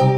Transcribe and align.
You 0.00 0.06
are 0.06 0.08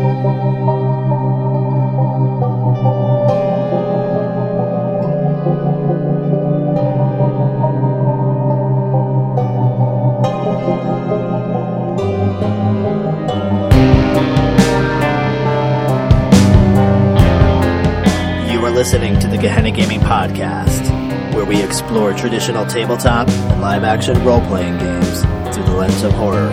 listening 18.71 19.19
to 19.19 19.27
the 19.27 19.37
Gehenna 19.37 19.73
Gaming 19.73 19.99
Podcast, 19.99 21.35
where 21.35 21.45
we 21.45 21.61
explore 21.61 22.13
traditional 22.13 22.65
tabletop 22.67 23.29
and 23.29 23.61
live 23.61 23.83
action 23.83 24.25
role 24.25 24.43
playing 24.43 24.79
games 24.79 25.23
through 25.53 25.65
the 25.65 25.75
lens 25.75 26.05
of 26.05 26.13
horror. 26.13 26.53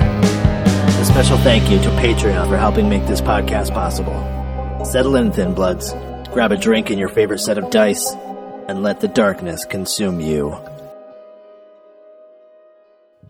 A 0.99 1.05
special 1.05 1.37
thank 1.37 1.71
you 1.71 1.79
to 1.79 1.89
Patreon 1.91 2.49
for 2.49 2.57
helping 2.57 2.89
make 2.89 3.07
this 3.07 3.21
podcast 3.21 3.73
possible. 3.73 4.13
Settle 4.83 5.15
in, 5.15 5.31
Thin 5.31 5.53
Bloods, 5.53 5.93
grab 6.33 6.51
a 6.51 6.57
drink 6.57 6.89
and 6.89 6.99
your 6.99 7.07
favorite 7.07 7.39
set 7.39 7.57
of 7.57 7.69
dice, 7.69 8.11
and 8.67 8.83
let 8.83 8.99
the 8.99 9.07
darkness 9.07 9.63
consume 9.63 10.19
you. 10.19 10.57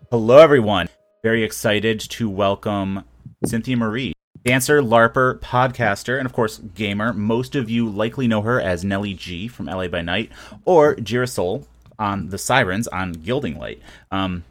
Hello, 0.09 0.39
everyone. 0.39 0.89
Very 1.21 1.43
excited 1.43 1.99
to 1.99 2.27
welcome 2.27 3.03
Cynthia 3.45 3.77
Marie, 3.77 4.13
dancer, 4.43 4.81
LARPer, 4.81 5.37
podcaster, 5.37 6.17
and 6.17 6.25
of 6.25 6.33
course, 6.33 6.57
gamer. 6.57 7.13
Most 7.13 7.55
of 7.55 7.69
you 7.69 7.87
likely 7.87 8.27
know 8.27 8.41
her 8.41 8.59
as 8.59 8.83
Nellie 8.83 9.13
G 9.13 9.47
from 9.47 9.67
LA 9.67 9.89
by 9.89 10.01
Night 10.01 10.31
or 10.65 10.95
Girasol 10.95 11.67
on 11.99 12.29
the 12.29 12.39
Sirens 12.39 12.87
on 12.87 13.11
Gilding 13.11 13.59
Light. 13.59 13.79
Um, 14.09 14.43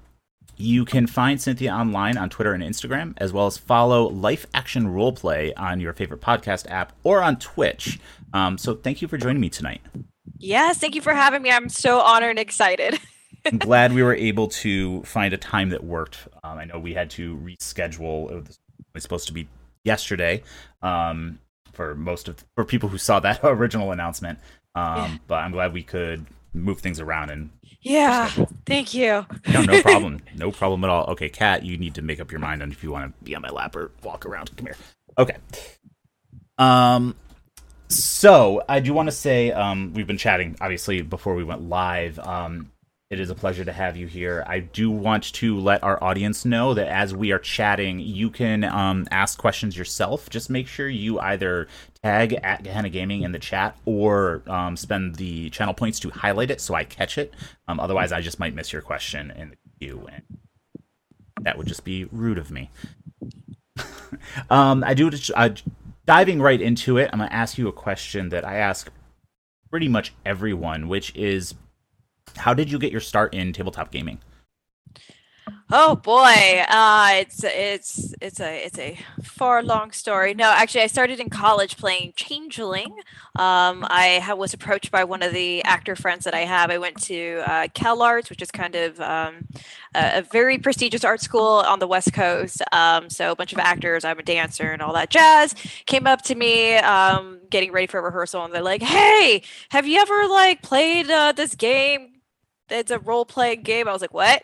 you 0.59 0.85
can 0.85 1.07
find 1.07 1.41
Cynthia 1.41 1.73
online 1.73 2.17
on 2.17 2.29
Twitter 2.29 2.53
and 2.53 2.63
Instagram, 2.63 3.15
as 3.19 3.33
well 3.33 3.47
as 3.47 3.57
follow 3.57 4.09
Life 4.09 4.47
Action 4.53 4.87
Roleplay 4.89 5.53
on 5.57 5.81
your 5.81 5.93
favorite 5.93 6.21
podcast 6.21 6.69
app 6.71 6.93
or 7.05 7.23
on 7.23 7.39
Twitch. 7.39 7.99
Um, 8.33 8.59
so, 8.59 8.75
thank 8.75 9.01
you 9.01 9.09
for 9.09 9.17
joining 9.17 9.41
me 9.41 9.49
tonight. 9.49 9.81
Yes, 10.39 10.79
thank 10.79 10.95
you 10.95 11.01
for 11.01 11.15
having 11.15 11.43
me. 11.43 11.51
I'm 11.51 11.69
so 11.69 12.01
honored 12.01 12.31
and 12.31 12.39
excited. 12.39 12.99
I'm 13.47 13.59
glad 13.59 13.93
we 13.93 14.03
were 14.03 14.15
able 14.15 14.49
to 14.49 15.03
find 15.03 15.33
a 15.33 15.39
time 15.39 15.71
that 15.71 15.85
worked. 15.85 16.29
Um, 16.45 16.59
I 16.59 16.65
know 16.65 16.79
we 16.79 16.95
had 16.95 17.11
to 17.11 17.37
reschedule. 17.37 18.31
It 18.31 18.35
was, 18.35 18.59
it 18.79 18.85
was 18.95 19.03
supposed 19.03 19.27
to 19.29 19.33
be 19.33 19.49
yesterday 19.85 20.43
um, 20.83 21.39
for 21.73 21.95
most 21.95 22.29
of 22.29 22.45
for 22.55 22.65
people 22.65 22.89
who 22.89 22.99
saw 22.99 23.21
that 23.21 23.41
original 23.43 23.93
announcement. 23.93 24.39
Um, 24.75 24.97
Yeah. 24.97 25.17
But 25.27 25.35
I'm 25.37 25.53
glad 25.53 25.73
we 25.73 25.83
could 25.83 26.27
move 26.53 26.81
things 26.81 27.01
around 27.01 27.31
and 27.31 27.51
Yeah, 27.81 28.29
thank 28.67 28.93
you. 28.95 29.25
no, 29.53 29.63
no 29.63 29.83
problem, 29.83 30.21
no 30.37 30.51
problem 30.51 30.85
at 30.85 30.91
all. 30.91 31.07
Okay, 31.11 31.29
Kat, 31.29 31.65
you 31.65 31.77
need 31.79 31.95
to 31.95 32.03
make 32.03 32.21
up 32.21 32.31
your 32.31 32.41
mind 32.41 32.63
on 32.63 32.71
if 32.73 32.83
you 32.83 32.91
want 32.91 33.17
to 33.17 33.25
be 33.25 33.35
on 33.35 33.43
my 33.43 33.49
lap 33.51 33.77
or 33.77 33.91
walk 34.03 34.27
around. 34.27 34.57
Come 34.57 34.67
here. 34.67 34.77
Okay. 35.17 35.37
Um. 36.59 37.15
So 37.89 38.63
I 38.69 38.81
do 38.81 38.93
want 38.93 39.07
to 39.07 39.13
say 39.13 39.51
um, 39.51 39.95
we've 39.95 40.07
been 40.07 40.19
chatting 40.19 40.57
obviously 40.61 41.01
before 41.03 41.35
we 41.35 41.45
went 41.45 41.69
live. 41.69 42.19
Um, 42.19 42.71
it 43.11 43.21
is 43.21 43.31
a 43.31 43.35
pleasure 43.35 43.65
to 43.65 43.73
have 43.73 43.97
you 43.97 44.07
here. 44.07 44.45
I 44.47 44.61
do 44.61 44.91
want 44.91 45.33
to 45.35 45.59
let 45.59 45.83
our 45.83 46.03
audience 46.05 46.45
know 46.45 46.75
that 46.75 46.89
as 46.89 47.15
we 47.15 47.33
are 47.33 47.39
chatting, 47.39 48.01
you 48.01 48.29
can 48.29 48.65
um, 48.65 49.07
ask 49.11 49.39
questions 49.39 49.79
yourself. 49.79 50.29
Just 50.29 50.51
make 50.51 50.67
sure 50.67 50.89
you 50.89 51.19
either 51.19 51.69
tag 52.03 52.35
at 52.43 52.65
Gehenna 52.65 52.91
Gaming 52.91 53.23
in 53.23 53.33
the 53.33 53.39
chat 53.39 53.79
or 53.87 54.43
um, 54.47 54.77
spend 54.77 55.15
the 55.15 55.49
channel 55.51 55.73
points 55.73 55.99
to 56.01 56.11
highlight 56.11 56.51
it 56.51 56.61
so 56.61 56.75
I 56.75 56.85
catch 56.85 57.17
it. 57.17 57.33
Um, 57.67 57.81
otherwise, 57.81 58.13
I 58.13 58.21
just 58.21 58.39
might 58.39 58.55
miss 58.55 58.75
your 58.75 58.83
question 58.83 59.31
in 59.31 59.51
the 59.51 59.57
queue, 59.79 60.07
and 60.13 60.23
that 61.41 61.57
would 61.57 61.67
just 61.67 61.85
be 61.85 62.05
rude 62.13 62.37
of 62.37 62.51
me. 62.51 62.71
um, 64.51 64.85
I 64.85 64.93
do. 64.93 65.11
Uh, 65.35 65.51
diving 66.05 66.43
right 66.43 66.61
into 66.61 66.99
it, 66.99 67.09
I'm 67.13 67.21
going 67.21 67.31
to 67.31 67.37
ask 67.37 67.57
you 67.57 67.69
a 67.69 67.73
question 67.73 68.29
that 68.31 68.45
I 68.45 68.57
ask 68.57 68.91
pretty 69.71 69.89
much 69.89 70.13
everyone, 70.27 70.89
which 70.89 71.15
is 71.15 71.55
how 72.37 72.55
did 72.55 72.71
you 72.71 72.79
get 72.79 72.93
your 72.93 73.01
start 73.01 73.35
in 73.35 73.53
tabletop 73.53 73.91
gaming? 73.91 74.19
Oh 75.71 75.97
boy, 75.97 76.65
uh, 76.67 77.11
it's 77.17 77.45
it's 77.45 78.15
it's 78.23 78.41
a 78.41 78.65
it's 78.65 78.79
a 78.79 78.99
far 79.23 79.63
long 79.63 79.91
story. 79.91 80.33
No, 80.33 80.51
actually, 80.51 80.81
I 80.81 80.87
started 80.87 81.21
in 81.21 81.29
college 81.29 81.77
playing 81.77 82.15
Changeling. 82.17 82.93
Um, 83.37 83.85
I 83.89 84.21
ha- 84.23 84.35
was 84.35 84.55
approached 84.55 84.91
by 84.91 85.05
one 85.05 85.23
of 85.23 85.35
the 85.35 85.63
actor 85.65 85.95
friends 85.95 86.25
that 86.25 86.33
I 86.33 86.41
have. 86.41 86.71
I 86.71 86.79
went 86.79 87.01
to 87.03 87.43
uh, 87.47 87.69
Cal 87.75 88.01
Arts, 88.01 88.31
which 88.31 88.41
is 88.41 88.51
kind 88.51 88.75
of 88.75 88.99
um, 89.01 89.47
a, 89.95 90.19
a 90.19 90.23
very 90.23 90.57
prestigious 90.57 91.05
art 91.05 91.21
school 91.21 91.63
on 91.67 91.81
the 91.81 91.87
West 91.87 92.15
Coast. 92.15 92.63
Um, 92.73 93.11
so 93.11 93.33
a 93.33 93.37
bunch 93.37 93.53
of 93.53 93.59
actors. 93.59 94.07
I'm 94.07 94.19
a 94.19 94.23
dancer 94.23 94.73
and 94.73 94.81
all 94.81 94.95
that 94.95 95.11
jazz. 95.11 95.55
Came 95.85 96.07
up 96.07 96.23
to 96.23 96.35
me, 96.35 96.77
um, 96.77 97.41
getting 97.51 97.73
ready 97.73 97.87
for 97.87 97.99
a 97.99 98.03
rehearsal, 98.03 98.43
and 98.43 98.55
they're 98.55 98.63
like, 98.63 98.83
"Hey, 98.83 99.43
have 99.69 99.87
you 99.87 100.01
ever 100.01 100.29
like 100.29 100.63
played 100.63 101.11
uh, 101.11 101.33
this 101.33 101.55
game? 101.55 102.18
It's 102.71 102.91
a 102.91 102.99
role 102.99 103.25
playing 103.25 103.63
game." 103.63 103.89
I 103.89 103.93
was 103.93 104.01
like, 104.01 104.15
"What?" 104.15 104.43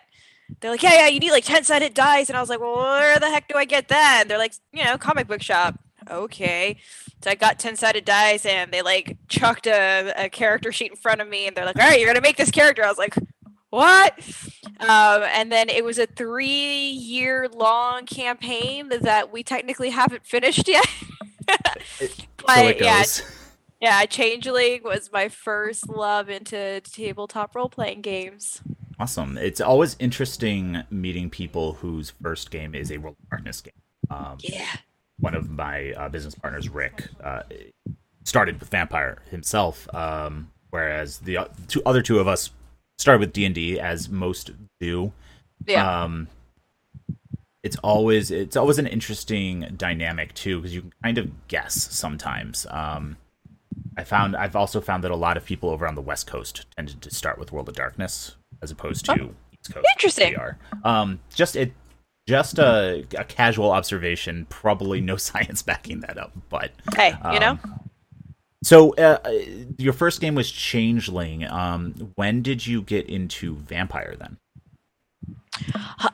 they're 0.61 0.71
like, 0.71 0.83
yeah, 0.83 0.95
yeah, 0.95 1.07
you 1.09 1.21
need 1.21 1.31
like 1.31 1.45
10 1.45 1.65
sided 1.65 1.95
dice. 1.95 2.29
And 2.29 2.37
I 2.37 2.41
was 2.41 2.51
like, 2.51 2.61
well, 2.61 2.77
where 2.77 3.19
the 3.19 3.31
heck 3.31 3.49
do 3.49 3.57
I 3.57 3.65
get 3.65 3.89
that? 3.89 4.19
And 4.23 4.31
they're 4.31 4.39
like, 4.39 4.55
you 4.73 4.85
know, 4.85 4.99
comic 4.99 5.27
book 5.27 5.43
shop. 5.43 5.79
Okay. 6.11 6.77
So 7.23 7.31
I 7.31 7.35
got 7.35 7.59
10 7.59 7.77
sided 7.77 8.05
dice 8.05 8.45
and 8.45 8.71
they 8.73 8.83
like 8.83 9.17
chucked 9.29 9.67
a, 9.67 10.13
a 10.17 10.29
character 10.29 10.71
sheet 10.71 10.91
in 10.91 10.97
front 10.97 11.21
of 11.21 11.29
me 11.29 11.47
and 11.47 11.57
they're 11.57 11.65
like, 11.65 11.77
all 11.77 11.89
right, 11.89 11.99
you're 11.99 12.07
going 12.07 12.17
to 12.17 12.23
make 12.23 12.37
this 12.37 12.51
character. 12.51 12.85
I 12.85 12.89
was 12.89 12.99
like, 12.99 13.15
what? 13.71 14.15
Um, 14.81 15.23
and 15.23 15.51
then 15.51 15.69
it 15.69 15.85
was 15.85 15.99
a 15.99 16.07
three 16.07 16.91
year 16.91 17.49
long 17.53 18.07
campaign 18.07 18.91
that 19.01 19.33
we 19.33 19.43
technically 19.43 19.91
haven't 19.91 20.27
finished 20.27 20.69
yet. 20.69 20.87
so 21.99 22.07
but 22.47 22.81
yeah. 22.81 23.03
Yeah, 23.81 24.05
Changeling 24.07 24.83
was 24.85 25.11
my 25.13 25.29
first 25.29 25.89
love 25.89 26.29
into 26.31 26.81
tabletop 26.81 27.55
role 27.55 27.69
playing 27.69 28.01
games. 28.03 28.61
Awesome. 28.99 29.37
It's 29.39 29.61
always 29.61 29.97
interesting 29.99 30.85
meeting 30.91 31.29
people 31.31 31.75
whose 31.75 32.11
first 32.23 32.51
game 32.51 32.75
is 32.75 32.91
a 32.93 32.99
World 32.99 33.17
of 33.23 33.31
Darkness 33.31 33.61
game. 33.61 33.73
Um, 34.11 34.37
Yeah. 34.41 34.67
one 35.19 35.35
of 35.35 35.51
my 35.51 35.93
uh, 35.93 36.09
business 36.09 36.35
partners, 36.35 36.69
Rick, 36.69 37.09
uh, 37.23 37.43
started 38.25 38.61
with 38.61 38.69
Vampire 38.71 39.19
himself, 39.31 39.93
um, 39.95 40.51
whereas 40.71 41.19
the 41.19 41.39
o- 41.39 41.51
two 41.69 41.83
other 41.85 42.03
two 42.03 42.19
of 42.21 42.29
us 42.29 42.51
started 42.99 43.19
with 43.21 43.33
D 43.33 43.45
and 43.45 43.55
D, 43.55 43.81
as 43.81 44.09
most 44.09 44.51
do. 44.81 45.13
Yeah. 45.67 46.03
Um, 46.05 46.29
it's 47.63 47.77
always 47.77 48.31
it's 48.31 48.57
always 48.57 48.79
an 48.79 48.87
interesting 48.87 49.73
dynamic 49.77 50.35
too 50.35 50.59
because 50.61 50.75
you 50.75 50.83
can 50.83 50.93
kind 51.03 51.19
of 51.19 51.49
guess 51.49 51.75
sometimes. 51.75 52.67
Um, 52.71 53.17
I 53.97 54.05
found 54.05 54.37
I've 54.37 54.57
also 54.57 54.81
found 54.81 55.05
that 55.05 55.11
a 55.11 55.17
lot 55.17 55.37
of 55.37 55.45
people 55.45 55.71
over 55.71 55.87
on 55.87 55.95
the 55.95 56.03
West 56.03 56.27
Coast 56.27 56.67
tended 56.77 57.01
to 57.03 57.15
start 57.15 57.39
with 57.39 57.53
World 57.53 57.69
of 57.69 57.75
Darkness 57.77 58.37
as 58.63 58.71
opposed 58.71 59.05
to 59.07 59.13
East 59.53 59.73
Coast. 59.73 59.87
Interesting. 59.95 60.37
Um, 60.83 61.21
just 61.35 61.57
it, 61.57 61.73
just 62.27 62.59
a, 62.59 63.07
a 63.17 63.25
casual 63.25 63.71
observation. 63.71 64.47
Probably 64.49 65.01
no 65.01 65.17
science 65.19 65.63
backing 65.63 66.01
that 66.01 66.19
up, 66.19 66.33
but 66.49 66.73
hey, 66.97 67.15
you 67.33 67.39
know? 67.41 67.59
um, 67.63 67.81
So 68.63 68.95
uh, 68.97 69.19
uh, 69.25 69.31
your 69.79 69.93
first 69.93 70.21
game 70.21 70.35
was 70.35 70.51
Changeling. 70.51 71.45
Um, 71.45 72.13
when 72.15 72.43
did 72.43 72.67
you 72.67 72.83
get 72.83 73.09
into 73.09 73.57
Vampire 73.57 74.17
then? 74.19 74.39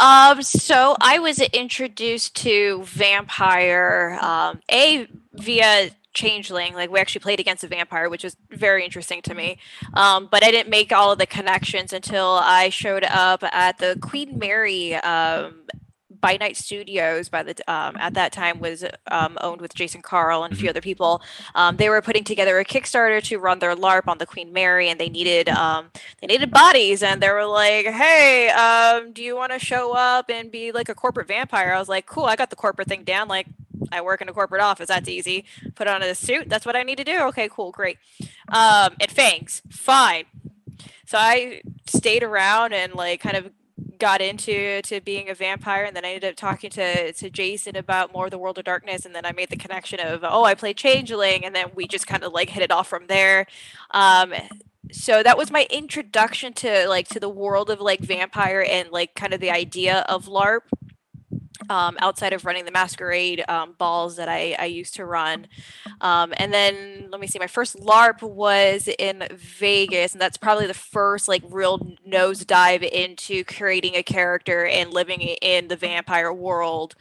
Um, 0.01 0.43
so 0.43 0.97
I 1.01 1.19
was 1.19 1.41
introduced 1.41 2.35
to 2.37 2.83
vampire, 2.85 4.19
um, 4.21 4.61
a 4.71 5.07
via 5.35 5.91
changeling. 6.13 6.75
Like 6.75 6.91
we 6.91 6.99
actually 6.99 7.21
played 7.21 7.41
against 7.41 7.65
a 7.65 7.69
vampire, 7.69 8.09
which 8.09 8.25
was 8.25 8.37
very 8.51 8.85
interesting 8.85 9.23
to 9.23 9.35
me. 9.35 9.59
Um, 9.95 10.29
but 10.31 10.45
I 10.45 10.51
didn't 10.51 10.71
make 10.71 10.93
all 10.93 11.13
of 11.13 11.19
the 11.19 11.27
connections 11.27 11.93
until 11.93 12.41
I 12.43 12.69
showed 12.69 13.05
up 13.05 13.43
at 13.45 13.79
the 13.79 13.99
Queen 14.01 14.39
Mary 14.39 14.95
um, 14.97 15.63
by 16.21 16.37
Night 16.37 16.57
Studios. 16.57 17.29
By 17.29 17.43
the 17.43 17.55
um, 17.73 17.97
at 17.99 18.15
that 18.15 18.33
time 18.33 18.61
was 18.61 18.85
um, 19.11 19.39
owned 19.41 19.61
with 19.61 19.75
Jason 19.75 20.03
Carl 20.03 20.45
and 20.45 20.53
a 20.53 20.57
few 20.57 20.69
other 20.69 20.81
people. 20.81 21.23
Um, 21.55 21.77
they 21.77 21.89
were 21.89 22.03
putting 22.03 22.25
together 22.25 22.59
a 22.59 22.65
Kickstarter 22.65 23.23
to 23.25 23.39
run 23.39 23.59
their 23.59 23.75
LARP 23.75 24.09
on 24.09 24.19
the 24.19 24.27
Queen 24.27 24.53
Mary, 24.53 24.89
and 24.89 25.01
they 25.01 25.09
needed 25.09 25.49
um, 25.49 25.91
they 26.21 26.27
needed 26.27 26.51
bodies, 26.51 27.03
and 27.03 27.23
they 27.23 27.31
were 27.31 27.47
like, 27.47 27.87
"Hey, 27.87 28.49
um, 28.51 29.13
do 29.13 29.23
you 29.23 29.37
want 29.37 29.53
to 29.53 29.59
show 29.59 29.93
up 29.93 30.31
and 30.31 30.51
be 30.51 30.73
like 30.73 30.89
a 30.89 30.95
corporate 30.95 31.29
vampire?" 31.29 31.73
I 31.73 31.79
was 31.79 31.89
like, 31.89 32.07
"Cool, 32.07 32.25
I 32.25 32.37
got 32.37 32.51
the 32.51 32.57
corporate 32.57 32.89
thing 32.89 33.05
down. 33.05 33.29
Like, 33.29 33.47
I 33.93 34.01
work 34.01 34.21
in 34.21 34.29
a 34.29 34.33
corporate 34.33 34.63
office. 34.63 34.89
That's 34.89 35.09
easy. 35.09 35.45
Put 35.75 35.87
on 35.87 36.03
a 36.03 36.15
suit. 36.15 36.49
That's 36.49 36.67
what 36.67 36.77
I 36.77 36.83
need 36.83 36.97
to 36.99 37.05
do. 37.05 37.21
Okay, 37.29 37.49
cool, 37.51 37.73
great. 37.73 37.99
Um, 38.49 38.95
and 39.01 39.11
fangs, 39.11 39.63
fine. 39.71 40.25
So 41.07 41.19
I 41.19 41.63
stayed 41.87 42.23
around 42.23 42.73
and 42.73 42.95
like 42.95 43.21
kind 43.21 43.37
of 43.37 43.51
got 43.99 44.21
into 44.21 44.81
to 44.83 45.01
being 45.01 45.29
a 45.29 45.35
vampire 45.35 45.85
and 45.85 45.95
then 45.95 46.05
I 46.05 46.15
ended 46.15 46.31
up 46.31 46.37
talking 46.37 46.71
to 46.71 47.13
to 47.13 47.31
Jason 47.31 47.77
about 47.77 48.13
more 48.13 48.25
of 48.27 48.31
the 48.31 48.39
world 48.39 48.59
of 48.59 48.65
darkness 48.65 49.05
and 49.05 49.15
then 49.15 49.27
I 49.27 49.33
made 49.33 49.51
the 49.51 49.57
connection 49.57 50.01
of 50.01 50.25
oh 50.25 50.45
I 50.45 50.55
played 50.55 50.77
changeling 50.77 51.45
and 51.45 51.55
then 51.55 51.67
we 51.75 51.87
just 51.87 52.07
kind 52.07 52.25
of 52.25 52.33
like 52.33 52.51
hit 52.51 52.63
it 52.63 52.71
off 52.71 52.89
from 52.89 53.07
there 53.09 53.47
um 53.91 54.33
so 54.91 55.23
that 55.23 55.39
was 55.39 55.51
my 55.51 55.67
introduction 55.71 56.53
to 56.55 56.89
like 56.89 57.09
to 57.09 57.21
the 57.21 57.29
world 57.29 57.71
of 57.71 57.81
like 57.81 58.01
vampire 58.01 58.65
and 58.69 58.91
like 58.91 59.15
kind 59.15 59.35
of 59.35 59.41
the 59.41 59.51
idea 59.51 60.01
of 60.09 60.27
larp 60.27 60.63
um, 61.71 61.97
outside 62.01 62.33
of 62.33 62.45
running 62.45 62.65
the 62.65 62.73
masquerade 62.73 63.45
um, 63.49 63.75
balls 63.79 64.17
that 64.17 64.29
I, 64.29 64.57
I 64.59 64.65
used 64.67 64.97
to 64.97 65.07
run. 65.07 65.47
Um, 66.01 66.35
and 66.37 66.53
then 66.53 67.09
let 67.11 67.21
me 67.21 67.29
see, 67.29 67.39
my 67.39 67.47
first 67.47 67.77
LARP 67.77 68.23
was 68.23 68.89
in 68.99 69.27
Vegas, 69.33 70.13
and 70.13 70.21
that's 70.21 70.37
probably 70.37 70.67
the 70.67 70.75
first 70.75 71.29
like 71.29 71.43
real 71.49 71.79
nosedive 72.07 72.83
into 72.83 73.45
creating 73.45 73.95
a 73.95 74.03
character 74.03 74.67
and 74.67 74.93
living 74.93 75.21
in 75.21 75.69
the 75.69 75.77
vampire 75.77 76.33
world. 76.33 76.97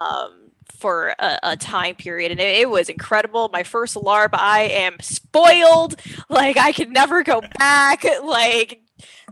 Um, 0.00 0.40
for 0.70 1.14
a, 1.18 1.38
a, 1.42 1.56
time 1.56 1.94
period 1.94 2.32
and 2.32 2.40
it, 2.40 2.58
it, 2.60 2.68
was 2.68 2.88
incredible 2.88 3.48
my 3.52 3.62
first 3.62 3.94
larp 3.94 4.30
i 4.32 4.62
am 4.62 4.96
spoiled 5.00 5.94
like 6.28 6.56
i 6.58 6.72
can 6.72 6.92
never 6.92 7.22
go 7.22 7.40
back 7.58 8.04
like 8.24 8.83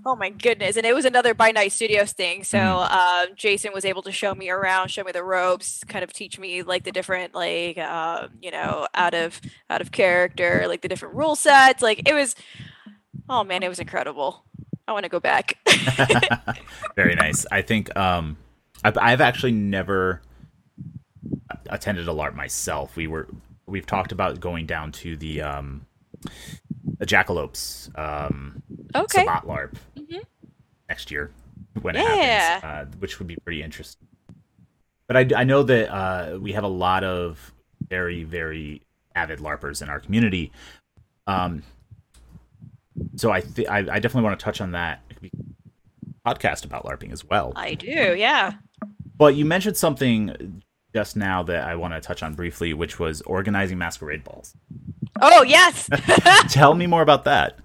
Oh 0.04 0.16
my 0.16 0.30
goodness! 0.30 0.76
And 0.76 0.86
it 0.86 0.94
was 0.94 1.04
another 1.04 1.34
by 1.34 1.50
night 1.50 1.72
studios 1.72 2.12
thing. 2.12 2.44
So 2.44 2.58
mm. 2.58 2.86
uh, 2.90 3.26
Jason 3.34 3.72
was 3.72 3.84
able 3.84 4.02
to 4.02 4.12
show 4.12 4.34
me 4.34 4.50
around, 4.50 4.88
show 4.88 5.04
me 5.04 5.12
the 5.12 5.24
ropes, 5.24 5.84
kind 5.84 6.02
of 6.02 6.12
teach 6.12 6.38
me 6.38 6.62
like 6.62 6.84
the 6.84 6.92
different 6.92 7.34
like 7.34 7.78
uh, 7.78 8.28
you 8.40 8.50
know 8.50 8.86
out 8.94 9.14
of 9.14 9.40
out 9.70 9.80
of 9.80 9.92
character, 9.92 10.64
like 10.66 10.82
the 10.82 10.88
different 10.88 11.14
rule 11.14 11.36
sets. 11.36 11.82
Like 11.82 12.08
it 12.08 12.14
was, 12.14 12.34
oh 13.28 13.44
man, 13.44 13.62
it 13.62 13.68
was 13.68 13.78
incredible. 13.78 14.44
I 14.86 14.92
want 14.92 15.04
to 15.04 15.08
go 15.08 15.20
back. 15.20 15.58
Very 16.96 17.14
nice. 17.14 17.46
I 17.50 17.62
think 17.62 17.94
um, 17.96 18.36
I've, 18.84 18.98
I've 18.98 19.20
actually 19.20 19.52
never 19.52 20.22
attended 21.70 22.08
a 22.08 22.12
LARP 22.12 22.34
myself. 22.34 22.96
We 22.96 23.06
were 23.06 23.28
we've 23.66 23.86
talked 23.86 24.12
about 24.12 24.40
going 24.40 24.66
down 24.66 24.92
to 24.92 25.16
the 25.16 25.42
um, 25.42 25.86
the 27.02 27.06
Jackalopes 27.06 27.90
um, 27.98 28.62
okay. 28.94 29.24
Sabbat 29.24 29.42
LARP 29.42 29.74
mm-hmm. 29.98 30.18
next 30.88 31.10
year 31.10 31.32
when 31.80 31.96
yeah. 31.96 32.02
it 32.02 32.62
happens, 32.62 32.94
uh, 32.94 32.96
which 33.00 33.18
would 33.18 33.26
be 33.26 33.34
pretty 33.44 33.60
interesting. 33.60 34.06
But 35.08 35.16
I, 35.16 35.40
I 35.40 35.42
know 35.42 35.64
that 35.64 35.92
uh, 35.92 36.38
we 36.38 36.52
have 36.52 36.62
a 36.62 36.68
lot 36.68 37.02
of 37.02 37.52
very, 37.88 38.22
very 38.22 38.82
avid 39.16 39.40
LARPers 39.40 39.82
in 39.82 39.88
our 39.88 39.98
community. 39.98 40.52
Um, 41.26 41.64
so 43.16 43.32
I, 43.32 43.40
th- 43.40 43.66
I, 43.66 43.78
I 43.78 43.98
definitely 43.98 44.22
want 44.22 44.38
to 44.38 44.44
touch 44.44 44.60
on 44.60 44.70
that 44.70 45.02
podcast 46.24 46.64
about 46.64 46.84
LARPing 46.84 47.10
as 47.10 47.24
well. 47.24 47.52
I 47.56 47.74
do, 47.74 48.14
yeah. 48.16 48.52
But 49.18 49.34
you 49.34 49.44
mentioned 49.44 49.76
something 49.76 50.62
just 50.94 51.16
now 51.16 51.42
that 51.42 51.64
I 51.64 51.74
want 51.74 51.94
to 51.94 52.00
touch 52.00 52.22
on 52.22 52.34
briefly, 52.34 52.72
which 52.74 53.00
was 53.00 53.22
organizing 53.22 53.76
masquerade 53.76 54.22
balls. 54.22 54.54
Oh 55.20 55.42
yes. 55.42 55.88
Tell 56.48 56.74
me 56.74 56.86
more 56.86 57.02
about 57.02 57.24
that. 57.24 57.58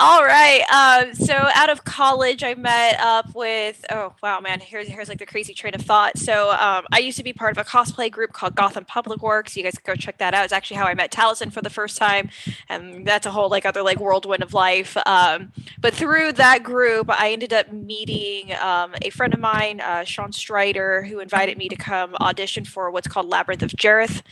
All 0.00 0.24
right. 0.24 0.62
Um, 0.70 1.14
so 1.14 1.34
out 1.34 1.70
of 1.70 1.84
college, 1.84 2.42
I 2.42 2.54
met 2.54 2.98
up 2.98 3.34
with. 3.34 3.84
Oh 3.90 4.12
wow, 4.22 4.40
man! 4.40 4.60
Here's 4.60 4.88
here's 4.88 5.08
like 5.08 5.18
the 5.18 5.26
crazy 5.26 5.54
train 5.54 5.74
of 5.74 5.82
thought. 5.82 6.18
So 6.18 6.50
um, 6.50 6.84
I 6.92 6.98
used 6.98 7.16
to 7.18 7.24
be 7.24 7.32
part 7.32 7.56
of 7.56 7.58
a 7.58 7.68
cosplay 7.68 8.10
group 8.10 8.32
called 8.32 8.56
Gotham 8.56 8.84
Public 8.84 9.22
Works. 9.22 9.56
You 9.56 9.62
guys 9.62 9.78
go 9.78 9.94
check 9.94 10.18
that 10.18 10.34
out. 10.34 10.44
It's 10.44 10.52
actually 10.52 10.78
how 10.78 10.86
I 10.86 10.94
met 10.94 11.12
Taliesin 11.12 11.52
for 11.52 11.62
the 11.62 11.70
first 11.70 11.96
time, 11.96 12.28
and 12.68 13.06
that's 13.06 13.24
a 13.24 13.30
whole 13.30 13.48
like 13.48 13.64
other 13.64 13.82
like 13.82 14.00
whirlwind 14.00 14.42
of 14.42 14.52
life. 14.52 14.96
Um, 15.06 15.52
but 15.80 15.94
through 15.94 16.32
that 16.32 16.64
group, 16.64 17.08
I 17.08 17.30
ended 17.32 17.52
up 17.52 17.72
meeting 17.72 18.52
um, 18.60 18.94
a 19.00 19.10
friend 19.10 19.32
of 19.32 19.40
mine, 19.40 19.80
uh, 19.80 20.04
Sean 20.04 20.32
Strider, 20.32 21.04
who 21.04 21.20
invited 21.20 21.56
me 21.56 21.68
to 21.68 21.76
come 21.76 22.16
audition 22.20 22.64
for 22.64 22.90
what's 22.90 23.06
called 23.06 23.28
Labyrinth 23.28 23.62
of 23.62 23.70
Jareth, 23.70 24.22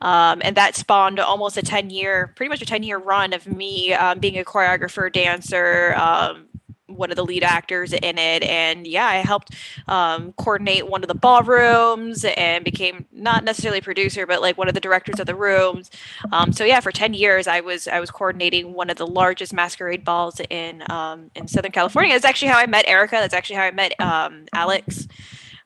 um, 0.00 0.40
and 0.42 0.56
that 0.56 0.76
spawned 0.76 1.20
almost 1.20 1.58
a 1.58 1.62
ten 1.62 1.90
year, 1.90 2.32
pretty 2.36 2.48
much 2.48 2.62
a 2.62 2.66
ten 2.66 2.82
year 2.82 2.98
run 2.98 3.34
of 3.34 3.46
me 3.46 3.92
um, 3.92 4.18
being 4.18 4.38
a 4.38 4.44
choreographer, 4.60 5.12
dancer, 5.12 5.94
um, 5.96 6.46
one 6.86 7.10
of 7.10 7.16
the 7.16 7.24
lead 7.24 7.44
actors 7.44 7.92
in 7.92 8.18
it. 8.18 8.42
And 8.42 8.86
yeah, 8.86 9.06
I 9.06 9.16
helped 9.16 9.54
um, 9.88 10.32
coordinate 10.32 10.88
one 10.88 11.02
of 11.02 11.08
the 11.08 11.14
ballrooms 11.14 12.24
and 12.24 12.64
became 12.64 13.06
not 13.12 13.44
necessarily 13.44 13.80
producer, 13.80 14.26
but 14.26 14.42
like 14.42 14.58
one 14.58 14.68
of 14.68 14.74
the 14.74 14.80
directors 14.80 15.20
of 15.20 15.26
the 15.26 15.34
rooms. 15.34 15.90
Um, 16.32 16.52
so 16.52 16.64
yeah, 16.64 16.80
for 16.80 16.90
10 16.92 17.14
years, 17.14 17.46
I 17.46 17.60
was, 17.60 17.86
I 17.88 18.00
was 18.00 18.10
coordinating 18.10 18.74
one 18.74 18.90
of 18.90 18.96
the 18.96 19.06
largest 19.06 19.52
masquerade 19.52 20.04
balls 20.04 20.40
in, 20.50 20.82
um, 20.90 21.30
in 21.34 21.46
Southern 21.48 21.72
California. 21.72 22.12
That's 22.12 22.24
actually 22.24 22.48
how 22.48 22.58
I 22.58 22.66
met 22.66 22.86
Erica. 22.88 23.16
That's 23.16 23.34
actually 23.34 23.56
how 23.56 23.64
I 23.64 23.70
met 23.70 23.98
um, 24.00 24.46
Alex. 24.52 25.06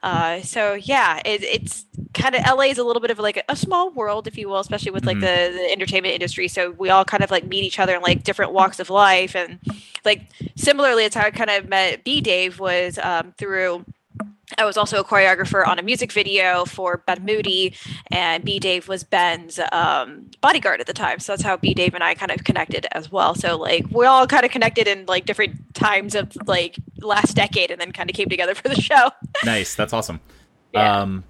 Uh, 0.04 0.42
so 0.42 0.74
yeah, 0.74 1.18
it, 1.24 1.42
it's 1.42 1.86
kind 2.12 2.34
of 2.34 2.42
LA 2.46 2.64
is 2.64 2.76
a 2.76 2.84
little 2.84 3.00
bit 3.00 3.10
of 3.10 3.18
like 3.18 3.42
a, 3.48 3.56
small 3.56 3.90
world, 3.90 4.26
if 4.26 4.36
you 4.36 4.50
will, 4.50 4.58
especially 4.58 4.90
with 4.90 5.06
like 5.06 5.16
mm-hmm. 5.16 5.54
the, 5.54 5.58
the 5.58 5.72
entertainment 5.72 6.12
industry. 6.12 6.46
So 6.46 6.72
we 6.72 6.90
all 6.90 7.06
kind 7.06 7.24
of 7.24 7.30
like 7.30 7.46
meet 7.46 7.64
each 7.64 7.78
other 7.78 7.96
in 7.96 8.02
like 8.02 8.22
different 8.22 8.52
walks 8.52 8.78
of 8.80 8.90
life, 8.90 9.34
and 9.34 9.58
like 10.04 10.28
similarly, 10.56 11.06
it's 11.06 11.16
how 11.16 11.24
I 11.24 11.30
kind 11.30 11.48
of 11.48 11.70
met 11.70 12.04
B 12.04 12.20
Dave 12.20 12.60
was 12.60 12.98
um, 12.98 13.32
through 13.38 13.86
I 14.58 14.64
was 14.64 14.76
also 14.76 15.00
a 15.00 15.04
choreographer 15.04 15.66
on 15.66 15.78
a 15.78 15.82
music 15.82 16.12
video 16.12 16.64
for 16.64 16.98
Ben 17.06 17.24
Moody, 17.24 17.74
and 18.12 18.44
B 18.44 18.58
Dave 18.58 18.88
was 18.88 19.02
Ben's 19.02 19.58
um, 19.72 20.30
bodyguard 20.40 20.80
at 20.80 20.86
the 20.86 20.92
time. 20.92 21.18
So 21.18 21.32
that's 21.32 21.42
how 21.42 21.56
B 21.56 21.74
Dave 21.74 21.94
and 21.94 22.04
I 22.04 22.14
kind 22.14 22.30
of 22.30 22.44
connected 22.44 22.86
as 22.92 23.10
well. 23.10 23.34
So 23.34 23.56
like 23.56 23.86
we 23.90 24.06
all 24.06 24.26
kind 24.26 24.44
of 24.44 24.50
connected 24.50 24.86
in 24.86 25.06
like 25.06 25.24
different 25.24 25.74
times 25.74 26.14
of 26.14 26.36
like 26.46 26.76
last 27.00 27.34
decade, 27.34 27.70
and 27.70 27.80
then 27.80 27.90
kind 27.92 28.08
of 28.10 28.14
came 28.14 28.28
together 28.28 28.54
for 28.54 28.68
the 28.68 28.80
show. 28.80 29.10
nice, 29.44 29.74
that's 29.74 29.92
awesome. 29.92 30.20
Yeah. 30.72 31.00
Um, 31.00 31.24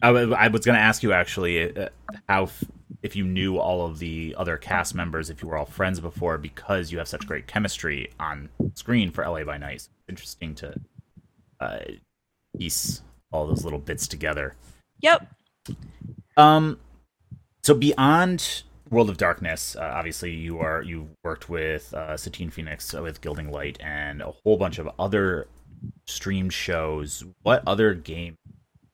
I, 0.00 0.08
w- 0.08 0.34
I 0.34 0.48
was 0.48 0.64
going 0.64 0.74
to 0.76 0.82
ask 0.82 1.02
you 1.02 1.12
actually 1.12 1.76
uh, 1.76 1.88
how 2.28 2.44
f- 2.44 2.64
if 3.02 3.14
you 3.16 3.24
knew 3.24 3.58
all 3.58 3.86
of 3.86 3.98
the 3.98 4.34
other 4.38 4.56
cast 4.56 4.94
members, 4.94 5.30
if 5.30 5.42
you 5.42 5.48
were 5.48 5.56
all 5.56 5.64
friends 5.64 6.00
before, 6.00 6.38
because 6.38 6.92
you 6.92 6.98
have 6.98 7.08
such 7.08 7.26
great 7.26 7.46
chemistry 7.46 8.10
on 8.18 8.48
screen 8.74 9.10
for 9.10 9.26
LA 9.26 9.44
by 9.44 9.58
Night. 9.58 9.88
interesting 10.08 10.54
to. 10.56 10.74
Uh, 11.62 11.78
piece 12.58 13.02
all 13.30 13.46
those 13.46 13.64
little 13.64 13.78
bits 13.78 14.06
together. 14.06 14.54
Yep. 15.00 15.26
Um, 16.36 16.78
so 17.62 17.74
beyond 17.74 18.62
World 18.90 19.08
of 19.08 19.16
Darkness, 19.16 19.76
uh, 19.76 19.90
obviously 19.94 20.32
you 20.32 20.58
are 20.58 20.82
you 20.82 21.08
worked 21.24 21.48
with 21.48 21.94
uh, 21.94 22.16
Satine 22.16 22.50
Phoenix 22.50 22.92
with 22.92 23.20
Gilding 23.20 23.50
Light 23.50 23.78
and 23.80 24.20
a 24.20 24.32
whole 24.44 24.56
bunch 24.56 24.78
of 24.78 24.88
other 24.98 25.48
streamed 26.06 26.52
shows. 26.52 27.24
What 27.42 27.62
other 27.66 27.94
game 27.94 28.36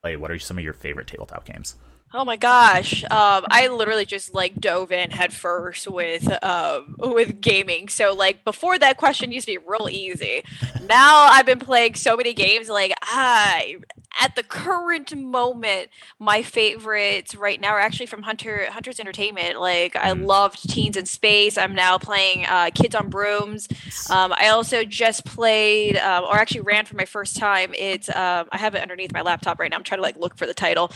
play? 0.03 0.17
What 0.17 0.31
are 0.31 0.38
some 0.38 0.59
of 0.59 0.64
your 0.64 0.73
favorite 0.75 1.06
tabletop 1.09 1.44
games? 1.44 1.76
Oh 2.15 2.25
my 2.25 2.37
gosh. 2.37 3.05
Um, 3.05 3.45
I 3.51 3.69
literally 3.69 4.07
just 4.07 4.33
like 4.33 4.55
dove 4.55 4.93
in 4.93 5.11
headfirst 5.11 5.89
with 5.89 6.43
um, 6.43 6.97
with 6.99 7.41
gaming. 7.41 7.89
So 7.89 8.15
like 8.15 8.45
before 8.45 8.79
that 8.79 8.97
question 8.97 9.31
used 9.31 9.47
to 9.47 9.53
be 9.53 9.67
real 9.67 9.89
easy. 9.91 10.43
Now 10.89 11.25
I've 11.25 11.45
been 11.45 11.59
playing 11.59 11.97
so 11.97 12.17
many 12.17 12.33
games 12.33 12.71
like 12.71 12.95
I 13.03 13.77
at 14.21 14.35
the 14.35 14.43
current 14.43 15.15
moment, 15.17 15.91
my 16.19 16.43
favorites 16.43 17.35
right 17.35 17.61
now 17.61 17.71
are 17.71 17.79
actually 17.79 18.07
from 18.07 18.23
Hunter 18.23 18.67
Hunter's 18.71 18.99
Entertainment. 18.99 19.61
Like 19.61 19.95
I 19.97 20.11
mm. 20.12 20.27
loved 20.27 20.69
Teens 20.69 20.97
in 20.97 21.07
Space. 21.07 21.57
I'm 21.57 21.75
now 21.75 21.99
playing 21.99 22.45
uh, 22.47 22.71
Kids 22.75 22.95
on 22.95 23.11
Brooms. 23.11 23.69
Um, 24.11 24.33
I 24.37 24.49
also 24.49 24.85
just 24.85 25.25
played, 25.25 25.97
um, 25.99 26.25
or 26.25 26.35
actually 26.37 26.62
ran 26.62 26.85
for 26.85 26.97
my 26.97 27.05
first 27.05 27.37
time. 27.37 27.73
It's 27.77 28.09
um, 28.09 28.49
I 28.50 28.59
have 28.59 28.75
it 28.75 28.83
underneath 28.83 29.12
my 29.12 29.23
laptop 29.23 29.61
right 29.61 29.71
now. 29.71 29.77
I'm 29.77 29.85
trying 29.85 29.99
to 29.99 30.03
like 30.03 30.17
look 30.17 30.37
for 30.37 30.47
the 30.47 30.55
title. 30.55 30.91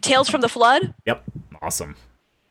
Tales 0.00 0.28
from 0.28 0.40
the 0.40 0.52
Loop. 0.54 0.94
Yep, 1.06 1.24
awesome. 1.62 1.96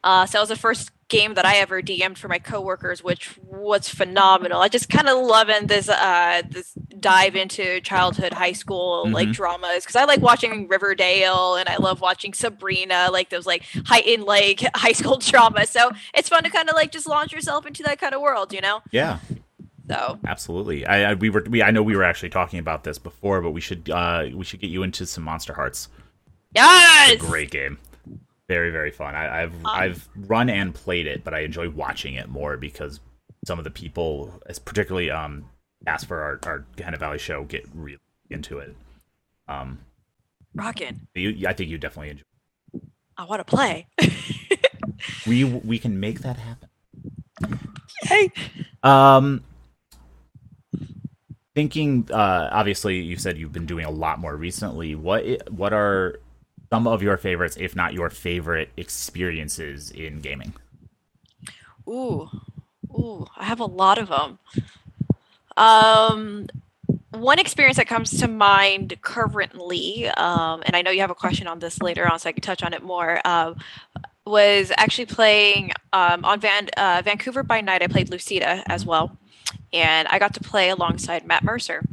Uh, 0.03 0.25
so 0.25 0.37
that 0.37 0.41
was 0.41 0.49
the 0.49 0.55
first 0.55 0.91
game 1.07 1.35
that 1.35 1.45
I 1.45 1.57
ever 1.57 1.81
DM'd 1.81 2.17
for 2.17 2.27
my 2.27 2.39
coworkers, 2.39 3.03
which 3.03 3.37
was 3.43 3.87
phenomenal. 3.89 4.61
I 4.61 4.69
just 4.69 4.89
kind 4.89 5.07
of 5.07 5.23
loving 5.23 5.67
this 5.67 5.87
uh, 5.89 6.41
this 6.49 6.73
dive 6.99 7.35
into 7.35 7.79
childhood, 7.81 8.33
high 8.33 8.53
school 8.53 9.07
like 9.09 9.27
mm-hmm. 9.27 9.33
dramas 9.33 9.83
because 9.83 9.95
I 9.95 10.05
like 10.05 10.21
watching 10.21 10.67
Riverdale 10.67 11.55
and 11.55 11.69
I 11.69 11.77
love 11.77 12.01
watching 12.01 12.33
Sabrina, 12.33 13.09
like 13.11 13.29
those 13.29 13.45
like 13.45 13.63
heightened 13.85 14.23
like 14.23 14.61
high 14.75 14.91
school 14.91 15.17
drama. 15.17 15.65
So 15.65 15.91
it's 16.13 16.29
fun 16.29 16.43
to 16.43 16.49
kind 16.49 16.69
of 16.69 16.75
like 16.75 16.91
just 16.91 17.07
launch 17.07 17.31
yourself 17.31 17.65
into 17.65 17.83
that 17.83 17.99
kind 17.99 18.13
of 18.15 18.21
world, 18.21 18.53
you 18.53 18.61
know? 18.61 18.81
Yeah. 18.91 19.19
So 19.87 20.19
absolutely, 20.25 20.85
I, 20.85 21.11
I 21.11 21.13
we 21.13 21.29
were 21.29 21.45
we 21.47 21.61
I 21.61 21.69
know 21.69 21.83
we 21.83 21.95
were 21.95 22.03
actually 22.03 22.29
talking 22.29 22.57
about 22.57 22.83
this 22.83 22.97
before, 22.97 23.41
but 23.41 23.51
we 23.51 23.61
should 23.61 23.89
uh 23.89 24.25
we 24.33 24.43
should 24.43 24.59
get 24.59 24.71
you 24.71 24.81
into 24.81 25.05
some 25.05 25.23
Monster 25.23 25.53
Hearts. 25.53 25.89
Yes, 26.55 27.17
great 27.17 27.51
game 27.51 27.77
very 28.47 28.71
very 28.71 28.91
fun. 28.91 29.15
I, 29.15 29.41
have 29.41 29.53
um, 29.53 29.61
I've 29.65 30.07
run 30.15 30.49
and 30.49 30.73
played 30.73 31.07
it, 31.07 31.23
but 31.23 31.33
I 31.33 31.39
enjoy 31.39 31.69
watching 31.69 32.13
it 32.15 32.29
more 32.29 32.57
because 32.57 32.99
some 33.45 33.57
of 33.57 33.63
the 33.63 33.71
people, 33.71 34.41
particularly 34.65 35.09
um, 35.11 35.45
ask 35.87 36.07
for 36.07 36.21
our 36.21 36.39
our 36.43 36.65
Gehenna 36.75 36.97
Valley 36.97 37.17
show, 37.17 37.43
get 37.43 37.65
really 37.73 37.99
into 38.29 38.59
it. 38.59 38.75
Um, 39.47 39.79
rocking. 40.53 41.07
You, 41.15 41.47
I 41.47 41.53
think 41.53 41.69
you 41.69 41.77
definitely 41.77 42.11
enjoy. 42.11 42.23
I 43.17 43.25
want 43.25 43.39
to 43.39 43.45
play. 43.45 43.87
we 45.27 45.43
we 45.43 45.79
can 45.79 45.99
make 45.99 46.21
that 46.21 46.37
happen. 46.37 46.69
Hey. 48.03 48.31
Um. 48.83 49.43
Thinking, 51.55 52.09
uh, 52.11 52.49
obviously, 52.51 52.99
you 52.99 53.15
said 53.15 53.37
you've 53.37 53.53
been 53.53 53.65
doing 53.65 53.85
a 53.85 53.89
lot 53.89 54.19
more 54.19 54.35
recently. 54.35 54.93
What 54.93 55.49
what 55.49 55.71
are 55.71 56.19
some 56.71 56.87
of 56.87 57.01
your 57.01 57.17
favorites, 57.17 57.57
if 57.59 57.75
not 57.75 57.93
your 57.93 58.09
favorite 58.09 58.69
experiences 58.77 59.91
in 59.91 60.19
gaming? 60.19 60.53
Ooh, 61.87 62.29
ooh, 62.89 63.27
I 63.37 63.45
have 63.45 63.59
a 63.59 63.65
lot 63.65 63.97
of 63.97 64.09
them. 64.09 64.39
Um, 65.57 66.47
one 67.11 67.39
experience 67.39 67.77
that 67.77 67.87
comes 67.87 68.19
to 68.19 68.27
mind 68.27 68.95
currently, 69.01 70.07
um, 70.09 70.63
and 70.65 70.75
I 70.75 70.81
know 70.81 70.91
you 70.91 71.01
have 71.01 71.11
a 71.11 71.15
question 71.15 71.47
on 71.47 71.59
this 71.59 71.81
later 71.81 72.09
on, 72.11 72.19
so 72.19 72.29
I 72.29 72.31
can 72.31 72.41
touch 72.41 72.63
on 72.63 72.73
it 72.73 72.83
more. 72.83 73.25
Um, 73.25 73.57
was 74.25 74.71
actually 74.77 75.05
playing 75.05 75.71
um, 75.93 76.25
on 76.25 76.39
Van 76.39 76.67
uh, 76.77 77.01
Vancouver 77.05 77.43
by 77.43 77.61
Night. 77.61 77.83
I 77.83 77.87
played 77.87 78.09
Lucita 78.09 78.63
as 78.65 78.85
well, 78.85 79.15
and 79.73 80.07
I 80.07 80.19
got 80.19 80.33
to 80.35 80.39
play 80.39 80.69
alongside 80.69 81.25
Matt 81.25 81.43
Mercer. 81.43 81.83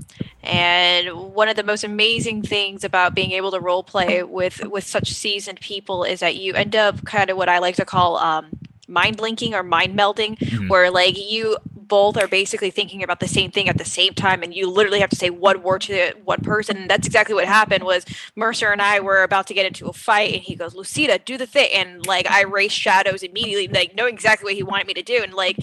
And 0.42 1.34
one 1.34 1.48
of 1.48 1.56
the 1.56 1.62
most 1.62 1.84
amazing 1.84 2.42
things 2.42 2.82
about 2.82 3.14
being 3.14 3.32
able 3.32 3.52
to 3.52 3.60
role 3.60 3.82
play 3.82 4.22
with 4.38 4.64
with 4.66 4.84
such 4.84 5.12
seasoned 5.12 5.60
people 5.60 6.04
is 6.04 6.20
that 6.20 6.36
you 6.36 6.54
end 6.54 6.74
up 6.76 7.04
kind 7.04 7.30
of 7.30 7.36
what 7.36 7.48
I 7.48 7.58
like 7.58 7.76
to 7.76 7.84
call 7.84 8.16
um, 8.16 8.48
mind 8.88 9.20
linking 9.20 9.54
or 9.54 9.62
mind 9.62 9.98
melding, 9.98 10.38
mm-hmm. 10.38 10.68
where 10.68 10.90
like 10.90 11.16
you 11.18 11.56
both 11.92 12.16
are 12.16 12.26
basically 12.26 12.70
thinking 12.70 13.02
about 13.02 13.20
the 13.20 13.28
same 13.28 13.50
thing 13.50 13.68
at 13.68 13.76
the 13.76 13.84
same 13.84 14.14
time 14.14 14.42
and 14.42 14.54
you 14.54 14.66
literally 14.66 15.00
have 15.00 15.10
to 15.10 15.16
say 15.16 15.28
one 15.28 15.62
word 15.62 15.82
to 15.82 16.14
one 16.24 16.40
person 16.40 16.74
and 16.78 16.88
that's 16.88 17.06
exactly 17.06 17.34
what 17.34 17.44
happened 17.44 17.84
was 17.84 18.06
mercer 18.34 18.72
and 18.72 18.80
i 18.80 18.98
were 18.98 19.22
about 19.22 19.46
to 19.46 19.52
get 19.52 19.66
into 19.66 19.86
a 19.86 19.92
fight 19.92 20.32
and 20.32 20.42
he 20.42 20.54
goes 20.54 20.72
lucita 20.72 21.22
do 21.22 21.36
the 21.36 21.46
thing 21.46 21.68
and 21.74 22.06
like 22.06 22.26
i 22.30 22.44
raised 22.44 22.72
shadows 22.72 23.22
immediately 23.22 23.68
like 23.68 23.94
knowing 23.94 24.14
exactly 24.14 24.46
what 24.46 24.54
he 24.54 24.62
wanted 24.62 24.86
me 24.86 24.94
to 24.94 25.02
do 25.02 25.22
and 25.22 25.34
like 25.34 25.58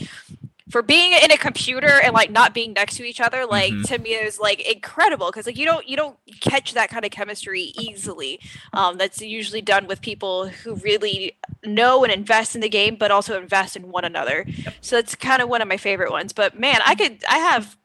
for 0.69 0.81
being 0.81 1.13
in 1.23 1.31
a 1.31 1.37
computer 1.37 1.99
and 2.01 2.13
like 2.13 2.29
not 2.31 2.53
being 2.53 2.73
next 2.73 2.97
to 2.97 3.03
each 3.03 3.19
other 3.19 3.45
like 3.45 3.73
mm-hmm. 3.73 3.81
to 3.83 3.97
me 3.99 4.11
is 4.11 4.39
like 4.39 4.59
incredible 4.61 5.27
because 5.27 5.45
like 5.45 5.57
you 5.57 5.65
don't 5.65 5.87
you 5.87 5.97
don't 5.97 6.17
catch 6.39 6.73
that 6.73 6.89
kind 6.89 7.05
of 7.05 7.11
chemistry 7.11 7.73
easily 7.79 8.39
um, 8.73 8.97
that's 8.97 9.21
usually 9.21 9.61
done 9.61 9.87
with 9.87 10.01
people 10.01 10.47
who 10.47 10.75
really 10.75 11.37
know 11.65 12.03
and 12.03 12.13
invest 12.13 12.55
in 12.55 12.61
the 12.61 12.69
game 12.69 12.95
but 12.95 13.11
also 13.11 13.39
invest 13.39 13.75
in 13.75 13.89
one 13.89 14.05
another 14.05 14.45
yep. 14.47 14.73
so 14.81 14.95
that's 14.95 15.15
kind 15.15 15.41
of 15.41 15.49
one 15.49 15.61
of 15.61 15.67
my 15.67 15.77
favorite 15.77 16.11
ones 16.11 16.33
but 16.33 16.59
man 16.59 16.79
i 16.85 16.95
could 16.95 17.23
i 17.29 17.37
have 17.37 17.75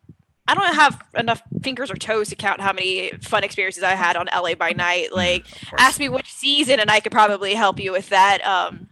I 0.47 0.55
don't 0.55 0.75
have 0.75 1.03
enough 1.17 1.43
fingers 1.63 1.91
or 1.91 1.95
toes 1.95 2.29
to 2.29 2.37
count 2.37 2.61
how 2.61 2.75
many 2.75 3.11
fun 3.23 3.45
experiences 3.45 3.83
I 3.83 3.95
had 3.95 4.15
on 4.15 4.27
LA 4.27 4.55
by 4.55 4.73
night. 4.73 5.07
Mm-hmm. 5.07 5.17
Like, 5.17 5.47
ask 5.79 5.99
me 5.99 6.11
which 6.11 6.31
season, 6.31 6.81
and 6.81 6.91
I 6.91 7.01
could 7.01 7.13
probably 7.13 7.55
help 7.55 7.81
you 7.81 7.93
with 7.93 8.11
that. 8.11 8.45
Um, 8.45 8.89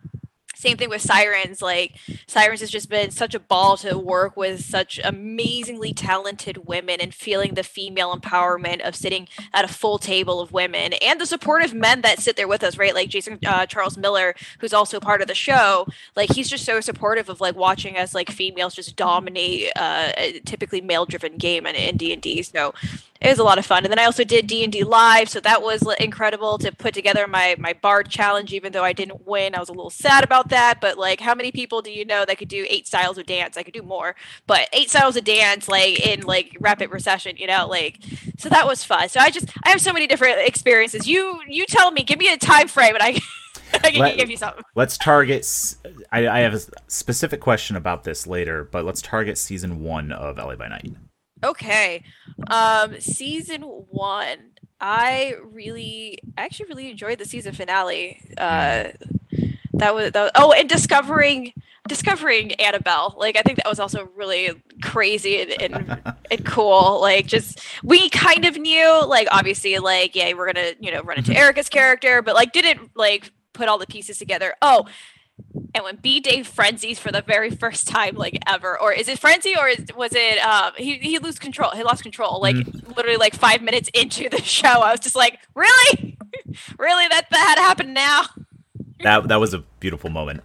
same 0.62 0.76
thing 0.76 0.88
with 0.88 1.02
sirens 1.02 1.60
like 1.60 1.96
sirens 2.28 2.60
has 2.60 2.70
just 2.70 2.88
been 2.88 3.10
such 3.10 3.34
a 3.34 3.40
ball 3.40 3.76
to 3.76 3.98
work 3.98 4.36
with 4.36 4.64
such 4.64 5.00
amazingly 5.02 5.92
talented 5.92 6.68
women 6.68 7.00
and 7.00 7.12
feeling 7.12 7.54
the 7.54 7.64
female 7.64 8.16
empowerment 8.16 8.80
of 8.80 8.94
sitting 8.94 9.26
at 9.52 9.64
a 9.64 9.68
full 9.68 9.98
table 9.98 10.40
of 10.40 10.52
women 10.52 10.92
and 11.02 11.20
the 11.20 11.26
supportive 11.26 11.74
men 11.74 12.00
that 12.02 12.20
sit 12.20 12.36
there 12.36 12.46
with 12.46 12.62
us 12.62 12.78
right? 12.78 12.94
Like 12.94 13.08
jason 13.08 13.40
uh, 13.44 13.66
charles 13.66 13.98
miller 13.98 14.36
who's 14.60 14.72
also 14.72 15.00
part 15.00 15.20
of 15.20 15.26
the 15.26 15.34
show 15.34 15.86
like 16.14 16.30
he's 16.30 16.48
just 16.48 16.64
so 16.64 16.80
supportive 16.80 17.28
of 17.28 17.40
like 17.40 17.56
watching 17.56 17.96
us 17.96 18.14
like 18.14 18.30
females 18.30 18.74
just 18.74 18.94
dominate 18.94 19.72
uh, 19.74 20.12
a 20.16 20.40
typically 20.44 20.80
male 20.80 21.06
driven 21.06 21.38
game 21.38 21.66
in, 21.66 21.74
in 21.74 21.96
d&d 21.96 22.42
so 22.44 22.72
it 23.22 23.28
was 23.28 23.38
a 23.38 23.44
lot 23.44 23.58
of 23.58 23.64
fun. 23.64 23.84
And 23.84 23.92
then 23.92 24.00
I 24.00 24.04
also 24.04 24.24
did 24.24 24.48
D 24.48 24.64
and 24.64 24.72
D 24.72 24.82
live, 24.82 25.28
so 25.28 25.38
that 25.40 25.62
was 25.62 25.82
incredible 26.00 26.58
to 26.58 26.72
put 26.72 26.92
together 26.92 27.26
my 27.28 27.54
my 27.58 27.72
bard 27.72 28.08
challenge. 28.08 28.52
Even 28.52 28.72
though 28.72 28.82
I 28.82 28.92
didn't 28.92 29.26
win, 29.26 29.54
I 29.54 29.60
was 29.60 29.68
a 29.68 29.72
little 29.72 29.90
sad 29.90 30.24
about 30.24 30.48
that. 30.48 30.80
But 30.80 30.98
like, 30.98 31.20
how 31.20 31.34
many 31.34 31.52
people 31.52 31.82
do 31.82 31.92
you 31.92 32.04
know 32.04 32.24
that 32.24 32.38
could 32.38 32.48
do 32.48 32.66
eight 32.68 32.88
styles 32.88 33.18
of 33.18 33.26
dance? 33.26 33.56
I 33.56 33.62
could 33.62 33.74
do 33.74 33.82
more, 33.82 34.16
but 34.46 34.68
eight 34.72 34.90
styles 34.90 35.16
of 35.16 35.22
dance, 35.22 35.68
like 35.68 36.04
in 36.04 36.22
like 36.22 36.56
rapid 36.58 36.90
recession, 36.90 37.36
you 37.36 37.46
know, 37.46 37.68
like 37.68 38.00
so 38.38 38.48
that 38.48 38.66
was 38.66 38.82
fun. 38.82 39.08
So 39.08 39.20
I 39.20 39.30
just 39.30 39.48
I 39.64 39.70
have 39.70 39.80
so 39.80 39.92
many 39.92 40.08
different 40.08 40.40
experiences. 40.40 41.06
You 41.06 41.40
you 41.46 41.64
tell 41.66 41.92
me, 41.92 42.02
give 42.02 42.18
me 42.18 42.32
a 42.32 42.36
time 42.36 42.68
frame, 42.68 42.94
and 42.94 43.02
I. 43.02 43.20
I 43.74 43.90
can 43.90 44.00
Let, 44.00 44.18
give 44.18 44.30
you 44.30 44.36
something. 44.36 44.62
Let's 44.74 44.98
target. 44.98 45.46
I, 46.12 46.28
I 46.28 46.38
have 46.40 46.52
a 46.52 46.60
specific 46.88 47.40
question 47.40 47.74
about 47.74 48.04
this 48.04 48.26
later, 48.26 48.64
but 48.64 48.84
let's 48.84 49.00
target 49.00 49.38
season 49.38 49.80
one 49.80 50.12
of 50.12 50.36
LA 50.36 50.56
by 50.56 50.68
Night. 50.68 50.92
Okay. 51.42 52.04
Um 52.48 53.00
season 53.00 53.62
1. 53.62 54.38
I 54.80 55.34
really 55.44 56.18
actually 56.36 56.66
really 56.66 56.90
enjoyed 56.90 57.18
the 57.18 57.24
season 57.24 57.52
finale. 57.54 58.20
Uh 58.36 58.88
that 59.74 59.94
was, 59.94 60.12
that 60.12 60.22
was 60.22 60.30
oh 60.34 60.52
and 60.52 60.68
discovering 60.68 61.52
discovering 61.88 62.52
Annabelle. 62.54 63.14
Like 63.18 63.36
I 63.36 63.42
think 63.42 63.58
that 63.58 63.68
was 63.68 63.80
also 63.80 64.08
really 64.14 64.50
crazy 64.82 65.42
and, 65.42 65.74
and, 65.74 66.14
and 66.30 66.46
cool. 66.46 67.00
Like 67.00 67.26
just 67.26 67.60
we 67.82 68.08
kind 68.10 68.44
of 68.44 68.56
knew 68.56 69.04
like 69.06 69.28
obviously 69.30 69.78
like 69.78 70.14
yeah, 70.14 70.32
we're 70.34 70.52
to, 70.52 70.76
you 70.80 70.92
know, 70.92 71.02
run 71.02 71.18
into 71.18 71.32
mm-hmm. 71.32 71.40
Erica's 71.40 71.68
character, 71.68 72.22
but 72.22 72.34
like 72.34 72.52
didn't 72.52 72.90
like 72.94 73.30
put 73.52 73.68
all 73.68 73.78
the 73.78 73.86
pieces 73.86 74.18
together. 74.18 74.54
Oh, 74.62 74.86
and 75.74 75.84
when 75.84 75.96
B 75.96 76.20
Dave 76.20 76.46
frenzies 76.46 76.98
for 76.98 77.10
the 77.10 77.22
very 77.22 77.50
first 77.50 77.88
time, 77.88 78.14
like 78.16 78.38
ever, 78.46 78.78
or 78.78 78.92
is 78.92 79.08
it 79.08 79.18
frenzy 79.18 79.54
or 79.58 79.68
is, 79.68 79.86
was 79.96 80.12
it 80.14 80.38
um 80.38 80.72
he 80.76 80.98
he 80.98 81.18
lose 81.18 81.38
control? 81.38 81.70
He 81.70 81.82
lost 81.82 82.02
control 82.02 82.40
like 82.40 82.56
mm. 82.56 82.96
literally 82.96 83.16
like 83.16 83.34
five 83.34 83.62
minutes 83.62 83.90
into 83.94 84.28
the 84.28 84.42
show. 84.42 84.68
I 84.68 84.90
was 84.90 85.00
just 85.00 85.16
like, 85.16 85.38
really, 85.54 86.18
really 86.78 87.08
that 87.08 87.26
that 87.30 87.54
had 87.56 87.58
happened 87.58 87.94
now. 87.94 88.24
that 89.00 89.28
that 89.28 89.40
was 89.40 89.54
a 89.54 89.60
beautiful 89.80 90.10
moment. 90.10 90.42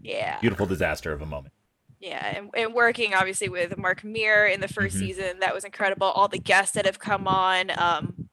Yeah, 0.00 0.40
beautiful 0.40 0.66
disaster 0.66 1.12
of 1.12 1.22
a 1.22 1.26
moment. 1.26 1.52
Yeah, 2.00 2.36
and, 2.36 2.50
and 2.54 2.74
working 2.74 3.14
obviously 3.14 3.48
with 3.48 3.78
Mark 3.78 4.04
Meer 4.04 4.46
in 4.46 4.60
the 4.60 4.66
1st 4.66 4.88
mm-hmm. 4.88 4.98
season, 4.98 5.38
that 5.40 5.54
was 5.54 5.64
incredible. 5.64 6.06
All 6.06 6.28
the 6.28 6.38
guests 6.38 6.74
that 6.74 6.84
have 6.84 6.98
come 6.98 7.26
on, 7.26 7.70
um, 7.78 8.28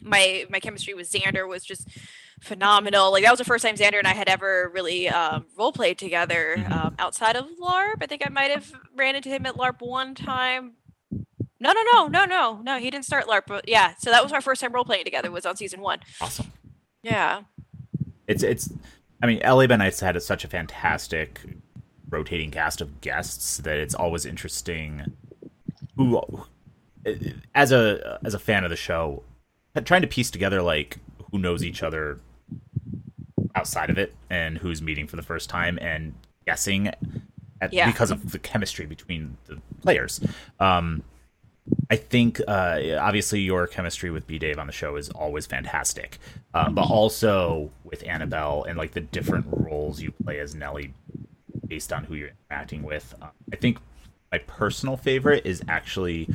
my 0.00 0.46
my 0.48 0.60
chemistry 0.60 0.94
with 0.94 1.10
Xander 1.10 1.48
was 1.48 1.64
just 1.64 1.88
phenomenal. 2.40 3.12
Like 3.12 3.22
that 3.22 3.30
was 3.30 3.38
the 3.38 3.44
first 3.44 3.64
time 3.64 3.76
Xander 3.76 3.98
and 3.98 4.06
I 4.06 4.14
had 4.14 4.28
ever 4.28 4.70
really 4.74 5.08
um, 5.08 5.46
role 5.56 5.72
played 5.72 5.98
together 5.98 6.56
mm-hmm. 6.58 6.72
um, 6.72 6.94
outside 6.98 7.36
of 7.36 7.46
LARP. 7.60 8.02
I 8.02 8.06
think 8.06 8.22
I 8.26 8.30
might 8.30 8.50
have 8.50 8.72
ran 8.96 9.14
into 9.14 9.28
him 9.28 9.46
at 9.46 9.54
LARP 9.54 9.80
one 9.80 10.14
time. 10.14 10.72
No, 11.62 11.72
no, 11.72 11.82
no, 11.92 12.06
no, 12.08 12.24
no, 12.24 12.60
no. 12.62 12.78
He 12.78 12.90
didn't 12.90 13.04
start 13.04 13.26
LARP, 13.26 13.42
but 13.46 13.68
yeah. 13.68 13.94
So 13.98 14.10
that 14.10 14.22
was 14.22 14.32
our 14.32 14.40
first 14.40 14.62
time 14.62 14.72
role 14.72 14.84
playing 14.84 15.04
together. 15.04 15.30
Was 15.30 15.46
on 15.46 15.56
season 15.56 15.80
one. 15.80 16.00
Awesome. 16.20 16.50
Yeah. 17.02 17.42
It's 18.26 18.42
it's. 18.42 18.72
I 19.22 19.26
mean, 19.26 19.40
LA 19.44 19.66
by 19.66 19.76
Nights 19.76 20.00
had 20.00 20.20
such 20.22 20.44
a 20.44 20.48
fantastic 20.48 21.40
rotating 22.08 22.50
cast 22.50 22.80
of 22.80 23.02
guests 23.02 23.58
that 23.58 23.76
it's 23.76 23.94
always 23.94 24.24
interesting. 24.24 25.12
Who, 25.96 26.22
as 27.54 27.72
a 27.72 28.18
as 28.24 28.32
a 28.32 28.38
fan 28.38 28.64
of 28.64 28.70
the 28.70 28.76
show, 28.76 29.22
trying 29.84 30.00
to 30.00 30.08
piece 30.08 30.30
together 30.30 30.62
like 30.62 30.96
who 31.30 31.38
knows 31.38 31.62
each 31.62 31.82
other 31.82 32.18
outside 33.54 33.90
of 33.90 33.98
it 33.98 34.14
and 34.28 34.58
who's 34.58 34.80
meeting 34.82 35.06
for 35.06 35.16
the 35.16 35.22
first 35.22 35.50
time 35.50 35.78
and 35.80 36.14
guessing 36.46 36.88
at, 37.60 37.72
yeah. 37.72 37.86
because 37.90 38.10
of 38.10 38.32
the 38.32 38.38
chemistry 38.38 38.86
between 38.86 39.36
the 39.46 39.60
players. 39.82 40.20
Um, 40.58 41.02
I 41.90 41.96
think 41.96 42.40
uh, 42.48 42.80
obviously 42.98 43.40
your 43.40 43.66
chemistry 43.66 44.10
with 44.10 44.26
B 44.26 44.38
Dave 44.38 44.58
on 44.58 44.66
the 44.66 44.72
show 44.72 44.96
is 44.96 45.08
always 45.10 45.46
fantastic, 45.46 46.18
uh, 46.54 46.70
but 46.70 46.90
also 46.90 47.70
with 47.84 48.02
Annabelle 48.06 48.64
and 48.64 48.76
like 48.76 48.92
the 48.92 49.00
different 49.00 49.46
roles 49.50 50.00
you 50.00 50.10
play 50.10 50.40
as 50.40 50.54
Nellie 50.54 50.94
based 51.66 51.92
on 51.92 52.04
who 52.04 52.14
you're 52.14 52.30
interacting 52.50 52.82
with. 52.82 53.14
Uh, 53.20 53.28
I 53.52 53.56
think 53.56 53.78
my 54.32 54.38
personal 54.38 54.96
favorite 54.96 55.46
is 55.46 55.62
actually 55.68 56.28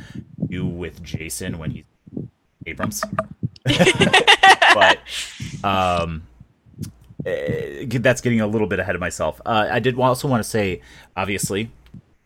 you 0.48 0.64
with 0.64 1.02
Jason 1.02 1.58
when 1.58 1.70
he's 1.70 1.84
Abrams. 2.66 3.02
but 4.74 4.98
um, 5.64 6.22
that's 7.26 8.20
getting 8.20 8.40
a 8.40 8.46
little 8.46 8.68
bit 8.68 8.78
ahead 8.78 8.94
of 8.94 9.00
myself. 9.00 9.40
Uh, 9.44 9.68
I 9.70 9.80
did 9.80 9.98
also 9.98 10.28
want 10.28 10.42
to 10.42 10.48
say, 10.48 10.80
obviously, 11.16 11.70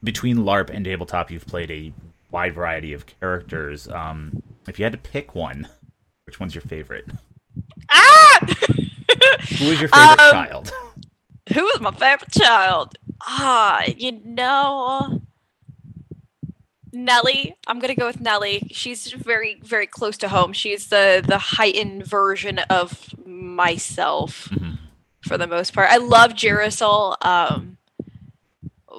between 0.04 0.38
LARP 0.38 0.70
and 0.70 0.84
tabletop, 0.84 1.30
you've 1.30 1.46
played 1.46 1.70
a 1.70 1.92
wide 2.30 2.54
variety 2.54 2.92
of 2.92 3.06
characters. 3.06 3.88
Um, 3.88 4.42
if 4.68 4.78
you 4.78 4.84
had 4.84 4.92
to 4.92 4.98
pick 4.98 5.34
one, 5.34 5.68
which 6.26 6.38
one's 6.38 6.54
your 6.54 6.62
favorite? 6.62 7.06
Ah! 7.90 8.38
who 9.58 9.64
is 9.66 9.80
your 9.80 9.88
favorite 9.88 10.20
um, 10.20 10.32
child? 10.32 10.72
Who 11.54 11.66
is 11.68 11.80
my 11.80 11.90
favorite 11.92 12.30
child? 12.30 12.94
Ah, 13.22 13.82
you 13.96 14.20
know, 14.24 15.20
Nellie. 16.92 17.56
I'm 17.66 17.80
gonna 17.80 17.94
go 17.94 18.06
with 18.06 18.20
Nellie. 18.20 18.68
She's 18.70 19.10
very, 19.12 19.60
very 19.64 19.86
close 19.86 20.16
to 20.18 20.28
home. 20.28 20.52
She's 20.52 20.88
the 20.88 21.24
the 21.26 21.38
heightened 21.38 22.06
version 22.06 22.60
of 22.70 23.14
myself. 23.26 24.48
Mm-hmm 24.50 24.69
for 25.30 25.38
the 25.38 25.46
most 25.46 25.72
part. 25.72 25.88
I 25.88 25.98
love 25.98 26.32
Girasol, 26.32 27.24
um, 27.24 27.78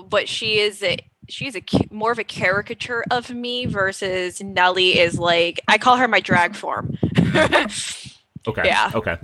but 0.07 0.29
she 0.29 0.59
is 0.59 0.81
a, 0.81 0.97
she's 1.27 1.57
a 1.57 1.61
more 1.91 2.13
of 2.13 2.19
a 2.19 2.23
caricature 2.23 3.03
of 3.11 3.29
me 3.29 3.65
versus 3.65 4.41
Nellie 4.41 4.97
is 4.97 5.19
like 5.19 5.59
I 5.67 5.77
call 5.77 5.97
her 5.97 6.07
my 6.07 6.21
drag 6.21 6.55
form. 6.55 6.97
okay. 7.17 8.61
Yeah. 8.63 8.91
Okay. 8.95 9.17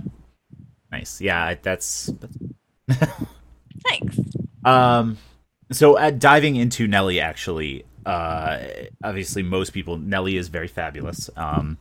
Nice. 0.92 1.22
Yeah, 1.22 1.54
that's. 1.62 2.10
that's... 2.88 3.12
Thanks. 3.88 4.20
Um, 4.66 5.16
so 5.72 5.96
uh, 5.96 6.10
diving 6.10 6.56
into 6.56 6.86
Nellie, 6.86 7.20
actually, 7.20 7.86
uh, 8.04 8.58
obviously 9.02 9.42
most 9.42 9.70
people 9.70 9.96
Nellie 9.96 10.36
is 10.36 10.48
very 10.48 10.68
fabulous. 10.68 11.30
Um, 11.36 11.78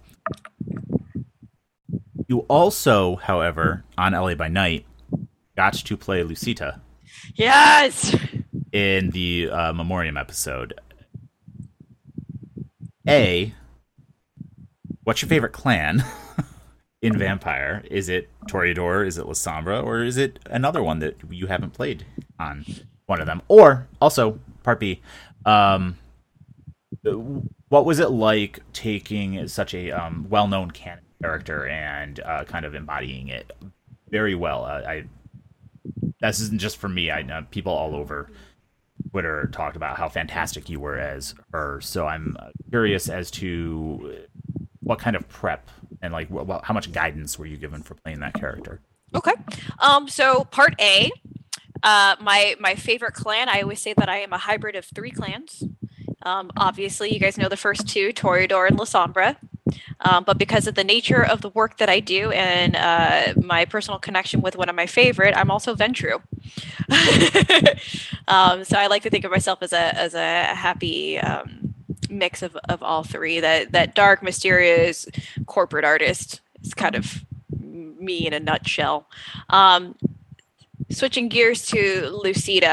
you 2.30 2.40
also, 2.48 3.18
however, 3.18 3.84
on 3.98 4.14
LA 4.14 4.36
by 4.36 4.48
Night, 4.48 4.86
got 5.58 5.74
to 5.74 5.98
play 5.98 6.24
Lucita. 6.24 6.80
Yes. 7.34 8.16
In 8.72 9.10
the 9.10 9.50
uh, 9.50 9.74
Memoriam 9.74 10.16
episode. 10.16 10.80
A, 13.10 13.54
what's 15.04 15.22
your 15.22 15.30
favorite 15.30 15.54
clan 15.54 16.04
in 17.02 17.18
Vampire? 17.18 17.84
Is 17.90 18.08
it 18.08 18.30
Toreador? 18.48 19.06
Is 19.06 19.18
it 19.18 19.26
Lasombra? 19.26 19.84
Or 19.84 20.04
is 20.04 20.18
it 20.18 20.40
another 20.46 20.84
one 20.84 21.00
that 21.00 21.18
you 21.30 21.48
haven't 21.48 21.72
played 21.72 22.06
on 22.40 22.66
one 23.08 23.20
of 23.20 23.26
them? 23.26 23.42
Or 23.48 23.88
also, 24.00 24.40
part 24.64 24.80
B, 24.80 25.02
um, 25.46 25.98
what 27.70 27.86
was 27.86 28.00
it 28.00 28.12
like 28.12 28.60
taking 28.74 29.48
such 29.48 29.74
a 29.74 29.92
um, 29.92 30.28
well-known 30.30 30.72
canon 30.72 31.04
character 31.22 31.66
and 31.66 32.20
uh, 32.20 32.44
kind 32.44 32.66
of 32.66 32.76
embodying 32.76 33.30
it 33.30 33.52
very 34.10 34.36
well? 34.36 34.66
Uh, 34.66 34.82
I 34.86 35.06
this 36.20 36.40
isn't 36.40 36.60
just 36.60 36.78
for 36.78 36.90
me. 36.90 37.12
I 37.12 37.22
know 37.22 37.46
people 37.52 37.72
all 37.72 37.96
over 37.96 38.30
Twitter 39.12 39.50
talked 39.54 39.76
about 39.76 39.98
how 39.98 40.10
fantastic 40.10 40.70
you 40.70 40.80
were 40.80 40.98
as 40.98 41.36
her. 41.52 41.80
So 41.82 42.08
I'm 42.08 42.36
curious 42.70 43.10
as 43.10 43.32
to 43.32 44.26
what 44.82 45.00
kind 45.00 45.16
of 45.16 45.28
prep 45.28 45.70
and 46.02 46.14
like 46.14 46.30
what, 46.30 46.64
how 46.64 46.74
much 46.74 46.92
guidance 46.92 47.38
were 47.38 47.46
you 47.46 47.58
given 47.58 47.84
for 47.84 47.96
playing 47.96 48.20
that 48.20 48.34
character? 48.34 48.82
Okay. 49.16 49.34
Um. 49.80 50.08
So 50.08 50.44
part 50.46 50.76
A, 50.82 51.12
uh, 51.84 52.16
my 52.22 52.56
my 52.60 52.76
favorite 52.76 53.14
clan. 53.14 53.50
I 53.50 53.62
always 53.62 53.82
say 53.82 53.94
that 53.94 54.10
I 54.10 54.20
am 54.20 54.34
a 54.34 54.38
hybrid 54.38 54.76
of 54.76 54.86
three 54.86 55.12
clans. 55.12 55.64
Um, 56.24 56.52
obviously, 56.58 57.14
you 57.14 57.20
guys 57.20 57.38
know 57.38 57.48
the 57.48 57.58
first 57.58 57.88
two, 57.88 58.12
Toreador 58.12 58.68
and 58.68 58.78
Lasombra. 58.78 59.38
Um, 60.02 60.24
but 60.24 60.38
because 60.38 60.68
of 60.68 60.76
the 60.76 60.84
nature 60.84 61.24
of 61.24 61.42
the 61.42 61.50
work 61.50 61.78
that 61.78 61.90
I 61.90 62.00
do 62.00 62.32
and 62.32 62.76
uh, 62.76 63.34
my 63.42 63.66
personal 63.66 64.00
connection 64.00 64.42
with 64.42 64.56
one 64.56 64.70
of 64.70 64.76
my 64.76 64.86
favorite, 64.86 65.36
I'm 65.36 65.52
also 65.52 65.76
Ventrue. 65.76 66.22
um, 68.28 68.64
so 68.64 68.78
I 68.78 68.88
like 68.88 69.04
to 69.04 69.10
think 69.10 69.26
of 69.26 69.32
myself 69.32 69.60
as 69.62 69.74
a 69.74 69.96
as 69.98 70.14
a 70.14 70.44
happy 70.56 71.18
um, 71.18 71.74
mix 72.10 72.42
of, 72.42 72.56
of 72.70 72.84
all 72.84 73.04
three. 73.04 73.40
That 73.40 73.72
that 73.72 73.96
dark, 73.96 74.22
mysterious 74.24 75.08
corporate 75.46 75.86
artist 75.86 76.42
is 76.64 76.74
kind 76.74 76.96
of 76.96 77.26
me 77.60 78.28
in 78.28 78.34
a 78.34 78.40
nutshell. 78.40 79.08
Um, 79.50 79.96
switching 80.90 81.28
gears 81.28 81.66
to 81.68 82.20
Lucita. 82.24 82.68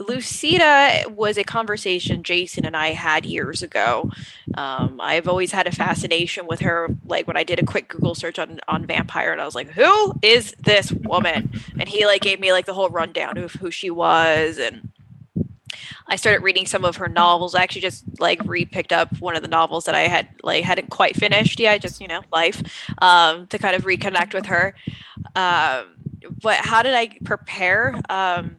Lucita 0.00 1.10
was 1.10 1.36
a 1.36 1.44
conversation 1.44 2.22
Jason 2.22 2.64
and 2.64 2.76
I 2.76 2.92
had 2.92 3.26
years 3.26 3.62
ago. 3.62 4.10
Um, 4.54 5.00
I've 5.00 5.26
always 5.26 5.50
had 5.50 5.66
a 5.66 5.72
fascination 5.72 6.46
with 6.46 6.60
her. 6.60 6.88
Like 7.04 7.26
when 7.26 7.36
I 7.36 7.42
did 7.42 7.58
a 7.58 7.66
quick 7.66 7.88
Google 7.88 8.14
search 8.14 8.38
on 8.38 8.60
on 8.68 8.86
Vampire, 8.86 9.32
and 9.32 9.40
I 9.40 9.44
was 9.44 9.54
like, 9.56 9.70
"Who 9.70 10.14
is 10.22 10.54
this 10.60 10.92
woman?" 10.92 11.50
And 11.78 11.88
he 11.88 12.06
like 12.06 12.22
gave 12.22 12.38
me 12.38 12.52
like 12.52 12.66
the 12.66 12.74
whole 12.74 12.88
rundown 12.88 13.38
of 13.38 13.52
who 13.54 13.70
she 13.72 13.90
was, 13.90 14.58
and 14.58 14.90
I 16.06 16.16
started 16.16 16.42
reading 16.42 16.66
some 16.66 16.84
of 16.84 16.96
her 16.96 17.08
novels. 17.08 17.54
I 17.54 17.62
actually 17.62 17.82
just 17.82 18.04
like 18.20 18.40
re-picked 18.44 18.92
up 18.92 19.20
one 19.20 19.36
of 19.36 19.42
the 19.42 19.48
novels 19.48 19.84
that 19.86 19.94
I 19.96 20.02
had 20.02 20.28
like 20.44 20.64
hadn't 20.64 20.90
quite 20.90 21.16
finished 21.16 21.58
yet. 21.58 21.82
Just 21.82 22.00
you 22.00 22.06
know, 22.08 22.22
life 22.32 22.62
um, 22.98 23.48
to 23.48 23.58
kind 23.58 23.74
of 23.74 23.82
reconnect 23.82 24.32
with 24.32 24.46
her. 24.46 24.74
Um, 25.34 25.86
but 26.40 26.58
how 26.58 26.82
did 26.82 26.94
I 26.94 27.18
prepare? 27.24 28.00
Um, 28.08 28.57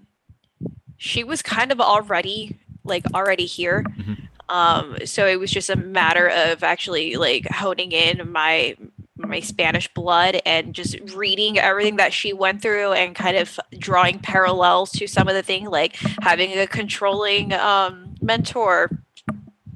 she 0.99 1.23
was 1.23 1.41
kind 1.41 1.71
of 1.71 1.79
already 1.81 2.59
like 2.83 3.05
already 3.15 3.45
here. 3.45 3.83
Mm-hmm. 3.83 4.13
Um, 4.49 4.97
so 5.05 5.25
it 5.25 5.39
was 5.39 5.49
just 5.49 5.69
a 5.69 5.75
matter 5.75 6.27
of 6.27 6.63
actually 6.63 7.15
like 7.15 7.47
honing 7.47 7.91
in 7.91 8.31
my 8.31 8.75
my 9.15 9.39
Spanish 9.39 9.87
blood 9.93 10.41
and 10.45 10.73
just 10.73 10.97
reading 11.15 11.57
everything 11.57 11.97
that 11.97 12.13
she 12.13 12.33
went 12.33 12.61
through 12.61 12.93
and 12.93 13.15
kind 13.15 13.37
of 13.37 13.59
drawing 13.77 14.19
parallels 14.19 14.91
to 14.91 15.07
some 15.07 15.27
of 15.27 15.33
the 15.33 15.43
things 15.43 15.69
like 15.69 15.95
having 16.21 16.57
a 16.57 16.67
controlling 16.67 17.53
um, 17.53 18.15
mentor 18.21 18.89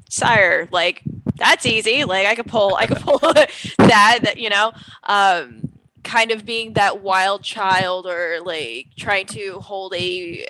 sire 0.10 0.68
like 0.72 1.01
that's 1.38 1.65
easy 1.65 2.03
like 2.06 2.27
i 2.27 2.36
could 2.36 2.46
pull 2.46 2.75
i 2.75 2.86
could 2.86 3.00
pull 3.00 3.18
that 3.80 4.20
that 4.22 4.38
you 4.38 4.48
know 4.48 4.72
um 5.06 5.68
kind 6.03 6.32
of 6.32 6.46
being 6.46 6.74
that 6.74 7.01
wild 7.01 7.42
child 7.42 8.06
or 8.06 8.39
like 8.46 8.88
trying 8.96 9.25
to 9.25 9.60
hold 9.60 9.94
a 9.96 10.46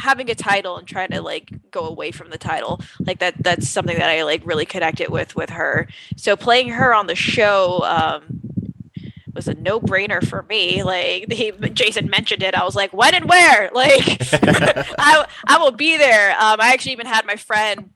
having 0.00 0.30
a 0.30 0.34
title 0.34 0.76
and 0.76 0.86
trying 0.86 1.10
to 1.10 1.20
like 1.22 1.70
go 1.70 1.86
away 1.86 2.10
from 2.10 2.30
the 2.30 2.38
title 2.38 2.80
like 3.00 3.18
that 3.18 3.34
that's 3.42 3.68
something 3.68 3.98
that 3.98 4.08
i 4.08 4.22
like 4.24 4.42
really 4.44 4.66
connected 4.66 5.10
with 5.10 5.36
with 5.36 5.50
her. 5.50 5.88
So 6.16 6.36
playing 6.36 6.70
her 6.70 6.94
on 6.94 7.06
the 7.06 7.14
show 7.14 7.82
um 7.84 8.40
was 9.32 9.46
a 9.46 9.54
no-brainer 9.54 10.26
for 10.26 10.42
me. 10.42 10.82
Like 10.82 11.30
he, 11.32 11.52
jason 11.72 12.10
mentioned 12.10 12.42
it. 12.42 12.54
I 12.54 12.64
was 12.64 12.74
like 12.74 12.92
when 12.92 13.14
and 13.14 13.28
where? 13.28 13.70
Like 13.80 14.18
I, 14.98 15.26
I 15.46 15.58
will 15.58 15.70
be 15.70 15.96
there. 15.96 16.30
Um 16.32 16.60
i 16.60 16.72
actually 16.72 16.92
even 16.92 17.06
had 17.06 17.24
my 17.26 17.36
friend 17.36 17.90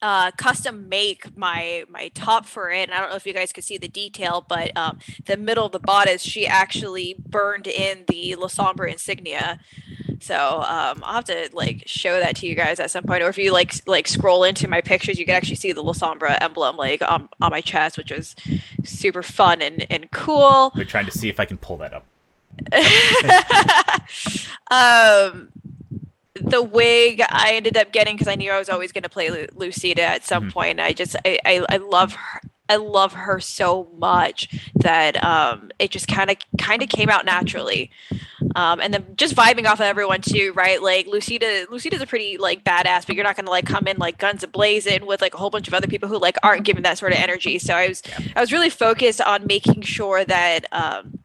uh, 0.00 0.30
custom 0.32 0.88
make 0.88 1.36
my 1.36 1.84
my 1.88 2.08
top 2.14 2.46
for 2.46 2.70
it. 2.70 2.88
And 2.88 2.92
I 2.92 3.00
don't 3.00 3.10
know 3.10 3.16
if 3.16 3.26
you 3.26 3.32
guys 3.32 3.52
could 3.52 3.64
see 3.64 3.78
the 3.78 3.88
detail, 3.88 4.44
but 4.48 4.76
um, 4.76 4.98
the 5.26 5.36
middle 5.36 5.66
of 5.66 5.72
the 5.72 5.80
bodice, 5.80 6.22
she 6.22 6.46
actually 6.46 7.16
burned 7.18 7.66
in 7.66 8.04
the 8.06 8.36
Lasombra 8.38 8.92
insignia 8.92 9.58
so 10.20 10.36
um, 10.36 11.02
I'll 11.04 11.14
have 11.14 11.24
to 11.26 11.50
like 11.52 11.84
show 11.86 12.18
that 12.18 12.36
to 12.36 12.46
you 12.46 12.54
guys 12.54 12.80
at 12.80 12.90
some 12.90 13.04
point, 13.04 13.22
or 13.22 13.28
if 13.28 13.38
you 13.38 13.52
like 13.52 13.74
like 13.86 14.08
scroll 14.08 14.44
into 14.44 14.68
my 14.68 14.80
pictures, 14.80 15.18
you 15.18 15.24
can 15.24 15.34
actually 15.34 15.56
see 15.56 15.72
the 15.72 15.82
Lasombra 15.82 16.36
emblem 16.40 16.76
like 16.76 17.02
on, 17.02 17.28
on 17.40 17.50
my 17.50 17.60
chest, 17.60 17.96
which 17.96 18.10
was 18.10 18.34
super 18.84 19.22
fun 19.22 19.62
and 19.62 19.86
and 19.90 20.10
cool. 20.10 20.72
We're 20.74 20.84
trying 20.84 21.06
to 21.06 21.12
see 21.12 21.28
if 21.28 21.38
I 21.38 21.44
can 21.44 21.58
pull 21.58 21.76
that 21.78 21.94
up. 21.94 22.04
um, 24.70 25.50
the 26.34 26.62
wig 26.62 27.22
I 27.28 27.52
ended 27.54 27.76
up 27.76 27.92
getting 27.92 28.16
because 28.16 28.28
I 28.28 28.34
knew 28.34 28.50
I 28.50 28.58
was 28.58 28.68
always 28.68 28.92
going 28.92 29.04
to 29.04 29.08
play 29.08 29.30
Lu- 29.30 29.46
Lucita 29.54 29.98
at 29.98 30.24
some 30.24 30.44
mm-hmm. 30.44 30.52
point. 30.52 30.80
I 30.80 30.92
just 30.92 31.16
I, 31.24 31.38
I, 31.44 31.66
I 31.68 31.76
love 31.76 32.14
her. 32.14 32.40
I 32.68 32.76
love 32.76 33.14
her 33.14 33.40
so 33.40 33.88
much 33.96 34.48
that 34.76 35.22
um, 35.24 35.70
it 35.78 35.90
just 35.90 36.08
kind 36.08 36.30
of 36.30 36.36
kind 36.58 36.82
of 36.82 36.88
came 36.88 37.08
out 37.08 37.24
naturally. 37.24 37.90
Um, 38.54 38.80
and 38.80 38.92
then 38.92 39.04
just 39.16 39.34
vibing 39.34 39.66
off 39.66 39.80
of 39.80 39.86
everyone 39.86 40.20
too, 40.20 40.52
right? 40.54 40.82
Like 40.82 41.06
Lucita, 41.06 41.68
Lucita's 41.68 42.02
a 42.02 42.06
pretty 42.06 42.38
like 42.38 42.64
badass, 42.64 43.06
but 43.06 43.14
you're 43.14 43.24
not 43.24 43.36
gonna 43.36 43.50
like 43.50 43.66
come 43.66 43.86
in 43.86 43.96
like 43.98 44.18
guns 44.18 44.44
blazing 44.46 45.06
with 45.06 45.20
like 45.20 45.34
a 45.34 45.36
whole 45.36 45.50
bunch 45.50 45.68
of 45.68 45.74
other 45.74 45.86
people 45.86 46.08
who 46.08 46.18
like 46.18 46.36
aren't 46.42 46.64
giving 46.64 46.82
that 46.82 46.98
sort 46.98 47.12
of 47.12 47.18
energy. 47.18 47.58
So 47.58 47.74
I 47.74 47.88
was 47.88 48.02
I 48.36 48.40
was 48.40 48.52
really 48.52 48.70
focused 48.70 49.20
on 49.20 49.46
making 49.46 49.82
sure 49.82 50.24
that 50.24 50.66
um, 50.72 51.17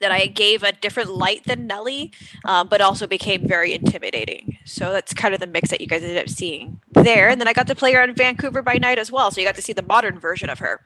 that 0.00 0.12
I 0.12 0.26
gave 0.26 0.62
a 0.62 0.72
different 0.72 1.14
light 1.14 1.44
than 1.44 1.66
Nelly, 1.66 2.12
um, 2.44 2.68
but 2.68 2.80
also 2.80 3.06
became 3.06 3.46
very 3.46 3.72
intimidating. 3.72 4.58
So 4.64 4.92
that's 4.92 5.14
kind 5.14 5.34
of 5.34 5.40
the 5.40 5.46
mix 5.46 5.70
that 5.70 5.80
you 5.80 5.86
guys 5.86 6.02
ended 6.02 6.18
up 6.18 6.28
seeing 6.28 6.80
there. 6.92 7.28
And 7.28 7.40
then 7.40 7.48
I 7.48 7.52
got 7.52 7.66
to 7.68 7.74
play 7.74 7.92
her 7.92 8.02
on 8.02 8.14
Vancouver 8.14 8.62
by 8.62 8.74
Night 8.74 8.98
as 8.98 9.10
well. 9.10 9.30
So 9.30 9.40
you 9.40 9.46
got 9.46 9.56
to 9.56 9.62
see 9.62 9.72
the 9.72 9.82
modern 9.82 10.18
version 10.18 10.50
of 10.50 10.58
her, 10.58 10.80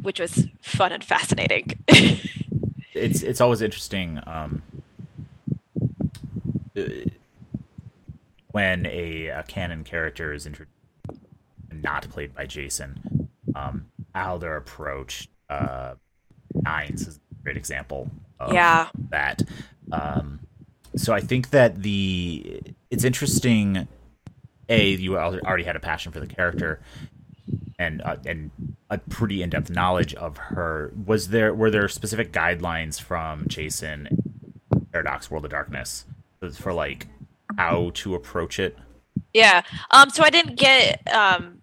which 0.00 0.20
was 0.20 0.46
fun 0.60 0.92
and 0.92 1.04
fascinating. 1.04 1.78
it's 2.94 3.22
it's 3.22 3.40
always 3.40 3.62
interesting 3.62 4.20
um, 4.26 4.62
when 8.50 8.86
a, 8.86 9.28
a 9.28 9.42
canon 9.44 9.84
character 9.84 10.32
is 10.32 10.46
introduced, 10.46 10.76
not 11.72 12.08
played 12.10 12.34
by 12.34 12.46
Jason. 12.46 13.28
Um, 13.54 13.86
how 14.14 14.38
they're 14.38 14.56
approached. 14.56 15.30
Uh, 15.48 15.94
Nines 16.54 17.06
is 17.06 17.20
great 17.42 17.56
example 17.56 18.10
of 18.38 18.52
yeah. 18.52 18.88
that. 19.10 19.42
Um, 19.92 20.40
so 20.96 21.12
I 21.12 21.20
think 21.20 21.50
that 21.50 21.82
the 21.82 22.62
it's 22.90 23.04
interesting. 23.04 23.88
A, 24.68 24.90
you 24.90 25.18
already 25.18 25.64
had 25.64 25.74
a 25.74 25.80
passion 25.80 26.12
for 26.12 26.20
the 26.20 26.28
character, 26.28 26.80
and 27.78 28.00
uh, 28.02 28.16
and 28.24 28.50
a 28.88 28.98
pretty 28.98 29.42
in 29.42 29.50
depth 29.50 29.70
knowledge 29.70 30.14
of 30.14 30.36
her. 30.36 30.92
Was 31.06 31.28
there 31.28 31.52
were 31.52 31.70
there 31.70 31.88
specific 31.88 32.32
guidelines 32.32 33.00
from 33.00 33.46
Jason, 33.48 34.08
Paradox 34.92 35.30
World 35.30 35.44
of 35.44 35.50
Darkness, 35.50 36.04
for 36.56 36.72
like 36.72 37.08
how 37.56 37.90
to 37.94 38.14
approach 38.14 38.58
it? 38.60 38.78
Yeah. 39.34 39.62
Um. 39.90 40.10
So 40.10 40.22
I 40.22 40.30
didn't 40.30 40.56
get 40.56 41.02
um. 41.12 41.62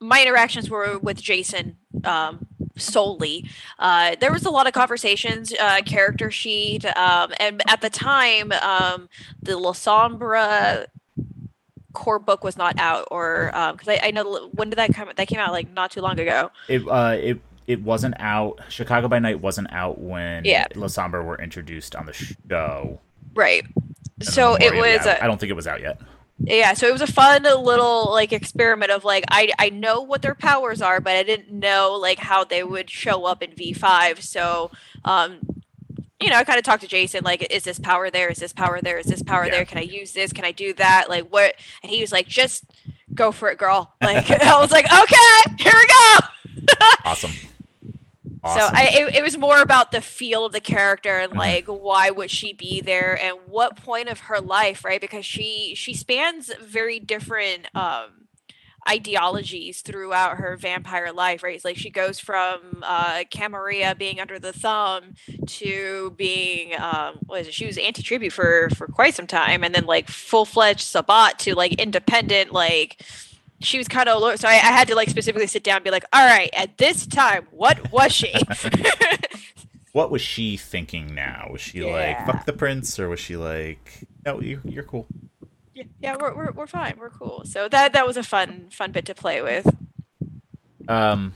My 0.00 0.22
interactions 0.22 0.70
were 0.70 0.98
with 0.98 1.20
Jason 1.20 1.78
um 2.04 2.46
solely. 2.76 3.48
Uh, 3.78 4.16
there 4.20 4.32
was 4.32 4.44
a 4.44 4.50
lot 4.50 4.66
of 4.66 4.72
conversations, 4.72 5.52
uh, 5.58 5.80
character 5.82 6.30
sheet, 6.30 6.84
um, 6.96 7.32
and 7.40 7.62
at 7.68 7.80
the 7.80 7.90
time, 7.90 8.52
um, 8.52 9.08
the 9.42 9.52
Lasombra 9.52 10.86
core 11.92 12.18
book 12.18 12.44
was 12.44 12.56
not 12.56 12.78
out, 12.78 13.08
or 13.10 13.46
because 13.72 13.88
um, 13.88 13.94
I, 14.02 14.08
I, 14.08 14.10
know 14.10 14.50
when 14.52 14.70
did 14.70 14.76
that 14.76 14.94
come? 14.94 15.08
That 15.16 15.28
came 15.28 15.38
out 15.38 15.52
like 15.52 15.70
not 15.72 15.90
too 15.90 16.00
long 16.00 16.18
ago. 16.20 16.50
It 16.68 16.86
uh, 16.88 17.16
it 17.18 17.40
it 17.66 17.82
wasn't 17.82 18.14
out. 18.18 18.60
Chicago 18.68 19.08
by 19.08 19.18
Night 19.18 19.40
wasn't 19.40 19.72
out 19.72 19.98
when 19.98 20.44
yeah. 20.44 20.68
Lasombra 20.74 21.24
were 21.24 21.40
introduced 21.40 21.96
on 21.96 22.06
the 22.06 22.12
show. 22.12 23.00
Right. 23.34 23.64
So 24.22 24.54
it 24.54 24.74
was. 24.74 25.06
I 25.06 25.26
don't 25.26 25.38
think 25.38 25.50
it 25.50 25.56
was 25.56 25.66
out 25.66 25.80
yet 25.80 26.00
yeah 26.38 26.74
so 26.74 26.86
it 26.86 26.92
was 26.92 27.00
a 27.02 27.06
fun 27.06 27.42
little 27.42 28.10
like 28.10 28.32
experiment 28.32 28.90
of 28.90 29.04
like 29.04 29.24
i 29.30 29.50
i 29.58 29.70
know 29.70 30.02
what 30.02 30.22
their 30.22 30.34
powers 30.34 30.82
are 30.82 31.00
but 31.00 31.16
i 31.16 31.22
didn't 31.22 31.50
know 31.50 31.96
like 32.00 32.18
how 32.18 32.44
they 32.44 32.62
would 32.62 32.90
show 32.90 33.24
up 33.24 33.42
in 33.42 33.50
v5 33.52 34.20
so 34.20 34.70
um 35.04 35.38
you 36.20 36.28
know 36.28 36.36
i 36.36 36.44
kind 36.44 36.58
of 36.58 36.64
talked 36.64 36.82
to 36.82 36.88
jason 36.88 37.24
like 37.24 37.46
is 37.50 37.64
this 37.64 37.78
power 37.78 38.10
there? 38.10 38.28
Is 38.28 38.38
this 38.38 38.52
power 38.52 38.80
there? 38.80 38.98
Is 38.98 39.06
this 39.06 39.22
power 39.22 39.44
yeah. 39.44 39.50
there 39.50 39.64
can 39.64 39.78
i 39.78 39.82
use 39.82 40.12
this? 40.12 40.32
Can 40.32 40.44
i 40.44 40.52
do 40.52 40.72
that? 40.74 41.08
Like 41.08 41.28
what 41.30 41.54
and 41.82 41.90
he 41.90 42.00
was 42.00 42.12
like 42.12 42.26
just 42.26 42.64
go 43.14 43.32
for 43.32 43.50
it 43.50 43.58
girl. 43.58 43.94
Like 44.00 44.30
i 44.42 44.60
was 44.60 44.70
like 44.70 44.86
okay 44.86 45.54
here 45.58 45.72
we 45.74 45.86
go. 45.86 46.74
Awesome. 47.04 47.32
So 48.54 48.68
I, 48.72 48.90
it, 48.92 49.14
it, 49.16 49.22
was 49.22 49.36
more 49.36 49.60
about 49.60 49.92
the 49.92 50.00
feel 50.00 50.44
of 50.44 50.52
the 50.52 50.60
character 50.60 51.18
and 51.18 51.30
mm-hmm. 51.30 51.38
like 51.38 51.66
why 51.66 52.10
would 52.10 52.30
she 52.30 52.52
be 52.52 52.80
there 52.80 53.18
and 53.20 53.36
what 53.46 53.76
point 53.76 54.08
of 54.08 54.20
her 54.20 54.40
life, 54.40 54.84
right? 54.84 55.00
Because 55.00 55.24
she 55.24 55.74
she 55.76 55.94
spans 55.94 56.50
very 56.60 56.98
different 56.98 57.68
um 57.74 58.26
ideologies 58.88 59.80
throughout 59.80 60.38
her 60.38 60.56
vampire 60.56 61.12
life, 61.12 61.42
right? 61.42 61.56
It's 61.56 61.64
like 61.64 61.76
she 61.76 61.90
goes 61.90 62.18
from 62.18 62.82
uh, 62.82 63.24
Camarilla 63.30 63.94
being 63.94 64.20
under 64.20 64.38
the 64.38 64.52
thumb 64.52 65.14
to 65.46 66.14
being, 66.16 66.78
um, 66.78 67.18
what 67.26 67.40
is 67.40 67.48
it? 67.48 67.54
She 67.54 67.66
was 67.66 67.76
antitribu 67.76 68.30
for 68.30 68.68
for 68.76 68.86
quite 68.86 69.14
some 69.14 69.26
time, 69.26 69.64
and 69.64 69.74
then 69.74 69.86
like 69.86 70.08
full-fledged 70.08 70.86
Sabbat 70.86 71.38
to 71.40 71.54
like 71.54 71.74
independent, 71.74 72.52
like 72.52 73.02
she 73.60 73.78
was 73.78 73.88
kind 73.88 74.08
of 74.08 74.20
low. 74.20 74.36
So 74.36 74.48
I, 74.48 74.52
I, 74.52 74.56
had 74.56 74.88
to 74.88 74.94
like 74.94 75.08
specifically 75.08 75.46
sit 75.46 75.62
down 75.62 75.76
and 75.76 75.84
be 75.84 75.90
like, 75.90 76.04
all 76.12 76.24
right, 76.24 76.50
at 76.52 76.78
this 76.78 77.06
time, 77.06 77.46
what 77.50 77.90
was 77.92 78.12
she? 78.12 78.34
what 79.92 80.10
was 80.10 80.20
she 80.20 80.56
thinking 80.56 81.14
now? 81.14 81.48
Was 81.50 81.60
she 81.60 81.80
yeah. 81.80 81.86
like, 81.92 82.26
fuck 82.26 82.44
the 82.44 82.52
prince? 82.52 82.98
Or 82.98 83.08
was 83.08 83.20
she 83.20 83.36
like, 83.36 84.06
no, 84.24 84.40
you, 84.40 84.60
you're 84.64 84.84
cool? 84.84 85.06
yeah, 85.76 85.84
yeah, 86.00 86.16
we're, 86.18 86.34
we're 86.34 86.52
we're 86.52 86.66
fine. 86.66 86.94
We're 86.98 87.10
cool. 87.10 87.42
So 87.44 87.68
that 87.68 87.92
that 87.92 88.06
was 88.06 88.16
a 88.16 88.22
fun 88.22 88.68
fun 88.70 88.92
bit 88.92 89.04
to 89.06 89.14
play 89.14 89.42
with. 89.42 89.68
Um, 90.88 91.34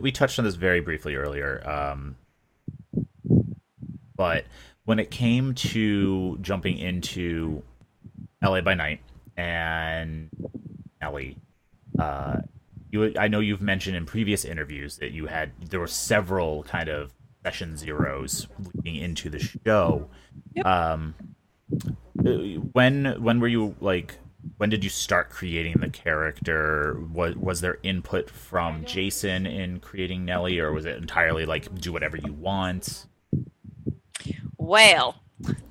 we 0.00 0.12
touched 0.12 0.38
on 0.38 0.44
this 0.44 0.56
very 0.56 0.80
briefly 0.80 1.14
earlier. 1.14 1.66
Um, 1.68 2.16
but 4.14 4.44
when 4.84 4.98
it 4.98 5.10
came 5.10 5.54
to 5.54 6.36
jumping 6.42 6.76
into 6.76 7.62
LA 8.42 8.60
by 8.60 8.74
Night 8.74 9.00
and 9.40 10.28
Ellie, 11.00 11.38
uh, 11.98 12.38
you 12.90 13.12
I 13.18 13.28
know 13.28 13.40
you've 13.40 13.62
mentioned 13.62 13.96
in 13.96 14.04
previous 14.04 14.44
interviews 14.44 14.98
that 14.98 15.12
you 15.12 15.26
had 15.26 15.52
there 15.70 15.80
were 15.80 15.86
several 15.86 16.62
kind 16.64 16.88
of 16.88 17.12
session 17.42 17.76
zeros 17.76 18.46
leading 18.74 19.00
into 19.00 19.30
the 19.30 19.38
show. 19.38 20.08
Yep. 20.54 20.66
Um, 20.66 21.14
when 22.72 23.16
when 23.22 23.40
were 23.40 23.48
you 23.48 23.74
like 23.80 24.18
when 24.58 24.68
did 24.68 24.84
you 24.84 24.90
start 24.90 25.30
creating 25.30 25.76
the 25.80 25.88
character 25.88 27.00
was 27.12 27.34
was 27.36 27.60
there 27.60 27.78
input 27.82 28.28
from 28.28 28.84
jason 28.84 29.46
in 29.46 29.78
creating 29.80 30.24
nellie 30.24 30.58
or 30.58 30.72
was 30.72 30.86
it 30.86 30.96
entirely 30.96 31.46
like 31.46 31.72
do 31.80 31.92
whatever 31.92 32.16
you 32.16 32.32
want 32.32 33.06
well 34.56 35.22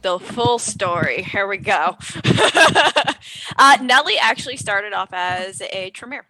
the 0.02 0.20
full 0.20 0.60
story. 0.60 1.24
Here 1.24 1.48
we 1.48 1.58
go. 1.58 1.98
Uh, 3.58 3.78
nellie 3.82 4.18
actually 4.18 4.56
started 4.56 4.94
off 4.94 5.10
as 5.12 5.62
a 5.74 5.90
tremere 5.90 6.26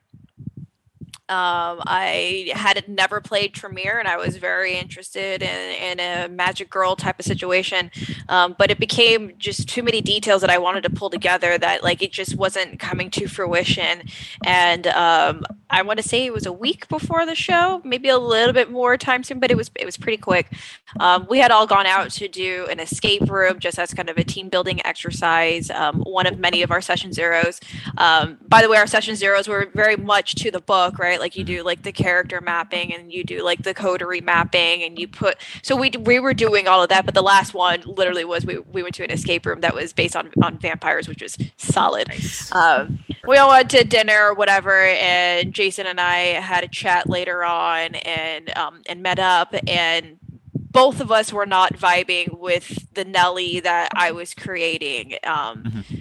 um, 1.29 1.81
I 1.85 2.51
had 2.55 2.87
never 2.87 3.21
played 3.21 3.53
Tremere, 3.53 3.99
and 3.99 4.07
I 4.07 4.17
was 4.17 4.37
very 4.37 4.75
interested 4.75 5.43
in, 5.43 5.99
in 5.99 5.99
a 5.99 6.27
Magic 6.27 6.71
Girl 6.71 6.95
type 6.95 7.19
of 7.19 7.25
situation. 7.25 7.91
Um, 8.29 8.55
but 8.57 8.71
it 8.71 8.79
became 8.79 9.33
just 9.37 9.69
too 9.69 9.83
many 9.83 10.01
details 10.01 10.41
that 10.41 10.49
I 10.49 10.57
wanted 10.57 10.81
to 10.83 10.89
pull 10.89 11.11
together 11.11 11.57
that 11.59 11.83
like 11.83 12.01
it 12.01 12.11
just 12.11 12.35
wasn't 12.35 12.79
coming 12.79 13.11
to 13.11 13.27
fruition. 13.27 14.03
And 14.43 14.87
um, 14.87 15.45
I 15.69 15.83
want 15.83 16.01
to 16.01 16.07
say 16.07 16.25
it 16.25 16.33
was 16.33 16.47
a 16.47 16.53
week 16.53 16.87
before 16.87 17.27
the 17.27 17.35
show, 17.35 17.79
maybe 17.83 18.09
a 18.09 18.17
little 18.17 18.53
bit 18.53 18.71
more 18.71 18.97
time 18.97 19.23
soon, 19.23 19.39
but 19.39 19.51
it 19.51 19.57
was 19.57 19.69
it 19.75 19.85
was 19.85 19.97
pretty 19.97 20.17
quick. 20.17 20.51
Um, 20.99 21.27
we 21.29 21.37
had 21.37 21.51
all 21.51 21.67
gone 21.67 21.85
out 21.85 22.09
to 22.11 22.27
do 22.27 22.65
an 22.71 22.79
escape 22.79 23.29
room 23.29 23.59
just 23.59 23.77
as 23.77 23.93
kind 23.93 24.09
of 24.09 24.17
a 24.17 24.23
team 24.23 24.49
building 24.49 24.83
exercise. 24.83 25.69
Um, 25.69 26.01
one 26.01 26.25
of 26.25 26.39
many 26.39 26.63
of 26.63 26.71
our 26.71 26.81
session 26.81 27.13
zeros. 27.13 27.59
Um, 27.97 28.39
by 28.47 28.63
the 28.63 28.69
way, 28.69 28.77
our 28.77 28.87
session 28.87 29.15
zeros 29.15 29.47
were 29.47 29.69
very 29.75 29.95
much 29.95 30.33
to 30.35 30.49
the 30.49 30.59
book, 30.59 30.97
right? 30.97 31.18
Right? 31.19 31.25
Like 31.25 31.35
you 31.35 31.43
do 31.43 31.63
like 31.63 31.83
the 31.83 31.91
character 31.91 32.41
mapping 32.41 32.93
and 32.93 33.11
you 33.11 33.23
do 33.23 33.43
like 33.43 33.63
the 33.63 33.73
coterie 33.73 34.21
mapping 34.21 34.83
and 34.83 34.97
you 34.97 35.07
put 35.07 35.37
so 35.61 35.75
we 35.75 35.91
we 35.99 36.19
were 36.19 36.33
doing 36.33 36.67
all 36.67 36.81
of 36.81 36.89
that, 36.89 37.05
but 37.05 37.13
the 37.13 37.21
last 37.21 37.53
one 37.53 37.81
literally 37.85 38.25
was 38.25 38.45
we, 38.45 38.59
we 38.59 38.83
went 38.83 38.95
to 38.95 39.03
an 39.03 39.11
escape 39.11 39.45
room 39.45 39.61
that 39.61 39.73
was 39.73 39.93
based 39.93 40.15
on 40.15 40.31
on 40.41 40.57
vampires, 40.57 41.07
which 41.07 41.21
was 41.21 41.37
solid. 41.57 42.07
Nice. 42.07 42.53
Um, 42.53 42.99
we 43.27 43.37
all 43.37 43.49
went 43.49 43.69
to 43.71 43.83
dinner 43.83 44.29
or 44.29 44.33
whatever, 44.33 44.85
and 44.85 45.53
Jason 45.53 45.85
and 45.85 45.99
I 45.99 46.39
had 46.39 46.63
a 46.63 46.67
chat 46.67 47.09
later 47.09 47.43
on 47.43 47.95
and 47.95 48.55
um, 48.57 48.81
and 48.87 49.03
met 49.03 49.19
up 49.19 49.53
and 49.67 50.17
both 50.71 51.01
of 51.01 51.11
us 51.11 51.33
were 51.33 51.47
not 51.47 51.73
vibing 51.73 52.37
with 52.37 52.93
the 52.93 53.03
Nelly 53.03 53.59
that 53.59 53.89
I 53.95 54.11
was 54.11 54.35
creating. 54.35 55.13
Um, 55.23 55.63
mm-hmm 55.63 55.95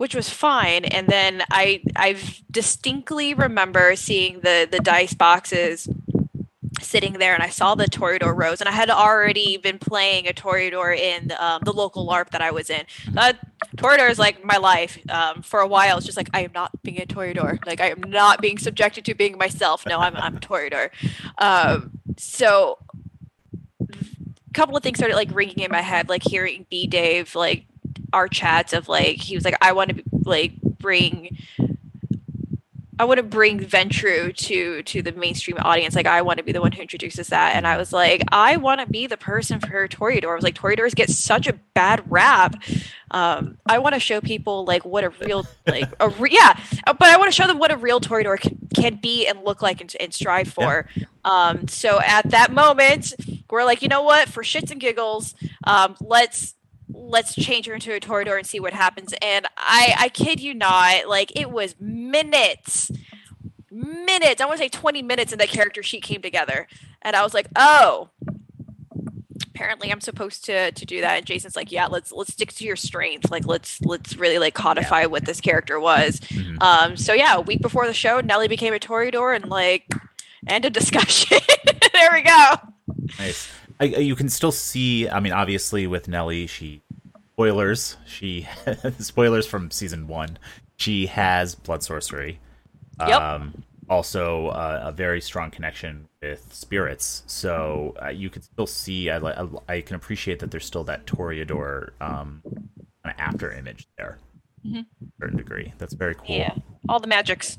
which 0.00 0.14
was 0.14 0.30
fine. 0.30 0.86
And 0.86 1.08
then 1.08 1.42
I 1.50 1.82
I 1.94 2.16
distinctly 2.50 3.34
remember 3.34 3.94
seeing 3.96 4.40
the 4.40 4.66
the 4.68 4.78
dice 4.78 5.12
boxes 5.12 5.86
sitting 6.80 7.12
there 7.18 7.34
and 7.34 7.42
I 7.42 7.50
saw 7.50 7.74
the 7.74 7.84
Toreador 7.84 8.34
rose 8.34 8.62
and 8.62 8.68
I 8.68 8.72
had 8.72 8.88
already 8.88 9.58
been 9.58 9.78
playing 9.78 10.26
a 10.26 10.32
Toreador 10.32 10.96
in 10.96 11.32
um, 11.38 11.60
the 11.66 11.74
local 11.74 12.08
LARP 12.08 12.30
that 12.30 12.40
I 12.40 12.50
was 12.50 12.70
in. 12.70 12.84
Uh, 13.14 13.34
Toreador 13.76 14.08
is 14.08 14.18
like 14.18 14.42
my 14.42 14.56
life. 14.56 14.98
Um, 15.10 15.42
for 15.42 15.60
a 15.60 15.68
while, 15.68 15.98
it's 15.98 16.06
just 16.06 16.16
like 16.16 16.30
I 16.32 16.44
am 16.44 16.52
not 16.54 16.82
being 16.82 17.02
a 17.02 17.04
Toreador. 17.04 17.62
Like 17.66 17.82
I 17.82 17.90
am 17.90 18.02
not 18.02 18.40
being 18.40 18.56
subjected 18.56 19.04
to 19.04 19.14
being 19.14 19.36
myself. 19.36 19.84
No, 19.84 19.98
I'm 19.98 20.16
I'm 20.16 20.38
a 20.38 20.40
Toreador. 20.40 20.88
Um, 21.36 21.90
so 22.16 22.78
a 23.82 24.52
couple 24.54 24.78
of 24.78 24.82
things 24.82 24.96
started 24.96 25.16
like 25.16 25.28
ringing 25.30 25.58
in 25.58 25.70
my 25.70 25.82
head, 25.82 26.08
like 26.08 26.22
hearing 26.22 26.64
B 26.70 26.86
Dave 26.86 27.34
like 27.34 27.66
our 28.12 28.28
chats 28.28 28.72
of 28.72 28.88
like 28.88 29.16
he 29.16 29.34
was 29.34 29.44
like 29.44 29.56
I 29.60 29.72
want 29.72 29.96
to 29.96 30.02
like 30.24 30.60
bring 30.60 31.36
I 33.00 33.04
want 33.04 33.16
to 33.16 33.22
bring 33.22 33.60
Ventrue 33.60 34.36
to 34.36 34.82
to 34.82 35.00
the 35.00 35.12
mainstream 35.12 35.56
audience. 35.58 35.96
Like 35.96 36.04
I 36.04 36.20
want 36.20 36.36
to 36.36 36.44
be 36.44 36.52
the 36.52 36.60
one 36.60 36.70
who 36.70 36.82
introduces 36.82 37.28
that. 37.28 37.56
And 37.56 37.66
I 37.66 37.78
was 37.78 37.94
like, 37.94 38.22
I 38.30 38.58
want 38.58 38.82
to 38.82 38.86
be 38.86 39.06
the 39.06 39.16
person 39.16 39.58
for 39.58 39.88
Toreador. 39.88 40.32
I 40.32 40.34
was 40.34 40.44
like, 40.44 40.54
Toreadors 40.54 40.94
get 40.94 41.08
such 41.08 41.46
a 41.46 41.54
bad 41.72 42.02
rap. 42.12 42.56
Um, 43.10 43.56
I 43.64 43.78
want 43.78 43.94
to 43.94 44.00
show 44.00 44.20
people 44.20 44.66
like 44.66 44.84
what 44.84 45.02
a 45.02 45.08
real 45.24 45.46
like 45.66 45.88
a 45.98 46.10
re- 46.10 46.28
yeah, 46.30 46.60
but 46.84 47.04
I 47.04 47.16
want 47.16 47.32
to 47.32 47.34
show 47.34 47.46
them 47.46 47.58
what 47.58 47.72
a 47.72 47.76
real 47.78 48.00
Toreador 48.00 48.38
can, 48.38 48.68
can 48.74 48.96
be 48.96 49.26
and 49.26 49.44
look 49.44 49.62
like 49.62 49.80
and, 49.80 49.96
and 49.98 50.12
strive 50.12 50.48
for. 50.48 50.86
Yeah. 50.94 51.06
Um, 51.24 51.68
so 51.68 52.00
at 52.02 52.28
that 52.32 52.52
moment, 52.52 53.14
we're 53.48 53.64
like, 53.64 53.80
you 53.80 53.88
know 53.88 54.02
what? 54.02 54.28
For 54.28 54.42
shits 54.42 54.70
and 54.70 54.78
giggles, 54.78 55.34
um, 55.64 55.96
let's 56.02 56.54
let's 56.92 57.34
change 57.34 57.66
her 57.66 57.74
into 57.74 57.94
a 57.94 58.00
Toreador 58.00 58.38
and 58.38 58.46
see 58.46 58.60
what 58.60 58.72
happens. 58.72 59.14
And 59.22 59.46
I, 59.56 59.94
I 59.98 60.08
kid 60.08 60.40
you 60.40 60.54
not, 60.54 61.06
like 61.06 61.32
it 61.34 61.50
was 61.50 61.74
minutes, 61.80 62.90
minutes. 63.70 64.40
I 64.40 64.46
want 64.46 64.58
to 64.58 64.64
say 64.64 64.68
20 64.68 65.02
minutes, 65.02 65.32
and 65.32 65.40
that 65.40 65.48
character 65.48 65.82
sheet 65.82 66.02
came 66.02 66.22
together. 66.22 66.66
And 67.02 67.16
I 67.16 67.22
was 67.22 67.34
like, 67.34 67.46
oh, 67.56 68.10
apparently 69.60 69.90
I'm 69.90 70.00
supposed 70.00 70.44
to 70.46 70.72
to 70.72 70.86
do 70.86 71.02
that. 71.02 71.18
And 71.18 71.26
Jason's 71.26 71.56
like, 71.56 71.70
yeah, 71.70 71.86
let's 71.86 72.12
let's 72.12 72.32
stick 72.32 72.52
to 72.54 72.64
your 72.64 72.76
strength. 72.76 73.30
Like 73.30 73.46
let's 73.46 73.80
let's 73.82 74.16
really 74.16 74.38
like 74.38 74.54
codify 74.54 75.02
yeah. 75.02 75.06
what 75.06 75.26
this 75.26 75.40
character 75.40 75.78
was. 75.78 76.20
Mm-hmm. 76.20 76.62
Um, 76.62 76.96
so 76.96 77.12
yeah, 77.12 77.36
a 77.36 77.40
week 77.40 77.60
before 77.60 77.86
the 77.86 77.94
show, 77.94 78.20
Nellie 78.20 78.48
became 78.48 78.72
a 78.72 78.78
Toreador, 78.78 79.36
and 79.36 79.50
like 79.50 79.86
end 80.46 80.64
of 80.64 80.72
discussion. 80.72 81.38
there 81.92 82.10
we 82.12 82.22
go. 82.22 82.54
Nice. 83.18 83.50
I, 83.80 83.84
you 83.84 84.14
can 84.14 84.28
still 84.28 84.52
see. 84.52 85.08
I 85.08 85.20
mean, 85.20 85.32
obviously 85.32 85.86
with 85.86 86.06
Nelly, 86.06 86.46
she 86.46 86.82
spoilers. 87.32 87.96
She 88.06 88.46
spoilers 88.98 89.46
from 89.46 89.70
season 89.70 90.06
one. 90.06 90.38
She 90.76 91.06
has 91.06 91.54
blood 91.54 91.82
sorcery. 91.82 92.38
Yep. 93.00 93.20
Um, 93.20 93.64
also, 93.88 94.48
uh, 94.48 94.82
a 94.84 94.92
very 94.92 95.20
strong 95.20 95.50
connection 95.50 96.06
with 96.22 96.52
spirits. 96.52 97.22
So 97.26 97.96
uh, 98.02 98.08
you 98.10 98.28
can 98.28 98.42
still 98.42 98.66
see. 98.66 99.10
I, 99.10 99.18
I, 99.18 99.48
I 99.68 99.80
can 99.80 99.96
appreciate 99.96 100.38
that 100.40 100.50
there's 100.50 100.66
still 100.66 100.84
that 100.84 101.06
Toreador 101.06 101.90
um, 102.00 102.42
after 103.04 103.50
image 103.50 103.88
there, 103.96 104.18
mm-hmm. 104.64 104.80
a 104.80 105.10
certain 105.20 105.38
degree. 105.38 105.72
That's 105.78 105.94
very 105.94 106.14
cool. 106.14 106.26
Yeah, 106.28 106.54
all 106.88 107.00
the 107.00 107.08
magics. 107.08 107.58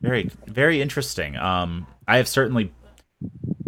Very, 0.00 0.30
very 0.46 0.80
interesting. 0.80 1.36
Um, 1.36 1.86
I 2.06 2.18
have 2.18 2.28
certainly 2.28 2.72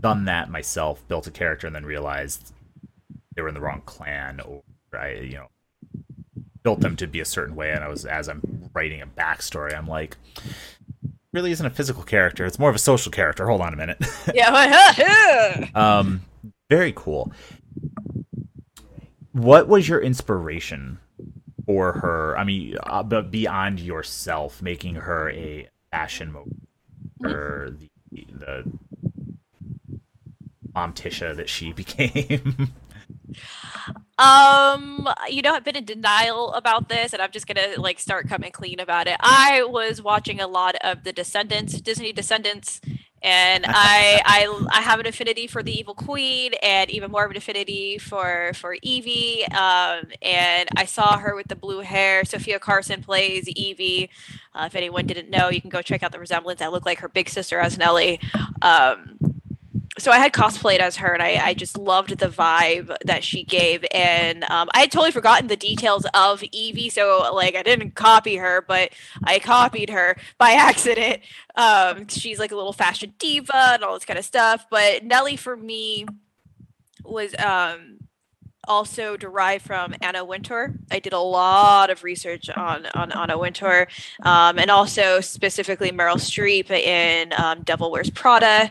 done 0.01 0.25
that 0.27 0.51
myself, 0.51 1.07
built 1.09 1.27
a 1.27 1.31
character, 1.31 1.67
and 1.67 1.75
then 1.75 1.85
realized 1.85 2.53
they 3.35 3.43
were 3.43 3.49
in 3.49 3.55
the 3.55 3.61
wrong 3.61 3.83
clan, 3.85 4.41
or 4.41 4.63
I, 4.93 5.13
you 5.15 5.37
know, 5.37 5.49
built 6.63 6.81
them 6.81 6.97
to 6.97 7.07
be 7.07 7.21
a 7.21 7.25
certain 7.25 7.55
way. 7.55 7.73
And 7.73 7.85
I 7.85 7.89
was, 7.89 8.05
as 8.05 8.29
I'm 8.29 8.69
writing 8.75 9.01
a 9.01 9.07
backstory, 9.07 9.77
I'm 9.77 9.89
like, 9.89 10.17
really 11.33 11.51
isn't 11.53 11.67
a 11.67 11.71
physical 11.71 12.03
character; 12.03 12.47
it's 12.47 12.59
more 12.59 12.71
of 12.71 12.77
a 12.77 12.81
social 12.81 13.13
character. 13.13 13.47
Hold 13.47 13.61
on 13.61 13.73
a 13.73 13.77
minute. 13.77 14.05
yeah. 14.35 15.67
um, 15.75 16.23
very 16.69 16.93
cool. 16.95 17.33
What 19.33 19.69
was 19.69 19.89
your 19.89 20.01
inspiration 20.01 20.99
for 21.67 21.93
her? 21.93 22.37
I 22.37 22.45
mean, 22.45 22.77
uh, 22.83 23.03
but 23.03 23.31
beyond 23.31 23.81
yourself, 23.81 24.63
making 24.63 24.97
her 24.97 25.31
a 25.31 25.69
fashion 25.91 26.33
model, 26.33 26.49
or 27.25 27.71
the 27.71 27.89
the 28.11 28.65
mom 30.79 30.93
Tisha 30.93 31.35
that 31.35 31.49
she 31.49 31.73
became? 31.83 32.73
Um, 34.17 35.09
you 35.29 35.43
know, 35.43 35.55
I've 35.55 35.65
been 35.65 35.77
in 35.77 35.85
denial 35.85 36.53
about 36.53 36.89
this, 36.89 37.13
and 37.13 37.21
I'm 37.23 37.31
just 37.31 37.47
gonna 37.47 37.75
like 37.79 37.99
start 37.99 38.29
coming 38.29 38.53
clean 38.53 38.79
about 38.81 39.07
it. 39.09 39.17
I 39.21 39.65
was 39.65 40.03
watching 40.03 40.41
a 40.41 40.47
lot 40.47 40.77
of 40.83 41.05
the 41.05 41.13
Descendants, 41.13 41.81
Disney 41.81 42.13
Descendants, 42.13 42.81
and 43.23 43.65
I 43.69 44.21
I 44.25 44.69
I 44.71 44.81
have 44.83 45.01
an 45.01 45.07
affinity 45.07 45.47
for 45.49 45.63
the 45.63 45.73
Evil 45.73 45.95
Queen, 45.95 46.53
and 46.63 46.91
even 46.91 47.11
more 47.11 47.25
of 47.25 47.31
an 47.31 47.37
affinity 47.37 47.99
for 47.99 48.53
for 48.55 48.77
Evie. 48.83 49.47
Um, 49.49 50.05
and 50.23 50.69
I 50.77 50.85
saw 50.85 51.19
her 51.19 51.35
with 51.35 51.49
the 51.49 51.57
blue 51.57 51.81
hair. 51.81 52.25
Sofia 52.25 52.59
Carson 52.61 53.03
plays 53.03 53.49
Evie. 53.49 54.11
Uh, 54.55 54.65
if 54.67 54.77
anyone 54.77 55.07
didn't 55.07 55.31
know, 55.31 55.49
you 55.49 55.61
can 55.61 55.71
go 55.71 55.83
check 55.83 56.03
out 56.03 56.13
the 56.13 56.21
resemblance. 56.21 56.61
I 56.61 56.69
look 56.69 56.87
like 56.87 56.99
her 56.99 57.09
big 57.09 57.29
sister 57.29 57.59
as 57.61 57.79
Nellie. 57.79 58.21
Um, 58.63 59.28
so 59.99 60.11
I 60.11 60.19
had 60.19 60.33
cosplayed 60.33 60.79
as 60.79 60.97
her, 60.97 61.13
and 61.13 61.23
I, 61.23 61.41
I 61.43 61.55
just 61.55 61.77
loved 61.77 62.19
the 62.19 62.29
vibe 62.29 62.97
that 63.05 63.25
she 63.25 63.45
gave. 63.45 63.85
And 63.93 64.45
um, 64.45 64.69
I 64.73 64.81
had 64.81 64.93
totally 64.93 65.11
forgotten 65.11 65.49
the 65.49 65.57
details 65.57 66.07
of 66.15 66.43
Evie, 66.53 66.89
so 66.89 67.31
like 67.35 67.55
I 67.55 67.63
didn't 67.63 67.93
copy 67.93 68.37
her, 68.37 68.65
but 68.67 68.93
I 69.25 69.39
copied 69.39 69.91
her 69.91 70.17
by 70.39 70.53
accident. 70.53 71.21
Um, 71.57 72.09
she's 72.09 72.39
like 72.39 72.53
a 72.53 72.57
little 72.57 72.73
fashion 72.73 73.15
diva 73.19 73.73
and 73.75 73.85
all 73.85 73.95
this 73.95 74.05
kind 74.05 74.19
of 74.19 74.25
stuff. 74.25 74.67
But 74.71 75.05
Nellie 75.05 75.37
for 75.37 75.57
me 75.57 76.07
was 77.05 77.35
um, 77.39 77.99
also 78.69 79.17
derived 79.17 79.65
from 79.65 79.95
Anna 80.01 80.25
Wintour. 80.25 80.75
I 80.91 81.01
did 81.01 81.13
a 81.13 81.19
lot 81.19 81.91
of 81.91 82.05
research 82.05 82.49
on 82.51 82.87
on 82.95 83.11
Anna 83.13 83.39
Wintour, 83.39 83.89
um, 84.23 84.59
and 84.59 84.71
also 84.71 85.21
specifically 85.21 85.91
Meryl 85.91 86.17
Streep 86.17 86.71
in 86.71 87.33
um, 87.37 87.63
Devil 87.63 87.91
Wears 87.91 88.11
Prada. 88.11 88.71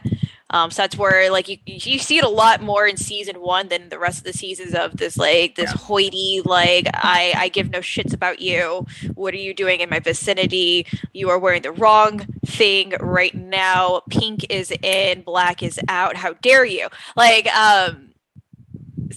Um, 0.49 0.71
so 0.71 0.83
that's 0.83 0.97
where 0.97 1.29
like 1.29 1.49
you 1.49 1.57
you 1.65 1.99
see 1.99 2.17
it 2.17 2.23
a 2.23 2.29
lot 2.29 2.61
more 2.61 2.87
in 2.87 2.97
season 2.97 3.41
one 3.41 3.67
than 3.67 3.89
the 3.89 3.99
rest 3.99 4.19
of 4.19 4.23
the 4.23 4.33
seasons 4.33 4.73
of 4.73 4.95
this 4.97 5.17
like 5.17 5.55
this 5.55 5.71
yeah. 5.71 5.77
hoity 5.77 6.41
like 6.45 6.87
I 6.93 7.33
I 7.35 7.49
give 7.49 7.69
no 7.69 7.79
shits 7.79 8.13
about 8.13 8.39
you. 8.39 8.85
What 9.15 9.33
are 9.33 9.37
you 9.37 9.53
doing 9.53 9.81
in 9.81 9.89
my 9.89 9.99
vicinity? 9.99 10.85
You 11.13 11.29
are 11.29 11.39
wearing 11.39 11.63
the 11.63 11.71
wrong 11.71 12.19
thing 12.45 12.93
right 12.99 13.35
now. 13.35 14.01
Pink 14.09 14.45
is 14.49 14.71
in, 14.81 15.21
black 15.21 15.61
is 15.61 15.79
out. 15.89 16.15
How 16.15 16.33
dare 16.33 16.65
you? 16.65 16.87
Like 17.15 17.47
um 17.53 18.07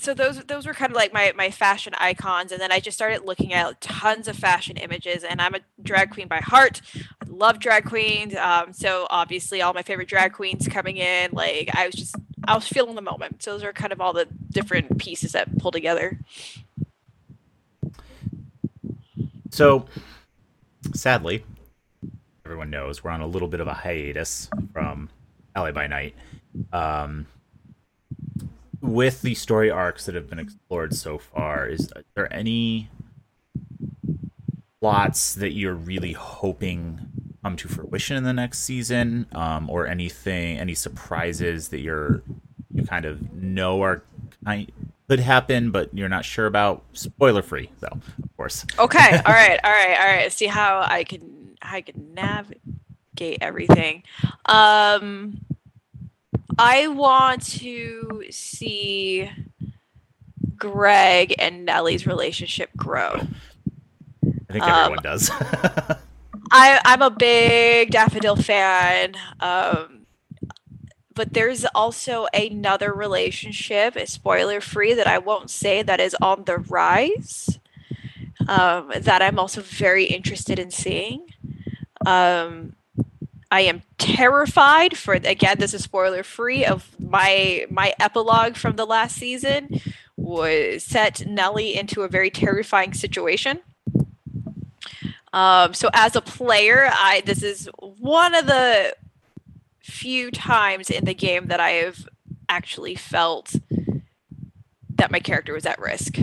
so 0.01 0.15
those 0.15 0.43
those 0.45 0.67
were 0.67 0.73
kind 0.73 0.91
of 0.91 0.97
like 0.97 1.13
my 1.13 1.33
my 1.37 1.51
fashion 1.51 1.93
icons 1.99 2.53
and 2.53 2.61
then 2.61 2.73
i 2.73 2.81
just 2.81 2.97
started 2.97 3.23
looking 3.25 3.53
at 3.53 3.81
tons 3.81 4.29
of 4.29 4.37
fashion 4.37 4.77
images 4.79 5.25
and 5.25 5.43
i'm 5.43 5.55
a 5.55 5.61
drag 5.83 6.11
queen 6.11 6.27
by 6.27 6.39
heart. 6.39 6.81
I 6.97 7.27
love 7.29 7.59
drag 7.59 7.85
queens 7.85 8.35
um, 8.35 8.73
so 8.73 9.07
obviously 9.11 9.61
all 9.61 9.75
my 9.75 9.83
favorite 9.83 10.09
drag 10.09 10.33
queens 10.33 10.67
coming 10.69 10.97
in 10.97 11.31
like 11.33 11.69
i 11.75 11.87
was 11.87 11.95
just 11.95 12.17
i 12.45 12.55
was 12.55 12.67
feeling 12.67 12.95
the 12.95 13.03
moment. 13.03 13.43
So 13.43 13.53
those 13.53 13.63
are 13.63 13.73
kind 13.73 13.93
of 13.93 14.01
all 14.01 14.13
the 14.13 14.27
different 14.51 14.99
pieces 14.99 15.33
that 15.33 15.59
pull 15.59 15.71
together. 15.71 16.19
So 19.51 19.87
sadly 20.95 21.45
everyone 22.45 22.71
knows 22.71 23.05
we're 23.05 23.11
on 23.11 23.21
a 23.21 23.27
little 23.27 23.49
bit 23.49 23.61
of 23.61 23.69
a 23.69 23.75
hiatus 23.75 24.49
from 24.73 25.09
LA 25.57 25.73
by 25.73 25.87
night. 25.87 26.15
Um, 26.73 27.27
with 28.81 29.23
the 29.23 29.35
story 29.35 29.71
arcs 29.71 30.07
that 30.07 30.15
have 30.15 30.29
been 30.29 30.39
explored 30.39 30.95
so 30.95 31.19
far, 31.19 31.69
is 31.69 31.91
there 32.15 32.33
any 32.33 32.91
plots 34.81 35.35
that 35.35 35.53
you're 35.53 35.75
really 35.75 36.13
hoping 36.13 37.01
come 37.43 37.57
to 37.57 37.69
fruition 37.69 38.17
in 38.17 38.25
the 38.25 38.33
next 38.33 38.61
season, 38.61 39.27
um, 39.33 39.69
or 39.71 39.87
anything, 39.87 40.59
any 40.59 40.75
surprises 40.75 41.69
that 41.69 41.81
you're 41.81 42.23
you 42.73 42.85
kind 42.85 43.05
of 43.05 43.33
know 43.33 43.83
are 43.83 44.03
kind 44.45 44.71
could 45.09 45.21
happen, 45.21 45.73
but 45.73 45.93
you're 45.93 46.09
not 46.09 46.25
sure 46.25 46.47
about? 46.47 46.85
Spoiler 46.93 47.43
free, 47.43 47.69
though, 47.81 47.89
of 47.89 48.37
course. 48.37 48.65
Okay, 48.79 49.21
all 49.27 49.33
right, 49.33 49.59
all 49.65 49.73
right, 49.73 49.99
all 49.99 50.07
right. 50.07 50.33
See 50.33 50.47
how 50.47 50.85
I 50.87 51.03
can 51.05 51.57
I 51.61 51.81
can 51.81 52.15
navigate 52.15 53.39
everything. 53.41 54.05
Um, 54.45 55.45
I 56.63 56.89
want 56.89 57.47
to 57.61 58.25
see 58.31 59.31
Greg 60.57 61.35
and 61.39 61.65
Nellie's 61.65 62.07
relationship 62.07 62.69
grow. 62.77 63.15
I 64.23 64.53
think 64.53 64.65
everyone 64.65 64.99
um, 64.99 65.03
does. 65.03 65.31
I, 66.51 66.81
I'm 66.85 67.01
a 67.01 67.09
big 67.09 67.93
Daffodil 67.93 68.37
fan. 68.37 69.15
Um, 69.41 70.05
but 71.15 71.33
there's 71.33 71.65
also 71.75 72.27
another 72.35 72.93
relationship, 72.93 73.97
spoiler 74.07 74.61
free, 74.61 74.93
that 74.93 75.07
I 75.07 75.17
won't 75.17 75.49
say 75.49 75.83
that 75.83 75.99
is 75.99 76.15
on 76.21 76.45
the 76.45 76.59
rise. 76.59 77.59
Um, 78.49 78.93
that 78.95 79.23
I'm 79.23 79.39
also 79.39 79.63
very 79.63 80.05
interested 80.05 80.59
in 80.59 80.71
seeing. 80.71 81.27
Um, 82.05 82.75
I 83.51 83.63
am 83.63 83.83
terrified 83.99 84.97
for 84.97 85.15
again 85.15 85.59
this 85.59 85.75
is 85.75 85.83
spoiler 85.83 86.23
free 86.23 86.65
of 86.65 86.89
my 87.01 87.67
my 87.71 87.95
epilogue 87.99 88.57
from 88.57 88.77
the 88.77 88.87
last 88.87 89.17
season 89.17 89.81
was 90.17 90.85
set 90.85 91.27
Nelly 91.27 91.75
into 91.75 92.03
a 92.03 92.09
very 92.09 92.31
terrifying 92.31 92.95
situation. 92.95 93.61
Um, 95.33 95.75
so 95.75 95.91
as 95.93 96.17
a 96.17 96.21
player, 96.21 96.91
I 96.93 97.23
this 97.25 97.43
is 97.43 97.69
one 97.79 98.35
of 98.35 98.47
the 98.47 98.95
few 99.81 100.31
times 100.31 100.91
in 100.91 101.05
the 101.05 101.15
game 101.15 101.47
that 101.47 101.61
I 101.61 101.71
have 101.71 102.09
actually 102.49 102.95
felt 102.95 103.55
that 104.97 105.11
my 105.11 105.21
character 105.21 105.53
was 105.53 105.67
at 105.67 105.79
risk. 105.79 106.19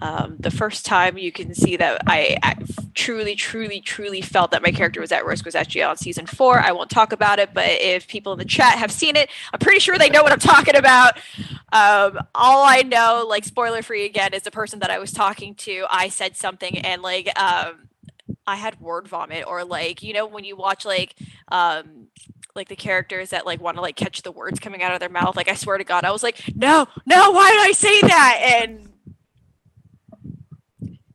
Um, 0.00 0.36
the 0.38 0.50
first 0.50 0.86
time 0.86 1.18
you 1.18 1.32
can 1.32 1.54
see 1.54 1.76
that 1.76 2.02
I, 2.06 2.36
I, 2.42 2.54
truly, 2.94 3.34
truly, 3.34 3.80
truly 3.80 4.20
felt 4.20 4.52
that 4.52 4.62
my 4.62 4.70
character 4.70 5.00
was 5.00 5.10
at 5.10 5.24
risk 5.24 5.44
was 5.44 5.54
actually 5.54 5.82
on 5.82 5.96
season 5.96 6.26
four. 6.26 6.60
I 6.60 6.72
won't 6.72 6.90
talk 6.90 7.12
about 7.12 7.38
it, 7.38 7.50
but 7.52 7.68
if 7.68 8.06
people 8.06 8.32
in 8.32 8.38
the 8.38 8.44
chat 8.44 8.78
have 8.78 8.92
seen 8.92 9.16
it, 9.16 9.28
I'm 9.52 9.58
pretty 9.58 9.80
sure 9.80 9.98
they 9.98 10.08
know 10.08 10.22
what 10.22 10.32
I'm 10.32 10.38
talking 10.38 10.76
about. 10.76 11.18
Um, 11.72 12.18
all 12.34 12.64
I 12.64 12.82
know, 12.82 13.26
like 13.28 13.44
spoiler 13.44 13.82
free 13.82 14.04
again, 14.04 14.34
is 14.34 14.42
the 14.42 14.50
person 14.50 14.78
that 14.80 14.90
I 14.90 14.98
was 14.98 15.12
talking 15.12 15.54
to. 15.56 15.86
I 15.90 16.08
said 16.08 16.36
something 16.36 16.78
and 16.78 17.02
like 17.02 17.28
um, 17.40 17.88
I 18.46 18.56
had 18.56 18.80
word 18.80 19.08
vomit, 19.08 19.46
or 19.46 19.64
like 19.64 20.02
you 20.02 20.12
know 20.14 20.26
when 20.26 20.44
you 20.44 20.56
watch 20.56 20.84
like 20.84 21.14
um, 21.48 22.06
like 22.54 22.68
the 22.68 22.76
characters 22.76 23.30
that 23.30 23.46
like 23.46 23.60
want 23.60 23.76
to 23.76 23.80
like 23.80 23.96
catch 23.96 24.22
the 24.22 24.32
words 24.32 24.60
coming 24.60 24.82
out 24.82 24.92
of 24.92 25.00
their 25.00 25.08
mouth. 25.08 25.36
Like 25.36 25.48
I 25.48 25.54
swear 25.54 25.78
to 25.78 25.84
God, 25.84 26.04
I 26.04 26.10
was 26.10 26.22
like, 26.22 26.40
no, 26.54 26.86
no, 27.06 27.30
why 27.32 27.50
did 27.50 27.60
I 27.60 27.72
say 27.72 28.00
that? 28.02 28.62
And 28.62 28.88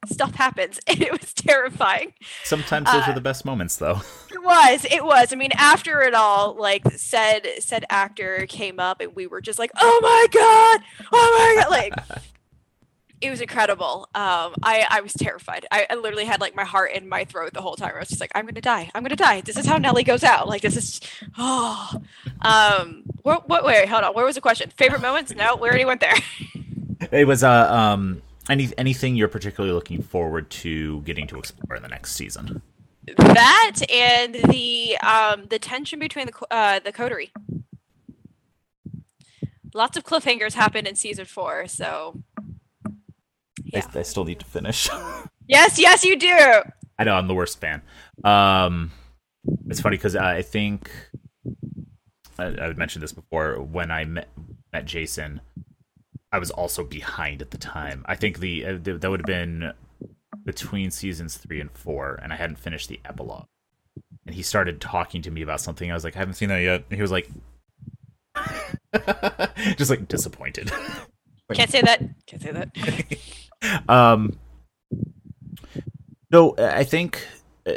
stuff 0.09 0.35
happens. 0.35 0.79
And 0.87 1.01
it 1.01 1.11
was 1.11 1.33
terrifying. 1.33 2.13
Sometimes 2.43 2.91
those 2.91 3.03
uh, 3.03 3.11
are 3.11 3.13
the 3.13 3.21
best 3.21 3.45
moments 3.45 3.77
though. 3.77 4.01
It 4.33 4.45
was 4.45 4.85
it 4.91 5.05
was. 5.05 5.31
I 5.31 5.37
mean 5.37 5.51
after 5.55 6.01
it 6.01 6.13
all 6.13 6.53
like 6.55 6.83
said 6.97 7.47
said 7.59 7.85
actor 7.89 8.45
came 8.49 8.77
up 8.77 8.99
and 8.99 9.15
we 9.15 9.25
were 9.25 9.39
just 9.39 9.57
like 9.57 9.71
oh 9.79 9.99
my 10.01 10.27
god! 10.31 10.81
Oh 11.13 11.55
my 11.55 11.61
god! 11.61 11.71
Like 11.71 11.93
it 13.21 13.29
was 13.29 13.39
incredible. 13.39 14.09
Um 14.15 14.53
i 14.63 14.85
i 14.89 14.99
was 14.99 15.13
terrified. 15.13 15.65
I, 15.71 15.87
I 15.89 15.95
literally 15.95 16.25
had 16.25 16.41
like 16.41 16.55
my 16.55 16.65
heart 16.65 16.91
in 16.91 17.07
my 17.07 17.23
throat 17.23 17.53
the 17.53 17.61
whole 17.61 17.75
time. 17.75 17.93
I 17.95 17.99
was 17.99 18.09
just 18.09 18.19
like 18.19 18.31
i'm 18.35 18.45
gonna 18.45 18.59
die. 18.59 18.91
I'm 18.93 19.03
gonna 19.03 19.15
die. 19.15 19.39
This 19.41 19.55
is 19.55 19.65
how 19.65 19.77
Nelly 19.77 20.03
goes 20.03 20.25
out. 20.25 20.49
Like 20.49 20.61
this 20.61 20.75
is 20.75 20.99
oh. 21.37 22.01
Um 22.41 23.03
what 23.21 23.47
what 23.47 23.63
wait 23.63 23.87
hold 23.87 24.03
on. 24.03 24.13
Where 24.13 24.25
was 24.25 24.35
the 24.35 24.41
question? 24.41 24.71
Favorite 24.75 25.01
moments? 25.01 25.33
No 25.33 25.55
we 25.55 25.69
already 25.69 25.85
went 25.85 26.01
there. 26.01 26.15
It 27.11 27.27
was 27.27 27.43
uh 27.43 27.67
um 27.71 28.21
any 28.49 28.71
anything 28.77 29.15
you're 29.15 29.27
particularly 29.27 29.73
looking 29.73 30.01
forward 30.01 30.49
to 30.49 31.01
getting 31.01 31.27
to 31.27 31.37
explore 31.37 31.75
in 31.75 31.83
the 31.83 31.89
next 31.89 32.13
season? 32.13 32.61
That 33.17 33.81
and 33.91 34.35
the 34.35 34.97
um, 34.99 35.45
the 35.49 35.59
tension 35.59 35.99
between 35.99 36.27
the 36.27 36.33
uh, 36.51 36.79
the 36.79 36.91
coterie. 36.91 37.31
Lots 39.73 39.97
of 39.97 40.03
cliffhangers 40.03 40.53
happen 40.53 40.85
in 40.85 40.95
season 40.95 41.25
four, 41.25 41.67
so 41.67 42.21
yeah. 43.63 43.85
I, 43.93 43.99
I 43.99 44.01
still 44.03 44.23
need 44.23 44.39
to 44.39 44.45
finish. 44.45 44.89
yes, 45.47 45.79
yes, 45.79 46.03
you 46.03 46.17
do. 46.17 46.61
I 46.97 47.03
know 47.03 47.15
I'm 47.15 47.27
the 47.27 47.33
worst 47.33 47.59
fan. 47.59 47.81
Um, 48.23 48.91
it's 49.67 49.81
funny 49.81 49.97
because 49.97 50.15
I 50.15 50.41
think 50.43 50.91
I, 52.37 52.45
I 52.45 52.73
mentioned 52.73 53.03
this 53.03 53.11
before 53.11 53.61
when 53.61 53.91
I 53.91 54.05
met 54.05 54.29
met 54.71 54.85
Jason 54.85 55.41
I 56.33 56.39
was 56.39 56.49
also 56.49 56.83
behind 56.83 57.43
at 57.43 57.51
the 57.51 57.59
time. 57.59 58.03
I 58.07 58.15
think 58.15 58.39
the 58.39 58.65
uh, 58.65 58.77
that 58.81 59.09
would 59.09 59.19
have 59.19 59.27
been 59.27 59.71
between 60.43 60.89
seasons 60.89 61.37
three 61.37 61.61
and 61.61 61.71
four, 61.71 62.19
and 62.23 62.33
I 62.33 62.35
hadn't 62.35 62.57
finished 62.57 62.89
the 62.89 62.99
epilogue. 63.05 63.45
And 64.25 64.33
he 64.33 64.41
started 64.41 64.81
talking 64.81 65.21
to 65.21 65.31
me 65.31 65.43
about 65.43 65.61
something. 65.61 65.91
I 65.91 65.93
was 65.93 66.03
like, 66.03 66.15
I 66.15 66.19
haven't 66.19 66.33
seen 66.33 66.49
that 66.49 66.57
yet. 66.57 66.85
And 66.89 66.95
he 66.95 67.01
was 67.03 67.11
like, 67.11 67.29
just 69.77 69.91
like 69.91 70.07
disappointed. 70.07 70.71
like, 71.49 71.57
Can't 71.57 71.69
say 71.69 71.81
that. 71.81 72.01
Can't 72.25 72.41
say 72.41 72.51
that. 72.51 73.83
um. 73.87 74.39
So 76.31 76.55
I 76.57 76.83
think, 76.83 77.27
uh, 77.67 77.73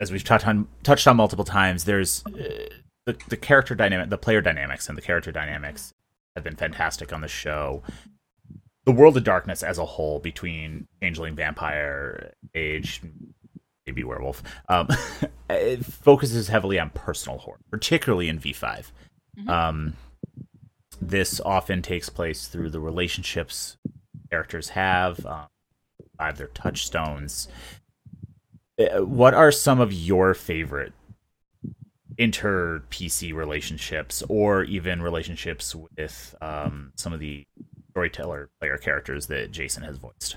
as 0.00 0.12
we've 0.12 0.22
touched 0.22 0.46
on 0.46 0.68
touched 0.84 1.08
on 1.08 1.16
multiple 1.16 1.44
times, 1.44 1.86
there's 1.86 2.22
uh, 2.26 2.68
the 3.04 3.16
the 3.28 3.36
character 3.36 3.74
dynamic, 3.74 4.10
the 4.10 4.18
player 4.18 4.40
dynamics, 4.40 4.88
and 4.88 4.96
the 4.96 5.02
character 5.02 5.32
dynamics 5.32 5.92
have 6.34 6.44
been 6.44 6.56
fantastic 6.56 7.12
on 7.12 7.20
the 7.20 7.28
show. 7.28 7.82
the 8.84 8.92
world 8.92 9.16
of 9.16 9.24
darkness 9.24 9.62
as 9.62 9.78
a 9.78 9.84
whole 9.84 10.18
between 10.18 10.86
changeling 11.02 11.34
vampire 11.34 12.34
age 12.54 13.00
maybe 13.86 14.04
werewolf 14.04 14.42
um, 14.68 14.86
it 15.50 15.84
focuses 15.84 16.48
heavily 16.48 16.78
on 16.78 16.90
personal 16.90 17.38
horror 17.38 17.58
particularly 17.70 18.28
in 18.28 18.38
v5 18.38 18.90
Mhm. 19.38 19.48
um, 19.48 19.94
this 21.00 21.40
often 21.40 21.82
takes 21.82 22.08
place 22.08 22.46
through 22.46 22.70
the 22.70 22.78
relationships 22.78 23.76
characters 24.30 24.68
have 24.70 25.24
um, 25.26 25.46
their 26.36 26.48
touchstones 26.48 27.48
Uh, 28.78 29.02
what 29.04 29.34
are 29.34 29.50
some 29.52 29.80
of 29.80 29.92
your 29.92 30.34
favorite 30.34 30.92
inter 32.18 32.82
pc 32.90 33.34
relationships 33.34 34.22
or 34.28 34.64
even 34.64 35.02
relationships 35.02 35.74
with 35.96 36.34
um, 36.40 36.92
some 36.96 37.12
of 37.12 37.20
the 37.20 37.46
storyteller 37.90 38.50
player 38.60 38.78
characters 38.78 39.26
that 39.26 39.50
jason 39.52 39.82
has 39.82 39.96
voiced 39.98 40.36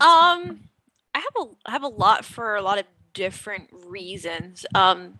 Um, 0.00 0.60
I 1.14 1.18
have 1.20 1.36
a 1.36 1.46
I 1.66 1.70
have 1.72 1.82
a 1.84 1.88
lot 1.88 2.24
for 2.24 2.56
a 2.56 2.62
lot 2.62 2.78
of 2.78 2.86
different 3.14 3.68
reasons. 3.86 4.66
Um, 4.74 5.18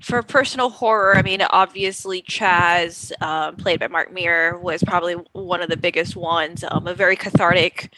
for 0.00 0.22
personal 0.22 0.70
horror, 0.70 1.16
I 1.16 1.22
mean, 1.22 1.42
obviously 1.50 2.22
Chaz, 2.22 3.12
um, 3.22 3.56
played 3.56 3.80
by 3.80 3.88
Mark 3.88 4.12
Meer, 4.12 4.58
was 4.58 4.82
probably 4.82 5.14
one 5.32 5.62
of 5.62 5.70
the 5.70 5.76
biggest 5.76 6.16
ones. 6.16 6.64
Um, 6.68 6.86
a 6.86 6.94
very 6.94 7.16
cathartic 7.16 7.92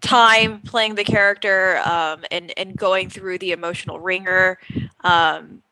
time 0.00 0.60
playing 0.60 0.94
the 0.96 1.04
character 1.04 1.78
um, 1.84 2.24
and 2.30 2.52
and 2.58 2.76
going 2.76 3.08
through 3.10 3.38
the 3.38 3.52
emotional 3.52 4.00
ringer. 4.00 4.58
Um, 5.04 5.62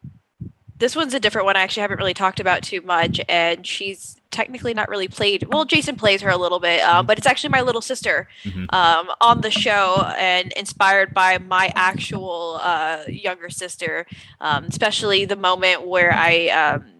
this 0.78 0.96
one's 0.96 1.14
a 1.14 1.20
different 1.20 1.44
one. 1.46 1.56
I 1.56 1.62
actually 1.62 1.82
haven't 1.82 1.98
really 1.98 2.14
talked 2.14 2.40
about 2.40 2.62
too 2.62 2.80
much, 2.82 3.20
and 3.28 3.66
she's 3.66 4.16
technically 4.30 4.74
not 4.74 4.88
really 4.88 5.06
played. 5.06 5.44
Well, 5.52 5.64
Jason 5.64 5.94
plays 5.96 6.20
her 6.22 6.30
a 6.30 6.36
little 6.36 6.58
bit, 6.58 6.80
um, 6.82 7.06
but 7.06 7.16
it's 7.18 7.26
actually 7.26 7.50
my 7.50 7.60
little 7.62 7.80
sister 7.80 8.28
Mhm. 8.44 8.72
um, 8.74 9.10
on 9.20 9.40
the 9.42 9.50
show, 9.50 10.02
and 10.18 10.52
inspired 10.52 11.14
by 11.14 11.38
my 11.38 11.72
actual 11.76 12.58
uh, 12.62 13.04
younger 13.08 13.48
sister, 13.50 14.06
um, 14.40 14.64
especially 14.64 15.24
the 15.24 15.36
moment 15.36 15.86
where 15.86 16.12
I. 16.12 16.48
Um, 16.48 16.90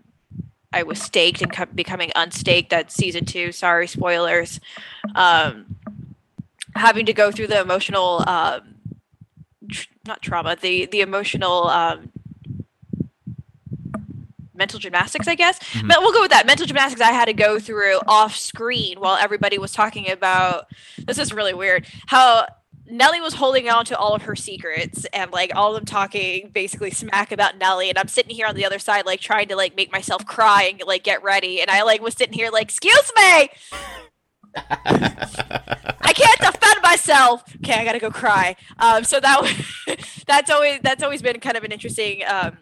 I 0.73 0.83
was 0.83 1.01
staked 1.01 1.41
and 1.41 1.53
co- 1.53 1.67
becoming 1.67 2.11
unstaked 2.17 2.73
at 2.73 2.91
season 2.91 3.25
two. 3.25 3.53
Sorry, 3.53 3.87
spoilers. 3.87 4.59
Um, 5.15 5.77
having 6.75 7.07
to 7.07 7.13
go 7.13 7.31
through 7.31 7.47
the 7.47 7.61
emotional, 7.61 8.29
um, 8.29 8.75
tr- 9.71 9.87
not 10.05 10.21
trauma, 10.21 10.57
the 10.61 10.87
the 10.87 11.01
emotional 11.01 11.69
um, 11.69 12.11
mental 14.55 14.79
gymnastics, 14.79 15.29
I 15.29 15.35
guess. 15.35 15.59
Mhm. 15.59 15.89
But 15.89 16.01
we'll 16.01 16.13
go 16.13 16.23
with 16.23 16.31
that. 16.31 16.47
Mental 16.47 16.67
gymnastics 16.67 17.01
I 17.01 17.13
had 17.13 17.27
to 17.27 17.33
go 17.33 17.59
through 17.59 18.01
off 18.07 18.37
screen 18.37 19.01
while 19.01 19.17
everybody 19.17 19.59
was 19.59 19.73
talking 19.73 20.11
about. 20.11 20.67
This 20.99 21.19
is 21.19 21.33
really 21.33 21.55
weird. 21.55 21.87
How 22.07 22.47
Nellie 22.87 23.21
was 23.21 23.35
holding 23.35 23.69
on 23.71 23.85
to 23.87 23.97
all 23.97 24.15
of 24.15 24.23
her 24.23 24.37
secrets 24.37 25.07
and 25.13 25.33
like 25.33 25.53
all 25.57 25.71
of 25.75 25.81
them 25.81 25.87
talking 25.87 26.51
basically 26.53 26.91
smack 26.91 27.33
about 27.33 27.57
Nellie 27.57 27.89
and 27.89 27.97
I'm 27.99 28.09
sitting 28.09 28.35
here 28.35 28.47
on 28.47 28.55
the 28.55 28.67
other 28.67 28.79
side 28.79 29.07
like 29.07 29.21
trying 29.21 29.49
to 29.49 29.57
like 29.57 29.75
make 29.75 29.91
myself 29.91 30.27
cry 30.27 30.65
and 30.65 30.83
like 30.87 31.03
get 31.03 31.23
ready 31.23 31.63
and 31.63 31.71
I 31.71 31.83
like 31.83 32.03
was 32.03 32.13
sitting 32.13 32.35
here 32.35 32.51
like 32.51 32.65
excuse 32.65 33.11
me 33.17 33.49
I 34.77 36.13
can't 36.15 36.39
defend 36.41 36.83
myself. 36.83 37.43
Okay, 37.57 37.75
I 37.75 37.85
gotta 37.85 37.99
go 37.99 38.11
cry. 38.11 38.57
Um, 38.79 39.05
so 39.05 39.19
that 39.21 39.43
was, 39.43 39.53
that's 40.27 40.51
always 40.51 40.79
that's 40.83 41.03
always 41.03 41.23
been 41.23 41.41
kind 41.41 41.57
of 41.57 41.65
an 41.65 41.73
interesting, 41.73 42.23
um, 42.27 42.57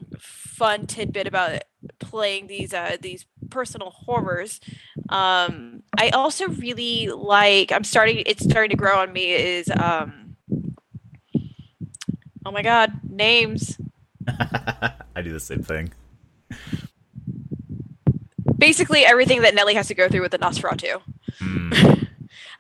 fun 0.63 0.87
tidbit 0.87 1.27
about 1.27 1.65
playing 1.99 2.47
these 2.47 2.73
uh, 2.73 2.97
these 3.01 3.27
personal 3.51 3.91
horrors. 3.91 4.61
Um, 5.09 5.83
I 5.99 6.11
also 6.11 6.47
really 6.47 7.09
like. 7.09 7.73
I'm 7.73 7.83
starting. 7.83 8.23
It's 8.27 8.45
starting 8.45 8.71
to 8.71 8.77
grow 8.77 9.01
on 9.01 9.13
me. 9.13 9.33
Is 9.33 9.69
um, 9.69 10.37
oh 12.47 12.53
my 12.53 12.63
god, 12.63 12.93
names. 13.11 13.77
I 14.29 15.23
do 15.25 15.33
the 15.33 15.41
same 15.41 15.65
thing. 15.65 15.93
Basically, 18.57 19.05
everything 19.05 19.43
that 19.43 19.57
Nelly 19.57 19.75
has 19.75 19.89
to 19.89 19.97
go 19.97 20.09
through 20.09 20.23
with 20.23 20.31
the 20.31 20.39
Nosferatu. 20.39 21.03
Hmm. 21.41 21.73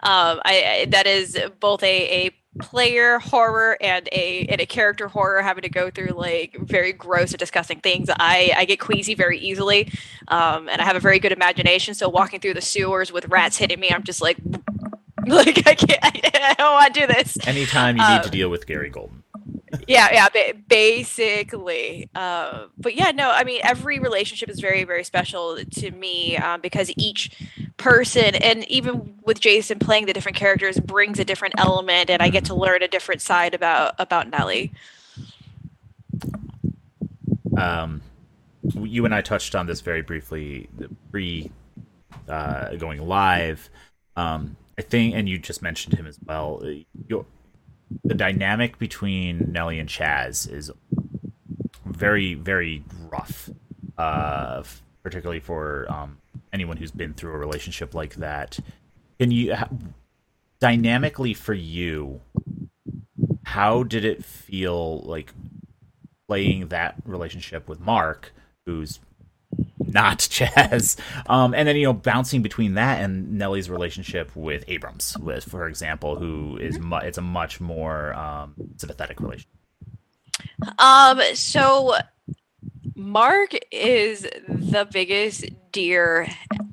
um, 0.03 0.41
I, 0.45 0.81
I 0.81 0.87
that 0.91 1.07
is 1.07 1.39
both 1.61 1.85
a, 1.85 2.27
a 2.27 2.42
player 2.63 3.19
horror 3.19 3.77
and 3.81 4.09
a 4.13 4.47
and 4.49 4.61
a 4.61 4.67
character 4.67 5.09
horror 5.09 5.43
having 5.43 5.63
to 5.63 5.69
go 5.69 5.91
through 5.91 6.13
like 6.13 6.57
very 6.61 6.93
gross 6.93 7.33
and 7.33 7.39
disgusting 7.39 7.81
things. 7.81 8.09
I 8.11 8.53
I 8.57 8.65
get 8.65 8.81
queasy 8.81 9.15
very 9.15 9.39
easily, 9.39 9.93
um, 10.29 10.69
and 10.69 10.81
I 10.81 10.85
have 10.85 10.97
a 10.97 11.01
very 11.01 11.19
good 11.19 11.33
imagination. 11.33 11.95
So 11.95 12.09
walking 12.09 12.41
through 12.41 12.55
the 12.55 12.63
sewers 12.63 13.13
with 13.13 13.27
rats 13.29 13.57
hitting 13.59 13.81
me, 13.81 13.91
I'm 13.91 14.05
just 14.05 14.23
like, 14.23 14.39
like 15.27 15.67
I 15.67 15.75
can't. 15.75 16.01
I 16.35 16.55
don't 16.59 16.73
want 16.73 16.95
to 16.95 17.01
do 17.01 17.07
this. 17.07 17.39
Anytime 17.47 17.97
you 17.97 18.03
need 18.09 18.21
Uh, 18.21 18.23
to 18.23 18.31
deal 18.31 18.49
with 18.51 18.67
Gary 18.67 18.91
Golden. 18.91 19.23
yeah 19.89 20.09
yeah 20.13 20.29
ba- 20.29 20.55
basically 20.69 22.09
uh, 22.15 22.67
but 22.79 22.95
yeah 22.95 23.11
no 23.11 23.31
i 23.31 23.43
mean 23.45 23.61
every 23.65 23.99
relationship 23.99 24.49
is 24.51 24.61
very 24.61 24.85
very 24.85 25.05
special 25.05 25.59
to 25.71 25.91
me 25.91 26.37
um, 26.37 26.61
because 26.61 26.93
each 26.97 27.31
person 27.83 28.35
and 28.37 28.65
even 28.71 29.15
with 29.25 29.41
jason 29.41 29.79
playing 29.79 30.07
the 30.07 30.13
different 30.13 30.37
characters 30.37 30.79
brings 30.81 31.19
a 31.19 31.25
different 31.25 31.55
element 31.59 32.11
and 32.11 32.23
i 32.23 32.29
get 32.29 32.45
to 32.45 32.55
learn 32.55 32.83
a 32.83 32.89
different 32.89 33.21
side 33.21 33.55
about 33.55 33.95
about 33.99 34.29
nellie 34.31 34.73
Um, 37.57 38.01
you 38.75 39.05
and 39.05 39.15
I 39.15 39.21
touched 39.21 39.55
on 39.55 39.67
this 39.67 39.81
very 39.81 40.03
briefly 40.03 40.69
the 40.77 40.89
pre 41.11 41.51
uh, 42.29 42.75
going 42.77 43.07
live. 43.07 43.69
Um, 44.17 44.57
I 44.79 44.83
think, 44.83 45.15
and 45.15 45.29
you 45.29 45.39
just 45.39 45.63
mentioned 45.63 45.95
him 45.99 46.07
as 46.07 46.19
well. 46.25 46.63
uh, 46.65 46.71
Your, 47.09 47.27
the 48.05 48.15
dynamic 48.15 48.79
between 48.79 49.53
Nelly 49.53 49.79
and 49.79 49.89
Chaz 49.89 50.51
is 50.51 50.71
very, 51.85 52.35
very 52.35 52.83
rough, 53.11 53.51
uh, 53.99 54.63
particularly 55.03 55.41
for 55.41 55.87
um, 55.91 56.19
anyone 56.53 56.77
who's 56.77 56.91
been 56.91 57.15
through 57.15 57.33
a 57.33 57.39
relationship 57.39 57.95
like 57.95 58.17
that. 58.17 58.59
Can 59.19 59.31
you, 59.31 59.55
ha- 59.55 59.69
dynamically 60.61 61.35
for 61.35 61.55
you, 61.55 62.21
how 63.45 63.83
did 63.83 64.05
it 64.05 64.25
feel 64.25 65.01
like 65.01 65.33
playing 66.29 66.69
that 66.69 66.95
relationship 67.05 67.69
with 67.69 67.81
Mark, 67.81 68.33
who's 68.65 69.01
not 69.79 70.19
Chaz, 70.21 70.99
um, 71.29 71.55
and 71.55 71.69
then 71.69 71.77
you 71.77 71.85
know 71.85 71.93
bouncing 71.93 72.43
between 72.43 72.75
that 72.75 73.03
and 73.03 73.33
Nellie's 73.33 73.69
relationship 73.69 74.35
with 74.35 74.65
Abrams, 74.69 75.19
with 75.19 75.45
for 75.45 75.67
example, 75.69 76.17
who 76.17 76.57
is 76.57 76.79
mu- 76.79 76.97
it's 76.99 77.19
a 77.19 77.23
much 77.23 77.61
more 77.61 78.15
um, 78.15 78.55
sympathetic 78.77 79.21
relationship. 79.21 79.51
Um, 80.79 81.21
so 81.35 81.97
Mark 82.95 83.55
is 83.71 84.23
the 84.49 84.89
biggest 84.91 85.47
dear 85.73 86.29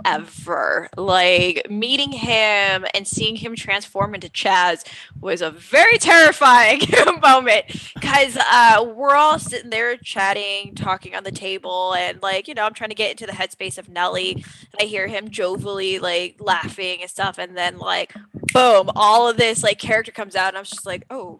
ever. 0.05 0.89
Like 0.97 1.69
meeting 1.69 2.11
him 2.11 2.85
and 2.93 3.07
seeing 3.07 3.35
him 3.35 3.55
transform 3.55 4.15
into 4.15 4.29
Chaz 4.29 4.85
was 5.19 5.41
a 5.41 5.51
very 5.51 5.97
terrifying 5.97 6.81
moment 7.21 7.65
because 7.95 8.37
uh, 8.37 8.85
we're 8.95 9.15
all 9.15 9.39
sitting 9.39 9.69
there 9.69 9.97
chatting, 9.97 10.75
talking 10.75 11.15
on 11.15 11.23
the 11.23 11.31
table, 11.31 11.93
and 11.93 12.21
like 12.21 12.47
you 12.47 12.53
know, 12.53 12.65
I'm 12.65 12.73
trying 12.73 12.89
to 12.89 12.95
get 12.95 13.11
into 13.11 13.25
the 13.25 13.33
headspace 13.33 13.77
of 13.77 13.89
Nelly. 13.89 14.43
I 14.79 14.83
hear 14.83 15.07
him 15.07 15.29
jovially 15.29 15.99
like 15.99 16.37
laughing 16.39 17.01
and 17.01 17.09
stuff, 17.09 17.37
and 17.37 17.57
then 17.57 17.77
like 17.77 18.13
boom, 18.53 18.89
all 18.95 19.29
of 19.29 19.37
this 19.37 19.63
like 19.63 19.79
character 19.79 20.11
comes 20.11 20.35
out, 20.35 20.49
and 20.49 20.57
I'm 20.57 20.63
just 20.63 20.85
like, 20.85 21.05
oh 21.09 21.39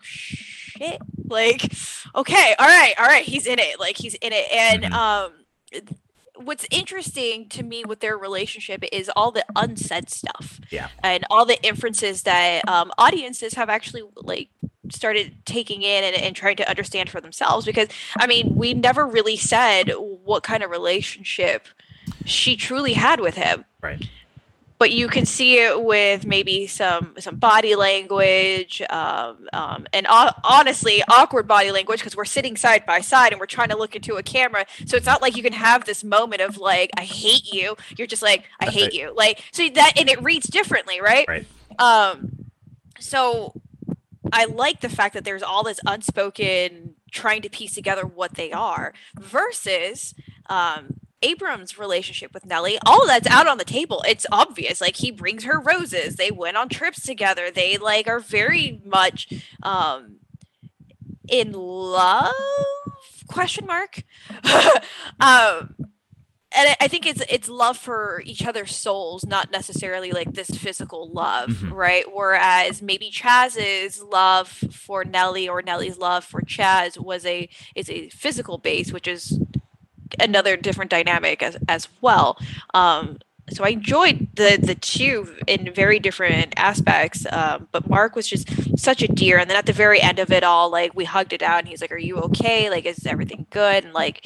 like 1.27 1.71
okay, 2.15 2.55
all 2.59 2.67
right, 2.67 2.93
all 2.97 3.05
right, 3.05 3.25
he's 3.25 3.45
in 3.47 3.59
it, 3.59 3.79
like 3.79 3.97
he's 3.97 4.15
in 4.15 4.33
it, 4.33 4.51
and 4.51 4.83
Mhm. 4.83 4.91
um. 4.93 5.33
What's 6.41 6.65
interesting 6.71 7.49
to 7.49 7.63
me 7.63 7.83
with 7.83 7.99
their 7.99 8.17
relationship 8.17 8.81
is 8.93 9.11
all 9.13 9.29
the 9.31 9.43
unsaid 9.57 10.09
stuff, 10.09 10.61
Yeah. 10.69 10.87
and 11.03 11.25
all 11.29 11.45
the 11.45 11.61
inferences 11.63 12.23
that 12.23 12.65
um, 12.65 12.93
audiences 12.97 13.55
have 13.55 13.67
actually 13.69 14.03
like 14.15 14.47
started 14.89 15.45
taking 15.45 15.81
in 15.81 16.05
and, 16.05 16.15
and 16.15 16.33
trying 16.37 16.55
to 16.55 16.69
understand 16.69 17.09
for 17.09 17.19
themselves. 17.19 17.65
Because 17.65 17.89
I 18.17 18.25
mean, 18.25 18.55
we 18.55 18.73
never 18.73 19.05
really 19.05 19.35
said 19.35 19.91
what 19.97 20.43
kind 20.43 20.63
of 20.63 20.71
relationship 20.71 21.67
she 22.23 22.55
truly 22.55 22.93
had 22.93 23.19
with 23.19 23.35
him 23.35 23.65
Right. 23.81 24.07
But 24.79 24.91
you 24.91 25.09
can 25.09 25.25
see 25.25 25.59
it 25.59 25.83
with 25.83 26.25
maybe 26.25 26.65
some 26.65 27.13
some 27.19 27.35
body 27.35 27.75
language 27.75 28.81
um, 28.89 29.47
um, 29.53 29.85
and 29.93 30.07
o- 30.09 30.31
honestly 30.43 31.03
awkward 31.09 31.47
body 31.47 31.71
language 31.71 31.99
because 31.99 32.15
we're 32.15 32.25
sitting 32.25 32.55
side 32.57 32.85
by 32.85 33.01
side 33.01 33.31
and 33.33 33.39
we're 33.39 33.45
trying 33.45 33.69
to 33.69 33.77
look 33.77 33.95
into 33.95 34.15
a 34.15 34.23
camera 34.23 34.65
so 34.85 34.95
it's 34.97 35.05
not 35.05 35.21
like 35.21 35.35
you 35.35 35.43
can 35.43 35.53
have 35.53 35.85
this 35.85 36.03
moment 36.03 36.41
of 36.41 36.57
like 36.57 36.89
i 36.97 37.03
hate 37.03 37.51
you 37.53 37.75
you're 37.97 38.07
just 38.07 38.23
like 38.23 38.45
i 38.59 38.65
That's 38.65 38.77
hate 38.77 38.83
right. 38.85 38.93
you 38.93 39.13
like 39.15 39.43
so 39.51 39.67
that 39.69 39.93
and 39.97 40.09
it 40.09 40.21
reads 40.23 40.47
differently 40.47 41.01
right 41.01 41.27
Right. 41.27 41.45
um 41.77 42.45
so 42.99 43.53
i 44.31 44.45
like 44.45 44.79
the 44.81 44.89
fact 44.89 45.13
that 45.13 45.23
there's 45.25 45.43
all 45.43 45.63
this 45.63 45.79
unspoken 45.85 46.95
trying 47.11 47.41
to 47.41 47.49
piece 47.49 47.73
together 47.75 48.05
what 48.05 48.35
they 48.35 48.51
are 48.51 48.93
versus 49.19 50.13
um 50.47 50.95
Abram's 51.21 51.77
relationship 51.77 52.33
with 52.33 52.45
Nellie, 52.45 52.79
all 52.85 53.05
that's 53.05 53.27
out 53.27 53.47
on 53.47 53.57
the 53.57 53.65
table. 53.65 54.03
It's 54.07 54.25
obvious. 54.31 54.81
Like 54.81 54.95
he 54.95 55.11
brings 55.11 55.43
her 55.43 55.59
roses. 55.59 56.15
They 56.15 56.31
went 56.31 56.57
on 56.57 56.69
trips 56.69 57.01
together. 57.01 57.51
They 57.51 57.77
like 57.77 58.07
are 58.07 58.19
very 58.19 58.81
much 58.85 59.27
um 59.63 60.17
in 61.27 61.51
love 61.51 62.33
question 63.27 63.67
mark 63.67 64.03
um 65.19 65.75
and 66.51 66.75
I 66.79 66.87
think 66.87 67.05
it's 67.05 67.21
it's 67.29 67.47
love 67.47 67.77
for 67.77 68.23
each 68.25 68.43
other's 68.43 68.75
souls, 68.75 69.23
not 69.23 69.51
necessarily 69.51 70.11
like 70.11 70.33
this 70.33 70.49
physical 70.49 71.09
love, 71.11 71.49
mm-hmm. 71.49 71.73
right? 71.73 72.05
Whereas 72.11 72.81
maybe 72.81 73.11
Chaz's 73.11 74.01
love 74.01 74.47
for 74.47 75.05
Nellie 75.05 75.47
or 75.47 75.61
Nellie's 75.61 75.99
love 75.99 76.23
for 76.23 76.41
Chaz 76.41 76.97
was 76.97 77.23
a 77.25 77.47
is 77.75 77.89
a 77.89 78.09
physical 78.09 78.57
base, 78.57 78.91
which 78.91 79.07
is 79.07 79.37
another 80.19 80.57
different 80.57 80.91
dynamic 80.91 81.43
as 81.43 81.57
as 81.67 81.87
well. 82.01 82.37
Um, 82.73 83.19
so 83.51 83.63
I 83.63 83.69
enjoyed 83.69 84.27
the 84.35 84.59
the 84.61 84.75
two 84.75 85.35
in 85.47 85.73
very 85.73 85.99
different 85.99 86.53
aspects. 86.57 87.25
Um, 87.31 87.67
but 87.71 87.89
Mark 87.89 88.15
was 88.15 88.27
just 88.27 88.49
such 88.79 89.01
a 89.01 89.07
dear, 89.07 89.37
and 89.37 89.49
then 89.49 89.57
at 89.57 89.65
the 89.65 89.73
very 89.73 90.01
end 90.01 90.19
of 90.19 90.31
it 90.31 90.43
all, 90.43 90.69
like 90.69 90.95
we 90.95 91.05
hugged 91.05 91.33
it 91.33 91.41
out, 91.41 91.59
and 91.59 91.67
he's 91.67 91.81
like, 91.81 91.91
"Are 91.91 91.97
you 91.97 92.17
okay? 92.17 92.69
Like, 92.69 92.85
is 92.85 93.05
everything 93.05 93.45
good?" 93.49 93.85
And 93.85 93.93
like, 93.93 94.25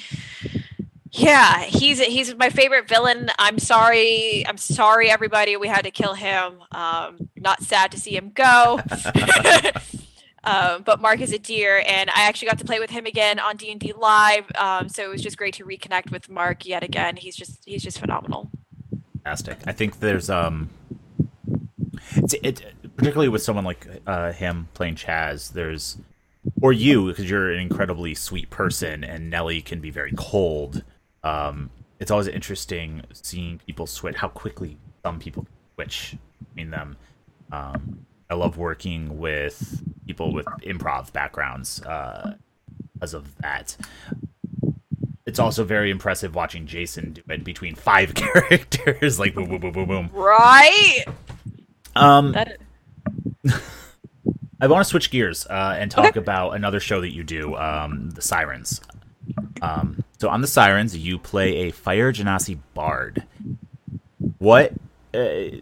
yeah, 1.11 1.61
he's 1.61 1.99
he's 2.01 2.36
my 2.36 2.49
favorite 2.49 2.88
villain. 2.88 3.29
I'm 3.39 3.59
sorry, 3.59 4.45
I'm 4.47 4.57
sorry, 4.57 5.09
everybody. 5.09 5.55
We 5.57 5.67
had 5.67 5.84
to 5.84 5.91
kill 5.91 6.13
him. 6.13 6.59
Um, 6.71 7.29
not 7.36 7.61
sad 7.61 7.91
to 7.91 7.99
see 7.99 8.15
him 8.15 8.31
go. 8.34 8.81
Um, 10.44 10.84
but 10.84 11.02
Mark 11.02 11.22
is 11.22 11.32
a 11.32 11.39
dear, 11.39 11.84
and 11.88 12.10
I 12.10 12.24
actually 12.24 12.50
got 12.50 12.60
to 12.60 12.66
play 12.66 12.80
with 12.80 12.89
him 12.89 13.06
again 13.06 13.39
on 13.39 13.56
D 13.56 13.72
and 13.72 13.80
D 13.80 13.94
Live. 13.94 14.46
Um, 14.56 14.89
so 14.89 15.04
it 15.04 15.10
was 15.10 15.22
just 15.22 15.38
great 15.38 15.54
to 15.56 15.66
reconnect 15.66 16.12
with 16.12 16.30
Mark 16.30 16.66
yet 16.66 16.84
again. 16.84 17.16
He's 17.16 17.36
just 17.36 17.64
he's 17.66 17.84
just 17.84 18.00
phenomenal 18.00 18.52
fantastic. 19.24 19.58
I 19.66 19.72
think 19.72 20.00
there's 20.00 20.30
um, 20.30 20.70
it's 22.16 22.34
it 22.44 22.64
particularly 22.96 23.30
with 23.30 23.41
someone 23.41 23.66
like 23.66 23.88
uh, 24.06 24.32
him 24.32 24.68
playing 24.74 24.96
Chaz. 24.96 25.54
There's 25.54 25.98
or 26.62 26.74
you 26.74 27.08
because 27.08 27.30
you're 27.30 27.52
an 27.52 27.60
incredibly 27.60 28.16
sweet 28.16 28.50
person, 28.50 29.04
and 29.04 29.30
Nelly 29.30 29.62
can 29.62 29.80
be 29.80 29.89
very 29.89 30.14
cold. 30.16 30.84
Um, 31.24 31.70
it's 32.00 32.12
always 32.12 32.28
interesting 32.28 33.04
seeing 33.14 33.60
people 33.66 33.88
switch 33.88 34.18
how 34.18 34.28
quickly 34.28 34.78
some 35.04 35.20
people 35.20 35.48
switch 35.76 36.18
between 36.39 36.72
them. 36.72 36.98
Um, 37.52 38.06
I 38.34 38.36
love 38.36 38.57
working 38.57 39.19
with 39.19 39.84
people 40.07 40.34
with 40.34 40.47
improv 40.63 41.13
backgrounds 41.13 41.84
uh, 41.84 42.34
because 42.93 43.13
of 43.13 43.38
that 43.38 43.77
it's 45.25 45.39
also 45.39 45.63
very 45.63 45.89
impressive 45.91 46.36
watching 46.36 46.65
Jason 46.65 47.13
do 47.13 47.21
it 47.29 47.43
between 47.43 47.75
five 47.75 48.13
characters, 48.15 49.19
like 49.19 49.36
boom, 49.36 49.49
boom, 49.49 49.59
boom, 49.59 49.71
boom, 49.71 49.88
boom. 49.88 50.09
Right. 50.11 51.05
Um, 51.95 52.31
that... 52.31 52.57
I 54.59 54.67
want 54.67 54.84
to 54.84 54.89
switch 54.89 55.11
gears 55.11 55.45
uh, 55.47 55.75
and 55.77 55.91
talk 55.91 56.05
okay. 56.07 56.19
about 56.19 56.51
another 56.51 56.79
show 56.79 57.01
that 57.01 57.13
you 57.13 57.23
do, 57.23 57.55
um, 57.55 58.09
the 58.11 58.21
Sirens. 58.21 58.81
Um, 59.61 60.03
so 60.19 60.29
on 60.29 60.41
the 60.41 60.47
Sirens, 60.47 60.97
you 60.97 61.19
play 61.19 61.67
a 61.67 61.71
fire 61.71 62.11
genasi 62.11 62.57
bard. 62.73 63.23
What? 64.39 64.73
Uh, 65.13 65.57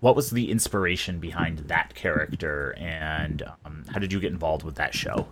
what 0.00 0.16
was 0.16 0.30
the 0.30 0.50
inspiration 0.50 1.20
behind 1.20 1.58
that 1.58 1.94
character, 1.94 2.74
and 2.78 3.42
um, 3.64 3.84
how 3.88 3.98
did 3.98 4.12
you 4.12 4.20
get 4.20 4.32
involved 4.32 4.64
with 4.64 4.76
that 4.76 4.94
show? 4.94 5.26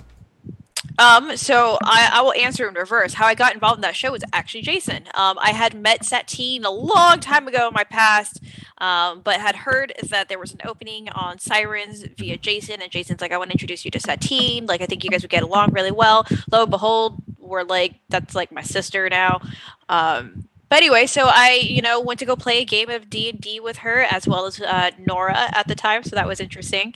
Um, 0.98 1.36
so 1.36 1.78
I, 1.82 2.10
I 2.14 2.22
will 2.22 2.32
answer 2.32 2.68
in 2.68 2.74
reverse. 2.74 3.14
How 3.14 3.26
I 3.26 3.34
got 3.34 3.54
involved 3.54 3.78
in 3.78 3.82
that 3.82 3.96
show 3.96 4.12
was 4.12 4.24
actually 4.32 4.62
Jason. 4.62 5.04
Um, 5.14 5.38
I 5.40 5.50
had 5.52 5.74
met 5.74 6.04
Satine 6.04 6.64
a 6.64 6.70
long 6.70 7.20
time 7.20 7.46
ago 7.46 7.68
in 7.68 7.74
my 7.74 7.84
past, 7.84 8.40
um, 8.78 9.20
but 9.22 9.40
had 9.40 9.56
heard 9.56 9.92
that 10.08 10.28
there 10.28 10.38
was 10.38 10.52
an 10.52 10.60
opening 10.64 11.08
on 11.10 11.38
Sirens 11.38 12.04
via 12.16 12.36
Jason, 12.36 12.82
and 12.82 12.90
Jason's 12.90 13.20
like, 13.20 13.32
I 13.32 13.38
want 13.38 13.50
to 13.50 13.54
introduce 13.54 13.84
you 13.84 13.90
to 13.92 14.00
Satine. 14.00 14.66
Like, 14.66 14.80
I 14.80 14.86
think 14.86 15.04
you 15.04 15.10
guys 15.10 15.22
would 15.22 15.30
get 15.30 15.42
along 15.42 15.72
really 15.72 15.92
well. 15.92 16.26
Lo 16.50 16.62
and 16.62 16.70
behold, 16.70 17.22
we're 17.38 17.64
like, 17.64 18.00
that's 18.08 18.34
like 18.34 18.50
my 18.50 18.62
sister 18.62 19.08
now. 19.08 19.40
Um, 19.88 20.47
but 20.68 20.76
anyway, 20.76 21.06
so 21.06 21.26
I, 21.26 21.60
you 21.62 21.82
know, 21.82 22.00
went 22.00 22.20
to 22.20 22.26
go 22.26 22.36
play 22.36 22.60
a 22.60 22.64
game 22.64 22.90
of 22.90 23.08
D 23.08 23.30
and 23.30 23.40
D 23.40 23.60
with 23.60 23.78
her 23.78 24.02
as 24.10 24.26
well 24.26 24.46
as 24.46 24.60
uh, 24.60 24.90
Nora 24.98 25.48
at 25.52 25.68
the 25.68 25.74
time, 25.74 26.02
so 26.04 26.16
that 26.16 26.26
was 26.26 26.40
interesting. 26.40 26.94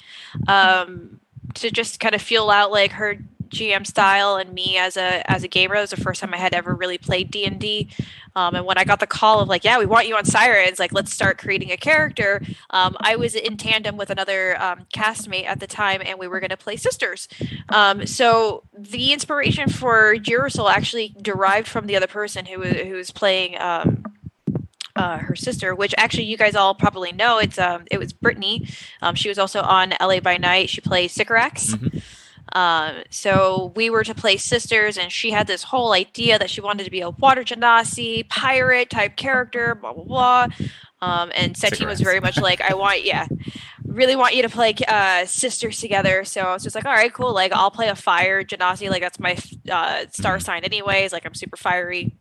Um, 0.48 1.20
to 1.54 1.70
just 1.70 2.00
kind 2.00 2.14
of 2.14 2.22
feel 2.22 2.50
out 2.50 2.70
like 2.70 2.92
her 2.92 3.18
GM 3.52 3.86
style 3.86 4.36
and 4.36 4.52
me 4.52 4.76
as 4.76 4.96
a 4.96 5.30
as 5.30 5.44
a 5.44 5.48
gamer. 5.48 5.76
It 5.76 5.80
was 5.80 5.90
the 5.90 5.96
first 5.96 6.20
time 6.20 6.34
I 6.34 6.38
had 6.38 6.54
ever 6.54 6.74
really 6.74 6.98
played 6.98 7.30
D 7.30 7.44
and 7.44 7.60
D. 7.60 7.90
Um, 8.34 8.54
and 8.54 8.64
when 8.64 8.78
I 8.78 8.84
got 8.84 9.00
the 9.00 9.06
call 9.06 9.40
of 9.40 9.48
like, 9.48 9.62
yeah, 9.62 9.78
we 9.78 9.86
want 9.86 10.08
you 10.08 10.16
on 10.16 10.24
Sirens, 10.24 10.78
like 10.78 10.92
let's 10.92 11.12
start 11.12 11.38
creating 11.38 11.70
a 11.70 11.76
character. 11.76 12.40
Um, 12.70 12.96
I 13.00 13.16
was 13.16 13.34
in 13.34 13.56
tandem 13.56 13.96
with 13.96 14.10
another 14.10 14.60
um, 14.60 14.86
castmate 14.94 15.44
at 15.44 15.60
the 15.60 15.66
time, 15.66 16.00
and 16.04 16.18
we 16.18 16.28
were 16.28 16.40
going 16.40 16.50
to 16.50 16.56
play 16.56 16.76
sisters. 16.76 17.28
Um, 17.68 18.06
so 18.06 18.64
the 18.76 19.12
inspiration 19.12 19.68
for 19.68 20.14
Girasol 20.14 20.72
actually 20.72 21.14
derived 21.20 21.68
from 21.68 21.86
the 21.86 21.96
other 21.96 22.06
person 22.06 22.46
who 22.46 22.60
was 22.60 22.72
who 22.72 22.94
was 22.94 23.10
playing. 23.10 23.60
Um, 23.60 24.04
uh, 24.94 25.18
her 25.18 25.34
sister, 25.34 25.74
which 25.74 25.94
actually 25.96 26.24
you 26.24 26.36
guys 26.36 26.54
all 26.54 26.74
probably 26.74 27.12
know. 27.12 27.38
It's 27.38 27.58
um, 27.58 27.84
it 27.90 27.98
was 27.98 28.12
Brittany. 28.12 28.68
Um, 29.00 29.14
she 29.14 29.28
was 29.28 29.38
also 29.38 29.62
on 29.62 29.94
LA 30.00 30.20
by 30.20 30.36
Night. 30.36 30.68
She 30.68 30.80
plays 30.80 31.12
Sycorax. 31.12 31.74
Mm-hmm. 31.74 31.98
Um, 32.54 33.02
so 33.10 33.72
we 33.76 33.90
were 33.90 34.04
to 34.04 34.14
play 34.14 34.36
sisters, 34.36 34.98
and 34.98 35.10
she 35.10 35.30
had 35.30 35.46
this 35.46 35.62
whole 35.62 35.92
idea 35.92 36.38
that 36.38 36.50
she 36.50 36.60
wanted 36.60 36.84
to 36.84 36.90
be 36.90 37.00
a 37.00 37.10
water 37.10 37.42
genasi 37.42 38.28
pirate 38.28 38.90
type 38.90 39.16
character, 39.16 39.74
blah 39.74 39.92
blah 39.92 40.04
blah. 40.04 40.48
Um, 41.02 41.32
and 41.34 41.56
Satine 41.56 41.88
was 41.88 42.00
very 42.00 42.20
much 42.20 42.40
like, 42.40 42.60
I 42.60 42.74
want, 42.74 43.04
yeah, 43.04 43.26
really 43.84 44.14
want 44.14 44.36
you 44.36 44.42
to 44.42 44.48
play 44.48 44.72
uh, 44.86 45.26
sisters 45.26 45.80
together. 45.80 46.24
So 46.24 46.42
I 46.42 46.52
was 46.52 46.62
just 46.62 46.76
like, 46.76 46.84
all 46.84 46.92
right, 46.92 47.12
cool. 47.12 47.34
Like 47.34 47.52
I'll 47.52 47.72
play 47.72 47.88
a 47.88 47.96
fire 47.96 48.44
genasi. 48.44 48.88
Like 48.88 49.02
that's 49.02 49.18
my 49.18 49.36
uh, 49.70 50.04
star 50.12 50.36
mm-hmm. 50.36 50.44
sign, 50.44 50.64
anyways. 50.64 51.12
Like 51.12 51.26
I'm 51.26 51.34
super 51.34 51.56
fiery, 51.56 52.14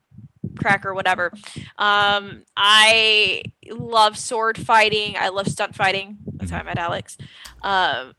cracker, 0.57 0.95
whatever. 0.95 1.31
Um, 1.77 2.43
I 2.57 3.43
love 3.69 4.17
sword 4.17 4.57
fighting. 4.57 5.15
I 5.15 5.29
love 5.29 5.47
stunt 5.47 5.75
fighting. 5.75 6.17
That's 6.33 6.49
how 6.49 6.57
I 6.57 6.63
met 6.63 6.79
Alex. 6.79 7.17
Um, 7.61 8.13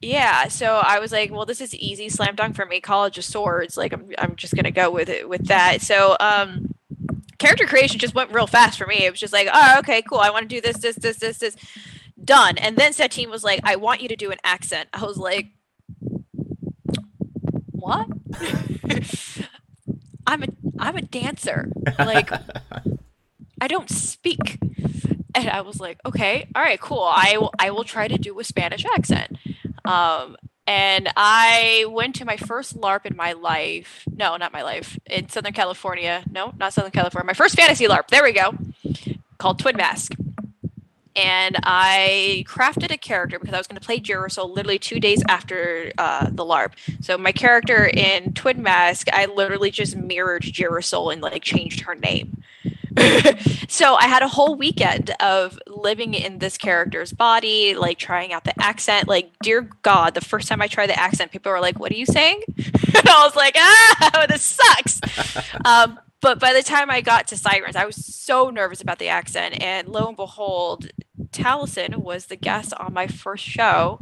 yeah, 0.00 0.48
so 0.48 0.76
I 0.76 0.98
was 0.98 1.12
like, 1.12 1.32
well, 1.32 1.46
this 1.46 1.60
is 1.60 1.74
easy 1.74 2.08
slam 2.08 2.36
dunk 2.36 2.54
for 2.56 2.64
me. 2.64 2.80
College 2.80 3.18
of 3.18 3.24
Swords, 3.24 3.76
like 3.76 3.92
I'm, 3.92 4.10
I'm 4.18 4.36
just 4.36 4.54
gonna 4.54 4.70
go 4.70 4.90
with 4.90 5.08
it 5.08 5.28
with 5.28 5.46
that. 5.46 5.82
So, 5.82 6.16
um, 6.20 6.74
character 7.38 7.66
creation 7.66 7.98
just 7.98 8.14
went 8.14 8.32
real 8.32 8.46
fast 8.46 8.78
for 8.78 8.86
me. 8.86 9.04
It 9.04 9.10
was 9.10 9.20
just 9.20 9.32
like, 9.32 9.48
oh, 9.52 9.78
okay, 9.78 10.02
cool. 10.02 10.18
I 10.18 10.30
want 10.30 10.48
to 10.48 10.54
do 10.54 10.60
this, 10.60 10.78
this, 10.78 10.96
this, 10.96 11.18
this, 11.18 11.38
this. 11.38 11.56
Done. 12.22 12.58
And 12.58 12.76
then 12.76 12.92
Satine 12.92 13.30
was 13.30 13.44
like, 13.44 13.60
I 13.64 13.76
want 13.76 14.02
you 14.02 14.08
to 14.08 14.16
do 14.16 14.30
an 14.30 14.38
accent. 14.44 14.88
I 14.92 15.04
was 15.04 15.16
like, 15.16 15.46
what? 17.70 18.08
I'm 20.26 20.42
a, 20.42 20.48
I'm 20.78 20.96
a 20.96 21.02
dancer. 21.02 21.70
Like, 21.98 22.30
I 23.60 23.68
don't 23.68 23.88
speak. 23.88 24.58
And 25.34 25.48
I 25.48 25.60
was 25.60 25.80
like, 25.80 26.00
okay, 26.04 26.48
all 26.54 26.62
right, 26.62 26.80
cool. 26.80 27.02
I 27.02 27.38
will, 27.38 27.52
I 27.58 27.70
will 27.70 27.84
try 27.84 28.08
to 28.08 28.18
do 28.18 28.38
a 28.40 28.44
Spanish 28.44 28.84
accent. 28.96 29.38
Um, 29.88 30.36
and 30.66 31.08
I 31.16 31.86
went 31.88 32.16
to 32.16 32.26
my 32.26 32.36
first 32.36 32.78
LARP 32.78 33.06
in 33.06 33.16
my 33.16 33.32
life. 33.32 34.04
No, 34.14 34.36
not 34.36 34.52
my 34.52 34.62
life. 34.62 34.98
In 35.06 35.28
Southern 35.30 35.54
California. 35.54 36.22
No, 36.30 36.52
not 36.58 36.74
Southern 36.74 36.90
California. 36.90 37.26
My 37.26 37.32
first 37.32 37.56
fantasy 37.56 37.86
LARP. 37.86 38.08
There 38.08 38.22
we 38.22 38.32
go. 38.32 38.52
Called 39.38 39.58
Twin 39.58 39.76
Mask. 39.76 40.12
And 41.16 41.56
I 41.64 42.44
crafted 42.46 42.92
a 42.92 42.98
character 42.98 43.38
because 43.38 43.54
I 43.54 43.58
was 43.58 43.66
going 43.66 43.80
to 43.80 43.84
play 43.84 43.98
Girasol 43.98 44.54
literally 44.54 44.78
two 44.78 45.00
days 45.00 45.22
after 45.26 45.90
uh, 45.96 46.26
the 46.30 46.44
LARP. 46.44 46.72
So 47.00 47.16
my 47.16 47.32
character 47.32 47.86
in 47.86 48.34
Twin 48.34 48.62
Mask, 48.62 49.08
I 49.10 49.24
literally 49.24 49.70
just 49.70 49.96
mirrored 49.96 50.42
Girasol 50.42 51.12
and 51.12 51.22
like 51.22 51.42
changed 51.42 51.80
her 51.80 51.94
name. 51.94 52.42
so 53.68 53.94
I 53.94 54.06
had 54.06 54.22
a 54.22 54.28
whole 54.28 54.56
weekend 54.56 55.10
of 55.20 55.58
living 55.66 56.14
in 56.14 56.38
this 56.38 56.56
character's 56.56 57.12
body, 57.12 57.74
like 57.74 57.98
trying 57.98 58.32
out 58.32 58.44
the 58.44 58.60
accent. 58.62 59.08
Like, 59.08 59.32
dear 59.42 59.68
God, 59.82 60.14
the 60.14 60.20
first 60.20 60.48
time 60.48 60.62
I 60.62 60.66
tried 60.66 60.88
the 60.88 60.98
accent, 60.98 61.32
people 61.32 61.52
were 61.52 61.60
like, 61.60 61.78
"What 61.78 61.92
are 61.92 61.96
you 61.96 62.06
saying?" 62.06 62.42
and 62.56 63.08
I 63.08 63.24
was 63.24 63.36
like, 63.36 63.54
"Ah, 63.56 64.26
this 64.28 64.42
sucks." 64.42 65.00
um, 65.64 65.98
but 66.20 66.40
by 66.40 66.52
the 66.52 66.62
time 66.62 66.90
I 66.90 67.00
got 67.00 67.28
to 67.28 67.36
Sirens, 67.36 67.76
I 67.76 67.84
was 67.84 67.96
so 67.96 68.50
nervous 68.50 68.80
about 68.80 68.98
the 68.98 69.08
accent, 69.08 69.62
and 69.62 69.88
lo 69.88 70.08
and 70.08 70.16
behold, 70.16 70.88
Taliesin 71.30 71.96
was 71.96 72.26
the 72.26 72.36
guest 72.36 72.74
on 72.74 72.92
my 72.92 73.06
first 73.06 73.44
show, 73.44 74.00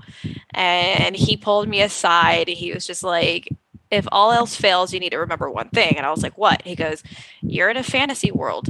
and 0.54 1.14
he 1.14 1.36
pulled 1.36 1.68
me 1.68 1.82
aside. 1.82 2.48
He 2.48 2.72
was 2.72 2.86
just 2.86 3.02
like, 3.02 3.48
if 3.90 4.06
all 4.10 4.32
else 4.32 4.56
fails, 4.56 4.92
you 4.92 5.00
need 5.00 5.10
to 5.10 5.18
remember 5.18 5.50
one 5.50 5.68
thing. 5.68 5.96
And 5.96 6.06
I 6.06 6.10
was 6.10 6.22
like, 6.22 6.36
what? 6.36 6.62
He 6.62 6.74
goes, 6.74 7.02
you're 7.40 7.70
in 7.70 7.76
a 7.76 7.82
fantasy 7.82 8.30
world 8.32 8.68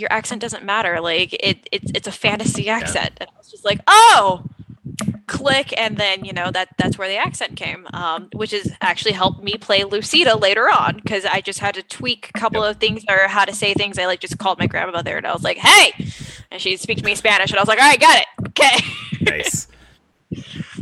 your 0.00 0.12
accent 0.12 0.40
doesn't 0.40 0.64
matter. 0.64 1.00
Like 1.00 1.32
it, 1.34 1.68
it's 1.70 1.92
it's 1.94 2.08
a 2.08 2.12
fantasy 2.12 2.68
accent. 2.68 3.12
Yeah. 3.20 3.26
And 3.26 3.30
I 3.34 3.38
was 3.38 3.50
just 3.50 3.64
like, 3.64 3.80
oh, 3.86 4.44
click 5.26 5.72
and 5.78 5.96
then 5.96 6.24
you 6.24 6.32
know 6.32 6.50
that 6.50 6.68
that's 6.76 6.98
where 6.98 7.06
the 7.08 7.16
accent 7.16 7.56
came 7.56 7.86
um, 7.92 8.28
which 8.34 8.50
has 8.50 8.68
actually 8.80 9.12
helped 9.12 9.42
me 9.42 9.54
play 9.56 9.82
lucita 9.82 10.38
later 10.40 10.68
on 10.68 10.96
because 10.96 11.24
i 11.24 11.40
just 11.40 11.60
had 11.60 11.72
to 11.74 11.82
tweak 11.84 12.30
a 12.34 12.38
couple 12.38 12.62
Yep. 12.62 12.70
of 12.72 12.76
things 12.80 13.04
or 13.08 13.28
how 13.28 13.44
to 13.44 13.54
say 13.54 13.72
things 13.72 13.96
i 13.98 14.06
like 14.06 14.18
just 14.18 14.38
called 14.38 14.58
my 14.58 14.66
grandmother 14.66 15.16
and 15.16 15.26
i 15.26 15.32
was 15.32 15.44
like 15.44 15.56
hey 15.58 15.92
and 16.50 16.60
she'd 16.60 16.80
speak 16.80 16.98
to 16.98 17.04
me 17.04 17.12
in 17.12 17.16
spanish 17.16 17.50
and 17.50 17.58
i 17.58 17.62
was 17.62 17.68
like 17.68 17.78
all 17.78 17.88
right 17.88 18.00
got 18.00 18.20
it 18.20 18.26
okay 18.48 18.84
nice. 19.20 19.68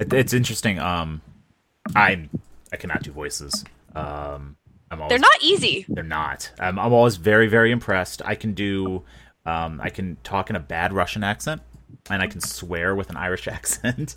It, 0.00 0.12
it's 0.14 0.32
interesting. 0.32 0.78
Um, 0.78 1.20
I'm 1.94 2.30
I 2.72 2.76
cannot 2.76 3.02
do 3.02 3.12
voices. 3.12 3.64
Um, 3.94 4.56
I'm 4.90 5.00
always, 5.00 5.10
they're 5.10 5.18
not 5.18 5.42
easy 5.42 5.86
They're 5.88 6.02
not. 6.02 6.50
I'm, 6.58 6.78
I'm 6.78 6.92
always 6.92 7.16
very 7.16 7.46
very 7.46 7.70
impressed. 7.70 8.22
I 8.24 8.34
can 8.34 8.54
do. 8.54 9.02
Um, 9.46 9.80
I 9.82 9.88
can 9.88 10.16
talk 10.22 10.50
in 10.50 10.56
a 10.56 10.60
bad 10.60 10.92
Russian 10.92 11.24
accent, 11.24 11.62
and 12.10 12.22
I 12.22 12.26
can 12.26 12.40
swear 12.40 12.94
with 12.94 13.10
an 13.10 13.16
Irish 13.16 13.48
accent. 13.56 13.98
it's 13.98 14.16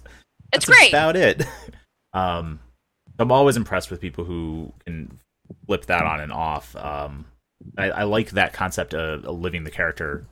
That's 0.52 0.66
great 0.66 0.90
About 0.90 1.16
it. 1.16 1.44
Um, 2.16 2.60
I'm 3.18 3.32
always 3.32 3.58
impressed 3.58 3.90
with 3.90 4.00
people 4.00 4.24
who 4.24 4.72
can 4.86 5.18
flip 5.66 5.88
that 5.88 6.04
on 6.04 6.20
and 6.20 6.32
off. 6.32 6.76
Um, 6.76 7.26
I, 7.78 7.90
I 7.90 8.04
like 8.04 8.32
that 8.32 8.54
concept 8.54 8.94
of, 8.94 9.26
of 9.26 9.40
living 9.40 9.64
the 9.64 9.72
character 9.72 10.28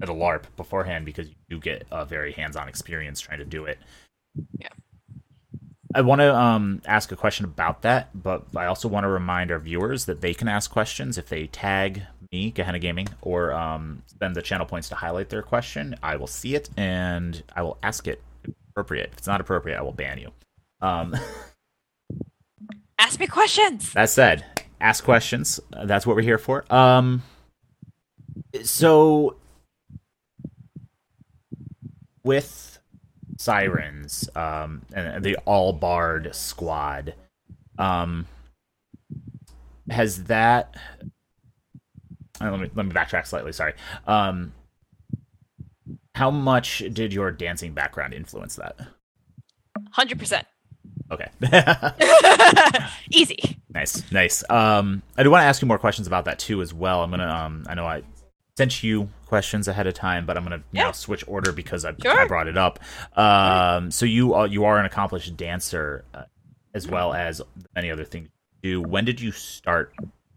at 0.00 0.08
a 0.08 0.12
LARP 0.12 0.44
beforehand 0.56 1.04
because 1.04 1.28
you 1.28 1.34
do 1.48 1.60
get 1.60 1.86
a 1.90 2.04
very 2.04 2.32
hands-on 2.32 2.68
experience 2.68 3.20
trying 3.20 3.38
to 3.38 3.44
do 3.44 3.64
it. 3.66 3.78
Yeah. 4.58 4.68
I 5.96 6.02
want 6.02 6.20
to 6.20 6.36
um, 6.36 6.82
ask 6.84 7.10
a 7.10 7.16
question 7.16 7.46
about 7.46 7.80
that, 7.80 8.10
but 8.12 8.44
I 8.54 8.66
also 8.66 8.86
want 8.86 9.04
to 9.04 9.08
remind 9.08 9.50
our 9.50 9.58
viewers 9.58 10.04
that 10.04 10.20
they 10.20 10.34
can 10.34 10.46
ask 10.46 10.70
questions 10.70 11.16
if 11.16 11.30
they 11.30 11.46
tag 11.46 12.02
me, 12.30 12.50
Gehenna 12.50 12.78
Gaming, 12.78 13.08
or 13.22 13.50
um, 13.52 14.02
spend 14.06 14.36
the 14.36 14.42
channel 14.42 14.66
points 14.66 14.90
to 14.90 14.94
highlight 14.94 15.30
their 15.30 15.40
question. 15.40 15.96
I 16.02 16.16
will 16.16 16.26
see 16.26 16.54
it 16.54 16.68
and 16.76 17.42
I 17.54 17.62
will 17.62 17.78
ask 17.82 18.06
it 18.06 18.22
if 18.44 18.52
appropriate. 18.68 19.08
If 19.12 19.18
it's 19.20 19.26
not 19.26 19.40
appropriate, 19.40 19.78
I 19.78 19.80
will 19.80 19.92
ban 19.92 20.18
you. 20.18 20.32
Um, 20.82 21.16
ask 22.98 23.18
me 23.18 23.26
questions 23.26 23.94
that 23.94 24.10
said, 24.10 24.44
ask 24.78 25.02
questions. 25.02 25.60
That's 25.70 26.06
what 26.06 26.14
we're 26.14 26.20
here 26.20 26.36
for. 26.36 26.70
Um, 26.70 27.22
so 28.64 29.36
with 32.22 32.75
sirens, 33.46 34.28
um, 34.34 34.82
and 34.92 35.24
the 35.24 35.36
all 35.44 35.72
bard 35.72 36.34
squad, 36.34 37.14
um, 37.78 38.26
has 39.88 40.24
that? 40.24 40.74
uh, 42.40 42.50
let 42.50 42.60
me 42.60 42.70
let 42.74 42.86
me 42.86 42.92
backtrack 42.92 43.26
slightly. 43.26 43.52
Sorry. 43.52 43.74
Um, 44.06 44.52
how 46.14 46.30
much 46.30 46.82
did 46.92 47.12
your 47.12 47.30
dancing 47.30 47.72
background 47.72 48.14
influence 48.14 48.56
that? 48.56 48.76
100% 49.96 50.42
Okay. 51.10 51.28
easy 53.10 53.58
Nice, 53.68 54.10
nice. 54.10 54.42
Um, 54.50 55.02
I 55.18 55.22
do 55.22 55.30
want 55.30 55.42
to 55.42 55.46
ask 55.46 55.60
you 55.60 55.68
more 55.68 55.78
questions 55.78 56.06
about 56.06 56.24
that 56.24 56.38
too, 56.38 56.62
as 56.62 56.72
well. 56.72 57.02
I'm 57.02 57.10
gonna, 57.10 57.28
um, 57.28 57.66
I 57.68 57.74
know 57.74 57.84
I 57.84 58.02
sent 58.56 58.82
you 58.82 59.08
questions 59.26 59.68
ahead 59.68 59.86
of 59.86 59.94
time, 59.94 60.24
but 60.26 60.36
I'm 60.36 60.42
gonna 60.44 60.62
Yeah. 60.72 60.92
switch 60.92 61.24
order 61.28 61.52
because 61.52 61.84
I, 61.84 61.94
I 62.06 62.26
brought 62.26 62.48
it 62.48 62.56
up. 62.56 62.78
Um, 63.16 63.90
so 63.90 64.06
you 64.06 64.34
are 64.34 64.46
you 64.46 64.64
are 64.64 64.78
an 64.78 64.86
accomplished 64.86 65.36
dancer, 65.36 66.04
uh, 66.14 66.24
as 66.74 66.88
well 66.88 67.12
as 67.12 67.40
many 67.74 67.90
other 67.90 68.04
things 68.04 68.28
you 68.62 68.70
do. 68.72 68.82
When 68.82 69.04
did 69.04 69.20
you 69.20 69.32
start 69.32 69.94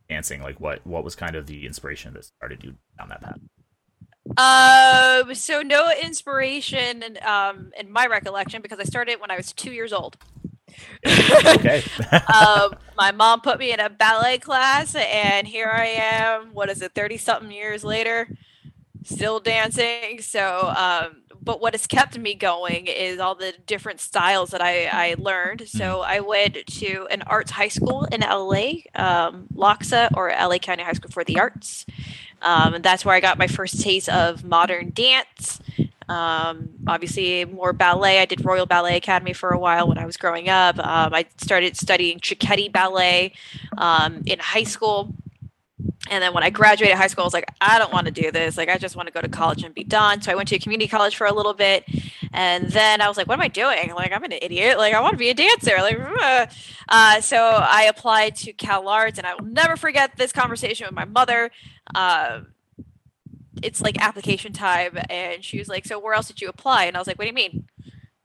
dancing? 0.10 0.42
Like, 0.42 0.60
what 0.60 0.86
what 0.86 1.04
was 1.04 1.16
kind 1.16 1.36
of 1.36 1.48
the 1.48 1.66
inspiration 1.66 2.14
that 2.14 2.26
started 2.26 2.64
you 2.64 2.76
down 2.98 3.10
that 3.10 3.22
path? 3.22 3.40
Um, 4.38 5.34
so 5.34 5.62
no 5.62 5.92
inspiration 5.92 7.04
um, 7.26 7.72
in 7.80 7.92
my 7.92 8.06
recollection 8.06 8.62
because 8.62 8.80
I 8.80 8.84
started 8.84 9.20
when 9.20 9.32
I 9.32 9.38
was 9.38 9.54
two 9.54 9.72
years 9.72 9.92
old. 9.94 10.18
Okay. 11.06 11.84
um, 12.12 12.76
my 12.98 13.12
mom 13.12 13.42
put 13.42 13.60
me 13.60 13.72
in 13.72 13.80
a 13.80 13.90
ballet 13.90 14.38
class, 14.38 14.96
and 14.96 15.48
here 15.48 15.70
I 15.70 15.86
am. 15.86 16.54
What 16.54 16.70
is 16.70 16.82
it, 16.82 16.94
thirty 16.94 17.18
something 17.18 17.52
years 17.52 17.84
later, 17.84 18.28
still 19.04 19.40
dancing. 19.40 20.22
So, 20.22 20.74
um, 20.76 21.24
but 21.42 21.62
what 21.62 21.74
has 21.74 21.88
kept 21.88 22.18
me 22.18 22.36
going 22.36 22.88
is 22.88 23.20
all 23.20 23.36
the 23.36 23.54
different 23.66 24.00
styles 24.00 24.52
that 24.52 24.62
I, 24.62 24.86
I 24.86 25.16
learned. 25.18 25.68
So 25.68 26.02
I 26.02 26.20
went 26.20 26.56
to 26.68 27.08
an 27.10 27.24
arts 27.24 27.52
high 27.52 27.70
school 27.70 28.06
in 28.06 28.22
LA, 28.22 28.84
um, 28.96 29.48
LACHSA 29.56 30.10
or 30.16 30.30
LA 30.30 30.58
County 30.58 30.84
High 30.84 30.94
School 30.94 31.12
for 31.12 31.24
the 31.24 31.40
Arts. 31.40 31.86
Um, 32.42 32.76
and 32.76 32.84
that's 32.84 33.04
where 33.04 33.16
I 33.16 33.20
got 33.20 33.38
my 33.38 33.48
first 33.48 33.82
taste 33.82 34.10
of 34.10 34.44
modern 34.44 34.92
dance. 34.94 35.60
Um, 36.10 36.70
obviously, 36.88 37.46
more 37.46 37.72
ballet. 37.72 38.20
I 38.20 38.26
did 38.26 38.44
Royal 38.44 38.66
Ballet 38.66 38.98
Academy 38.98 39.34
for 39.34 39.52
a 39.52 39.60
while 39.60 39.88
when 39.88 39.98
I 39.98 40.06
was 40.06 40.18
growing 40.18 40.50
up. 40.50 40.78
Um, 40.80 41.14
I 41.14 41.26
started 41.38 41.78
studying 41.78 42.20
Cecchetti 42.20 42.72
Ballet 42.72 43.34
um, 43.78 44.24
in 44.26 44.40
high 44.40 44.64
school. 44.64 45.14
And 46.10 46.24
then 46.24 46.34
when 46.34 46.44
I 46.44 46.50
graduated 46.50 46.98
high 46.98 47.08
school, 47.08 47.24
I 47.24 47.28
was 47.28 47.34
like, 47.34 47.50
I 47.62 47.78
don't 47.78 47.94
want 47.94 48.08
to 48.08 48.12
do 48.12 48.32
this. 48.32 48.58
Like, 48.58 48.70
I 48.70 48.78
just 48.78 48.96
want 48.96 49.08
to 49.08 49.14
go 49.14 49.22
to 49.22 49.30
college 49.30 49.64
and 49.64 49.76
be 49.76 49.84
done. 49.84 50.22
So 50.22 50.32
I 50.32 50.36
went 50.36 50.50
to 50.50 50.56
a 50.56 50.60
community 50.60 50.90
college 50.90 51.16
for 51.16 51.28
a 51.28 51.34
little 51.34 51.54
bit. 51.54 51.86
And 52.34 52.72
then 52.72 53.02
I 53.02 53.08
was 53.08 53.16
like, 53.16 53.28
what 53.28 53.36
am 53.36 53.42
I 53.42 53.48
doing? 53.48 53.94
Like, 53.94 54.12
I'm 54.12 54.24
an 54.24 54.32
idiot. 54.32 54.78
Like, 54.78 54.94
I 54.94 55.02
want 55.02 55.14
to 55.14 55.18
be 55.18 55.30
a 55.30 55.34
dancer. 55.34 55.78
Like, 55.80 56.00
uh. 56.00 56.48
Uh, 56.90 57.22
so 57.22 57.38
I 57.38 57.84
applied 57.84 58.36
to 58.38 58.54
Cal 58.54 58.90
Arts, 58.90 59.20
and 59.20 59.28
I 59.28 59.36
will 59.36 59.46
never 59.46 59.78
forget 59.78 60.18
this 60.18 60.32
conversation 60.32 60.88
with 60.88 60.96
my 60.96 61.06
mother. 61.06 61.52
Uh, 61.94 62.42
it's 63.64 63.82
like 63.82 64.02
application 64.02 64.54
time. 64.54 64.98
And 65.10 65.44
she 65.44 65.60
was 65.60 65.68
like, 65.68 65.86
So 65.86 66.00
where 66.00 66.14
else 66.14 66.28
did 66.28 66.42
you 66.42 66.50
apply? 66.50 66.86
And 66.86 66.96
I 66.96 67.00
was 67.00 67.08
like, 67.08 67.18
What 67.18 67.26
do 67.26 67.30
you 67.30 67.34
mean? 67.34 67.68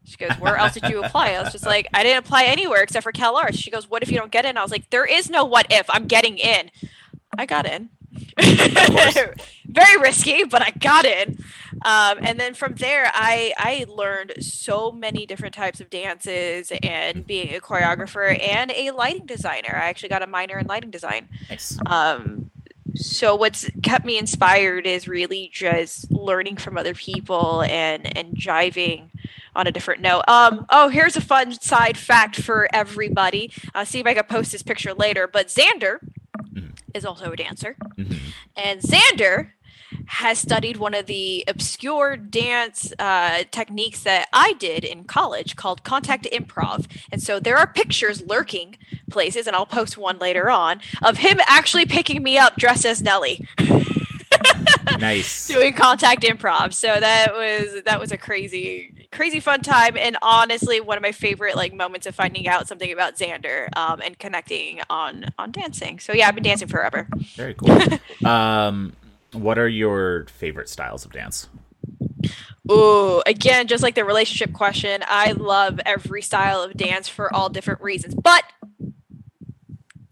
She 0.04 0.16
goes, 0.16 0.32
Where 0.38 0.56
else 0.56 0.74
did 0.74 0.88
you 0.88 1.02
apply? 1.02 1.32
I 1.32 1.42
was 1.42 1.52
just 1.52 1.66
like, 1.66 1.88
I 1.94 2.02
didn't 2.02 2.24
apply 2.24 2.44
anywhere 2.44 2.82
except 2.82 3.04
for 3.04 3.12
Cal 3.12 3.36
Arts. 3.36 3.58
She 3.58 3.70
goes, 3.70 3.88
What 3.88 4.02
if 4.02 4.10
you 4.10 4.18
don't 4.18 4.32
get 4.32 4.44
in? 4.44 4.56
I 4.56 4.62
was 4.62 4.70
like, 4.70 4.90
There 4.90 5.06
is 5.06 5.30
no 5.30 5.44
what 5.44 5.66
if. 5.70 5.86
I'm 5.88 6.06
getting 6.06 6.38
in. 6.38 6.70
I 7.36 7.46
got 7.46 7.66
in. 7.66 7.90
Very 8.38 9.96
risky, 10.00 10.44
but 10.44 10.62
I 10.62 10.70
got 10.70 11.04
in. 11.04 11.38
Um, 11.84 12.18
and 12.20 12.38
then 12.38 12.54
from 12.54 12.74
there, 12.74 13.10
I 13.12 13.52
I 13.56 13.86
learned 13.88 14.34
so 14.40 14.92
many 14.92 15.26
different 15.26 15.54
types 15.54 15.80
of 15.80 15.90
dances 15.90 16.72
and 16.82 17.26
being 17.26 17.54
a 17.54 17.60
choreographer 17.60 18.40
and 18.40 18.70
a 18.70 18.92
lighting 18.92 19.26
designer. 19.26 19.74
I 19.74 19.88
actually 19.88 20.10
got 20.10 20.22
a 20.22 20.26
minor 20.26 20.58
in 20.58 20.66
lighting 20.66 20.90
design. 20.90 21.28
nice. 21.50 21.78
Um, 21.86 22.50
so 22.94 23.34
what's 23.34 23.68
kept 23.82 24.04
me 24.04 24.18
inspired 24.18 24.86
is 24.86 25.08
really 25.08 25.50
just 25.52 26.10
learning 26.10 26.56
from 26.56 26.76
other 26.78 26.94
people 26.94 27.62
and 27.62 28.16
and 28.16 28.34
jiving 28.36 29.10
on 29.56 29.66
a 29.66 29.72
different 29.72 30.00
note. 30.00 30.22
Um, 30.28 30.66
oh, 30.70 30.88
here's 30.88 31.16
a 31.16 31.20
fun 31.20 31.52
side 31.60 31.96
fact 31.96 32.40
for 32.40 32.68
everybody. 32.72 33.52
Uh, 33.74 33.84
see 33.84 34.00
if 34.00 34.06
I 34.06 34.14
can 34.14 34.24
post 34.24 34.52
this 34.52 34.62
picture 34.62 34.94
later. 34.94 35.28
But 35.28 35.48
Xander 35.48 35.98
Mhm. 36.52 36.72
is 36.92 37.04
also 37.04 37.30
a 37.32 37.36
dancer, 37.36 37.76
Mhm. 37.96 38.18
and 38.56 38.80
Xander 38.80 39.50
has 40.06 40.38
studied 40.38 40.76
one 40.76 40.94
of 40.94 41.06
the 41.06 41.44
obscure 41.48 42.16
dance 42.16 42.92
uh, 42.98 43.44
techniques 43.50 44.02
that 44.02 44.28
I 44.32 44.54
did 44.54 44.84
in 44.84 45.04
college 45.04 45.56
called 45.56 45.84
contact 45.84 46.26
improv. 46.32 46.86
And 47.10 47.22
so 47.22 47.40
there 47.40 47.56
are 47.56 47.66
pictures 47.66 48.22
lurking 48.22 48.76
places, 49.10 49.46
and 49.46 49.56
I'll 49.56 49.66
post 49.66 49.96
one 49.96 50.18
later 50.18 50.50
on 50.50 50.80
of 51.02 51.18
him 51.18 51.38
actually 51.46 51.86
picking 51.86 52.22
me 52.22 52.38
up 52.38 52.56
dressed 52.56 52.86
as 52.86 53.02
Nelly 53.02 53.46
Nice. 54.98 55.48
doing 55.48 55.72
contact 55.74 56.22
improv. 56.22 56.72
So 56.72 56.98
that 56.98 57.32
was 57.32 57.82
that 57.84 58.00
was 58.00 58.12
a 58.12 58.16
crazy 58.16 59.06
crazy 59.12 59.40
fun 59.40 59.60
time, 59.60 59.96
and 59.96 60.16
honestly 60.22 60.80
one 60.80 60.96
of 60.96 61.02
my 61.02 61.12
favorite 61.12 61.56
like 61.56 61.72
moments 61.72 62.06
of 62.06 62.14
finding 62.14 62.48
out 62.48 62.68
something 62.68 62.92
about 62.92 63.16
Xander 63.16 63.68
um, 63.76 64.00
and 64.02 64.18
connecting 64.18 64.80
on 64.90 65.26
on 65.38 65.52
dancing. 65.52 65.98
So 65.98 66.12
yeah, 66.12 66.28
I've 66.28 66.34
been 66.34 66.44
dancing 66.44 66.68
forever. 66.68 67.08
Very 67.36 67.54
cool. 67.54 67.78
um, 68.28 68.92
what 69.34 69.58
are 69.58 69.68
your 69.68 70.26
favorite 70.26 70.68
styles 70.68 71.04
of 71.04 71.12
dance? 71.12 71.48
Ooh, 72.70 73.22
again, 73.26 73.66
just 73.66 73.82
like 73.82 73.94
the 73.94 74.04
relationship 74.04 74.52
question, 74.54 75.02
I 75.06 75.32
love 75.32 75.80
every 75.84 76.22
style 76.22 76.62
of 76.62 76.74
dance 76.74 77.08
for 77.08 77.34
all 77.34 77.48
different 77.50 77.82
reasons. 77.82 78.14
But 78.14 78.42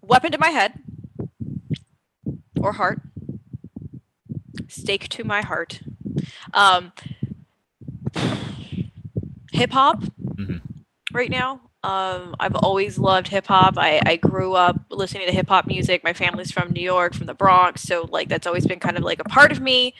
weapon 0.02 0.32
to 0.32 0.38
my 0.38 0.50
head 0.50 0.74
or 2.60 2.72
heart, 2.72 3.00
stake 4.68 5.08
to 5.10 5.24
my 5.24 5.40
heart. 5.42 5.80
Um, 6.52 6.92
hip 9.52 9.70
hop 9.70 10.02
Mhm. 10.34 10.60
right 11.12 11.30
now. 11.30 11.60
Um, 11.84 12.36
I've 12.38 12.54
always 12.54 12.96
loved 12.96 13.26
hip 13.26 13.46
hop. 13.46 13.74
I, 13.76 14.00
I 14.06 14.16
grew 14.16 14.54
up 14.54 14.80
listening 14.90 15.26
to 15.26 15.32
hip 15.32 15.48
hop 15.48 15.66
music. 15.66 16.04
My 16.04 16.12
family's 16.12 16.52
from 16.52 16.72
New 16.72 16.82
York, 16.82 17.14
from 17.14 17.26
the 17.26 17.34
Bronx, 17.34 17.82
so 17.82 18.08
like 18.10 18.28
that's 18.28 18.46
always 18.46 18.66
been 18.66 18.78
kind 18.78 18.96
of 18.96 19.02
like 19.02 19.20
a 19.20 19.24
part 19.24 19.50
of 19.50 19.60
me. 19.60 19.94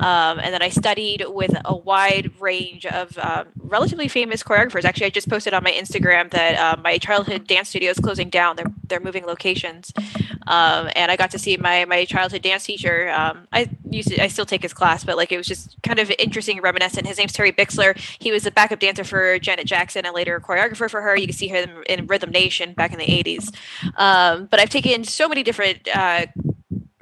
Um, 0.00 0.38
and 0.40 0.52
then 0.52 0.62
I 0.62 0.70
studied 0.70 1.24
with 1.28 1.54
a 1.64 1.76
wide 1.76 2.32
range 2.40 2.84
of 2.86 3.16
um, 3.18 3.46
relatively 3.56 4.08
famous 4.08 4.42
choreographers. 4.42 4.84
Actually, 4.84 5.06
I 5.06 5.10
just 5.10 5.28
posted 5.28 5.54
on 5.54 5.62
my 5.62 5.70
Instagram 5.70 6.30
that 6.30 6.58
uh, 6.58 6.80
my 6.80 6.98
childhood 6.98 7.46
dance 7.46 7.68
studio 7.68 7.90
is 7.90 7.98
closing 7.98 8.28
down. 8.28 8.56
They're 8.56 8.72
they're 8.88 9.00
moving 9.00 9.24
locations, 9.24 9.92
um, 10.46 10.90
and 10.96 11.10
I 11.10 11.16
got 11.16 11.30
to 11.32 11.38
see 11.38 11.56
my 11.56 11.84
my 11.84 12.04
childhood 12.04 12.42
dance 12.42 12.64
teacher. 12.64 13.08
Um, 13.10 13.46
I 13.52 13.70
used 13.88 14.08
to, 14.08 14.22
I 14.22 14.26
still 14.26 14.46
take 14.46 14.62
his 14.62 14.74
class, 14.74 15.04
but 15.04 15.16
like 15.16 15.30
it 15.30 15.36
was 15.36 15.46
just 15.46 15.80
kind 15.82 15.98
of 15.98 16.10
interesting, 16.18 16.60
reminiscent. 16.60 17.06
His 17.06 17.18
name's 17.18 17.32
Terry 17.32 17.52
Bixler. 17.52 17.96
He 18.18 18.32
was 18.32 18.46
a 18.46 18.50
backup 18.50 18.80
dancer 18.80 19.04
for 19.04 19.38
Janet 19.38 19.66
Jackson 19.66 20.04
and 20.04 20.14
later 20.14 20.36
a 20.36 20.40
choreographer 20.40 20.90
for 20.90 21.02
her. 21.02 21.16
You 21.16 21.26
can 21.26 21.36
see 21.36 21.48
him 21.48 21.84
in 21.88 22.06
Rhythm 22.06 22.30
Nation 22.30 22.72
back 22.74 22.92
in 22.92 22.98
the 22.98 23.06
'80s. 23.06 23.54
Um, 23.96 24.46
but 24.46 24.58
I've 24.58 24.70
taken 24.70 25.04
so 25.04 25.28
many 25.28 25.42
different. 25.42 25.88
Uh, 25.94 26.26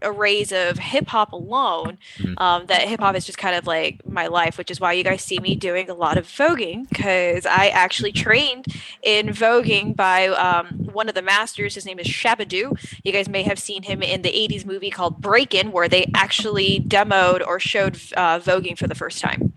arrays 0.03 0.53
of 0.53 0.78
hip 0.78 1.09
hop 1.09 1.32
alone 1.32 1.98
Mhm. 2.18 2.34
um, 2.40 2.66
that 2.66 2.82
hip 2.88 3.00
hop 3.00 3.14
is 3.16 3.24
just 3.24 3.38
kind 3.38 3.57
of 3.57 3.66
like 3.66 4.00
my 4.07 4.26
life, 4.26 4.59
which 4.59 4.70
is 4.70 4.80
why 4.80 4.92
you 4.92 5.05
guys 5.05 5.22
see 5.22 5.38
me 5.38 5.55
doing 5.55 5.88
a 5.90 5.94
lot 5.94 6.16
of 6.18 6.26
voguing 6.26 6.88
because 6.88 7.46
I 7.46 7.68
actually 7.68 8.12
trained 8.12 8.66
in 9.03 9.28
voguing 9.28 9.94
by 9.96 10.28
um, 10.28 10.66
one 10.92 11.09
of 11.09 11.14
the 11.14 11.22
masters. 11.22 11.74
His 11.74 11.86
name 11.86 11.98
is 11.98 12.07
Shabba-Doo. 12.07 12.74
You 13.05 13.12
guys 13.12 13.28
may 13.28 13.42
have 13.42 13.59
seen 13.59 13.84
him 13.84 14.03
in 14.03 14.22
the 14.22 14.30
80s 14.30 14.64
movie 14.64 14.90
called 14.90 15.20
Breakin', 15.20 15.72
where 15.72 15.88
they 15.88 16.11
actually 16.14 16.80
demoed 16.80 17.46
or 17.46 17.59
showed 17.61 17.96
uh, 18.16 18.38
voguing 18.40 18.76
for 18.78 18.86
the 18.86 18.94
first 18.94 19.20
time. 19.20 19.51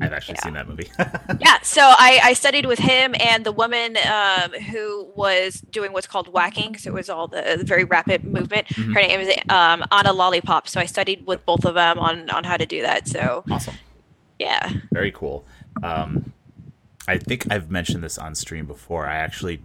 I've 0.00 0.12
actually 0.12 0.36
Yeah. 0.38 0.44
seen 0.44 0.54
that 0.54 0.68
movie. 0.68 0.90
Yeah, 1.40 1.58
so 1.62 1.80
I, 1.82 2.20
I 2.22 2.32
studied 2.34 2.66
with 2.66 2.78
him 2.78 3.14
and 3.20 3.44
the 3.44 3.52
woman 3.52 3.96
um, 3.98 4.52
who 4.52 5.10
was 5.16 5.60
doing 5.70 5.92
what's 5.92 6.06
called 6.06 6.32
waacking. 6.32 6.78
So 6.78 6.90
it 6.90 6.94
was 6.94 7.08
all 7.10 7.28
the, 7.28 7.56
the 7.58 7.64
very 7.64 7.84
rapid 7.84 8.24
movement. 8.24 8.66
Mhm. 8.68 8.94
Her 8.94 9.00
name 9.00 9.20
is 9.20 9.34
um, 9.48 9.84
Anna 9.92 10.12
Lollipop. 10.12 10.68
So 10.68 10.80
I 10.80 10.86
studied 10.86 11.26
with 11.26 11.44
both 11.46 11.64
of 11.64 11.74
them 11.74 11.98
on, 11.98 12.28
on 12.30 12.44
how 12.44 12.56
to 12.56 12.66
do 12.66 12.82
that. 12.82 13.08
So 13.08 13.44
awesome. 13.50 13.74
yeah. 14.38 14.70
Very 14.92 15.12
cool. 15.12 15.44
Um, 15.82 16.32
I 17.08 17.18
think 17.18 17.46
I've 17.50 17.70
mentioned 17.70 18.02
this 18.02 18.18
on 18.18 18.34
stream 18.34 18.66
before. 18.66 19.06
I 19.06 19.16
actually 19.16 19.62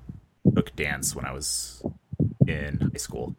took 0.56 0.76
dance 0.76 1.16
when 1.16 1.26
I 1.26 1.32
was 1.34 1.82
in 2.48 2.80
high 2.94 2.98
school. 2.98 3.36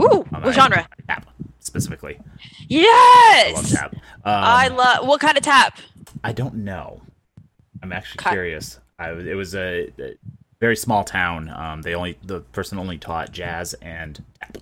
Ooh, 0.00 0.24
Um, 0.32 0.42
what 0.42 0.46
I- 0.48 0.52
genre? 0.52 0.88
Tap, 1.08 1.26
specifically. 1.60 2.18
I 2.20 2.24
Yes! 2.68 3.54
love 3.54 3.68
tap. 3.70 3.94
Um, 3.94 4.00
I 4.24 4.68
love 4.68 5.06
what 5.06 5.20
kind 5.20 5.36
of 5.36 5.42
tap? 5.42 5.78
I 6.24 6.32
don't 6.32 6.56
know. 6.56 7.02
I'm 7.82 7.92
actually 7.92 8.20
Okay. 8.22 8.34
curious. 8.34 8.80
I, 8.98 9.10
it 9.10 9.34
was 9.36 9.54
a, 9.54 9.92
a 9.98 10.16
very 10.60 10.76
small 10.76 11.04
town. 11.04 11.48
Um, 11.54 11.82
they 11.82 11.94
only 11.94 12.18
the 12.24 12.40
person 12.40 12.78
only 12.78 12.98
taught 12.98 13.30
jazz 13.30 13.74
and 13.74 14.22
tap, 14.40 14.58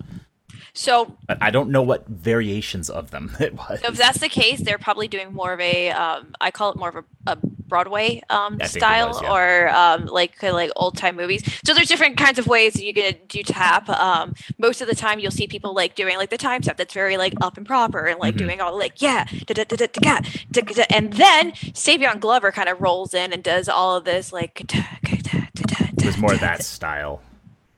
So 0.77 1.17
but 1.27 1.37
I 1.41 1.49
don't 1.49 1.71
know 1.71 1.81
what 1.81 2.05
variations 2.07 2.89
of 2.89 3.09
them 3.11 3.35
it 3.39 3.53
was. 3.55 3.81
if 3.83 3.95
that's 3.97 4.19
the 4.19 4.29
case, 4.29 4.61
they're 4.61 4.77
probably 4.77 5.07
doing 5.07 5.33
more 5.33 5.51
of 5.53 5.59
a 5.59 5.89
um, 5.91 6.35
I 6.39 6.51
call 6.51 6.71
it 6.71 6.77
more 6.77 6.89
of 6.89 6.95
a, 6.95 7.31
a 7.31 7.37
Broadway 7.67 8.21
um, 8.29 8.53
I 8.61 8.67
think 8.67 8.75
it 8.75 8.79
style 8.79 9.07
was, 9.09 9.21
yeah. 9.21 9.33
or 9.33 9.69
um, 9.69 10.05
like 10.05 10.41
like 10.43 10.71
old 10.75 10.95
time 10.95 11.15
movies. 11.17 11.43
So 11.65 11.73
there's 11.73 11.87
different 11.89 12.15
kinds 12.17 12.39
of 12.39 12.47
ways 12.47 12.81
you 12.81 12.93
can 12.93 13.15
do 13.27 13.43
tap. 13.43 13.89
Um, 13.89 14.35
most 14.57 14.79
of 14.81 14.87
the 14.87 14.95
time, 14.95 15.19
you'll 15.19 15.31
see 15.31 15.47
people 15.47 15.73
like 15.73 15.95
doing 15.95 16.15
like 16.17 16.29
the 16.29 16.37
time 16.37 16.61
step 16.63 16.77
that's 16.77 16.93
very 16.93 17.17
like 17.17 17.33
up 17.41 17.57
and 17.57 17.65
proper 17.65 18.05
and 18.05 18.19
like 18.19 18.35
Mhm. 18.35 18.37
doing 18.37 18.61
all 18.61 18.77
like 18.77 19.01
yeah, 19.01 19.25
da-da-da-da-da-ga, 19.47 20.21
da-ga-da, 20.51 20.83
and 20.91 21.13
then 21.13 21.51
Savion 21.73 22.19
Glover 22.19 22.51
kind 22.51 22.69
of 22.69 22.79
rolls 22.79 23.13
in 23.13 23.33
and 23.33 23.43
does 23.43 23.67
all 23.67 23.97
of 23.97 24.05
this 24.05 24.31
like. 24.31 24.61
it 24.71 26.05
was 26.05 26.17
more 26.17 26.33
of 26.33 26.39
that 26.39 26.63
style 26.63 27.21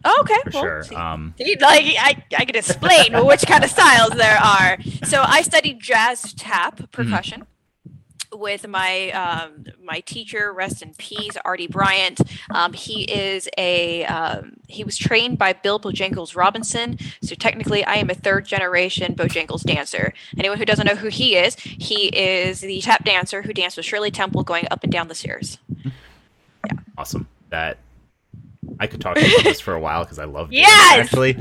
Oh, 0.05 0.17
okay, 0.21 0.41
for 0.45 0.51
well, 0.53 0.83
sure. 0.83 0.97
Um, 0.97 1.33
like 1.39 1.85
I, 1.99 2.23
I 2.37 2.45
can 2.45 2.55
explain 2.55 3.25
which 3.25 3.45
kind 3.45 3.63
of 3.63 3.69
styles 3.69 4.11
there 4.11 4.37
are. 4.37 4.77
So 5.05 5.21
I 5.21 5.41
studied 5.41 5.79
jazz 5.79 6.33
tap 6.33 6.91
percussion 6.91 7.45
with 8.33 8.67
my 8.67 9.11
um, 9.11 9.65
my 9.83 9.99
teacher, 10.01 10.53
rest 10.53 10.81
in 10.81 10.93
peace, 10.93 11.35
Artie 11.43 11.67
Bryant. 11.67 12.21
Um, 12.51 12.73
he 12.73 13.03
is 13.03 13.49
a 13.57 14.05
um, 14.05 14.53
he 14.67 14.83
was 14.83 14.97
trained 14.97 15.37
by 15.37 15.53
Bill 15.53 15.79
Bojangles 15.79 16.35
Robinson. 16.35 16.97
So 17.21 17.35
technically, 17.35 17.83
I 17.83 17.95
am 17.95 18.09
a 18.09 18.15
third 18.15 18.45
generation 18.45 19.15
Bojangles 19.15 19.63
dancer. 19.63 20.13
Anyone 20.37 20.57
who 20.57 20.65
doesn't 20.65 20.85
know 20.85 20.95
who 20.95 21.09
he 21.09 21.35
is, 21.35 21.55
he 21.55 22.07
is 22.07 22.61
the 22.61 22.81
tap 22.81 23.03
dancer 23.03 23.41
who 23.41 23.53
danced 23.53 23.77
with 23.77 23.85
Shirley 23.85 24.11
Temple 24.11 24.43
going 24.43 24.67
up 24.71 24.83
and 24.83 24.91
down 24.91 25.07
the 25.07 25.15
stairs. 25.15 25.57
Yeah. 26.65 26.73
Awesome. 26.97 27.25
That 27.51 27.77
I 28.79 28.87
could 28.87 29.01
talk 29.01 29.17
about 29.17 29.43
this 29.43 29.59
for 29.59 29.73
a 29.73 29.79
while 29.79 30.03
because 30.03 30.19
I 30.19 30.25
love 30.25 30.51
dance, 30.51 30.61
Yes! 30.67 30.99
Actually, 30.99 31.37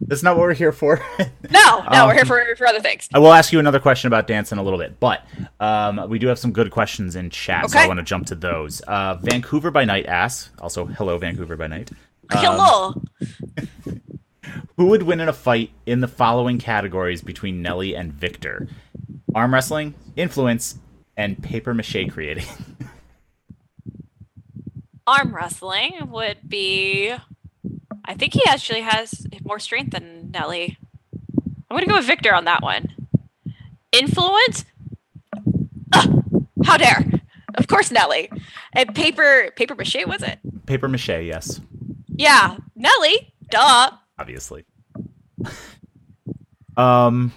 that's 0.00 0.22
not 0.22 0.36
what 0.36 0.42
we're 0.42 0.54
here 0.54 0.72
for. 0.72 1.00
No, 1.50 1.82
no, 1.90 2.02
Um, 2.02 2.08
we're 2.08 2.14
here 2.14 2.24
for, 2.26 2.44
for 2.56 2.66
other 2.66 2.80
things. 2.80 3.08
I 3.14 3.18
will 3.18 3.32
ask 3.32 3.52
you 3.52 3.58
another 3.58 3.80
question 3.80 4.06
about 4.06 4.26
dance 4.26 4.52
in 4.52 4.58
a 4.58 4.62
little 4.62 4.78
bit, 4.78 5.00
but 5.00 5.22
um, 5.60 6.08
we 6.10 6.18
do 6.18 6.26
have 6.26 6.38
some 6.38 6.52
good 6.52 6.70
questions 6.70 7.16
in 7.16 7.30
chat, 7.30 7.70
so 7.70 7.78
I 7.78 7.86
want 7.86 7.98
to 7.98 8.04
jump 8.04 8.26
to 8.26 8.34
those. 8.34 8.80
Uh, 8.82 9.14
Vancouver 9.14 9.70
by 9.70 9.84
Night 9.86 10.04
asks, 10.06 10.50
also 10.58 10.84
hello 10.84 11.16
Vancouver 11.16 11.56
by 11.56 11.66
Night. 11.68 11.90
Um, 12.30 12.38
Hello. 12.38 13.02
Who 14.76 14.86
would 14.86 15.02
win 15.04 15.20
in 15.20 15.28
a 15.28 15.32
fight 15.32 15.70
in 15.86 16.00
the 16.00 16.08
following 16.08 16.58
categories 16.58 17.22
between 17.22 17.62
Nelly 17.62 17.96
and 17.96 18.12
Victor? 18.12 18.68
Arm 19.34 19.54
wrestling, 19.54 19.94
influence, 20.16 20.78
and 21.16 21.42
paper 21.42 21.72
mache 21.74 22.08
creating. 22.10 22.44
arm 25.08 25.34
wrestling 25.34 26.10
would 26.10 26.38
be. 26.48 27.12
I 28.04 28.14
think 28.14 28.34
he 28.34 28.42
actually 28.46 28.82
has 28.82 29.26
more 29.44 29.58
strength 29.58 29.90
than 29.92 30.30
Nelly. 30.30 30.76
I'm 31.70 31.76
gonna 31.76 31.86
go 31.86 31.96
with 31.96 32.06
Victor 32.06 32.34
on 32.34 32.44
that 32.44 32.62
one. 32.62 32.94
Influence? 33.92 34.64
Ugh, 35.92 36.24
how 36.64 36.76
dare! 36.76 37.04
Of 37.54 37.66
course, 37.66 37.90
Nelly. 37.90 38.30
And 38.74 38.94
paper 38.94 39.50
paper 39.56 39.74
mache 39.74 39.96
was 40.06 40.22
it? 40.22 40.38
paper 40.66 40.88
mache, 40.88 41.08
yes, 41.08 41.60
Yeah, 42.08 42.56
Nelly. 42.76 43.32
Duh. 43.50 43.90
obviously. 44.18 44.64
um, 46.76 47.32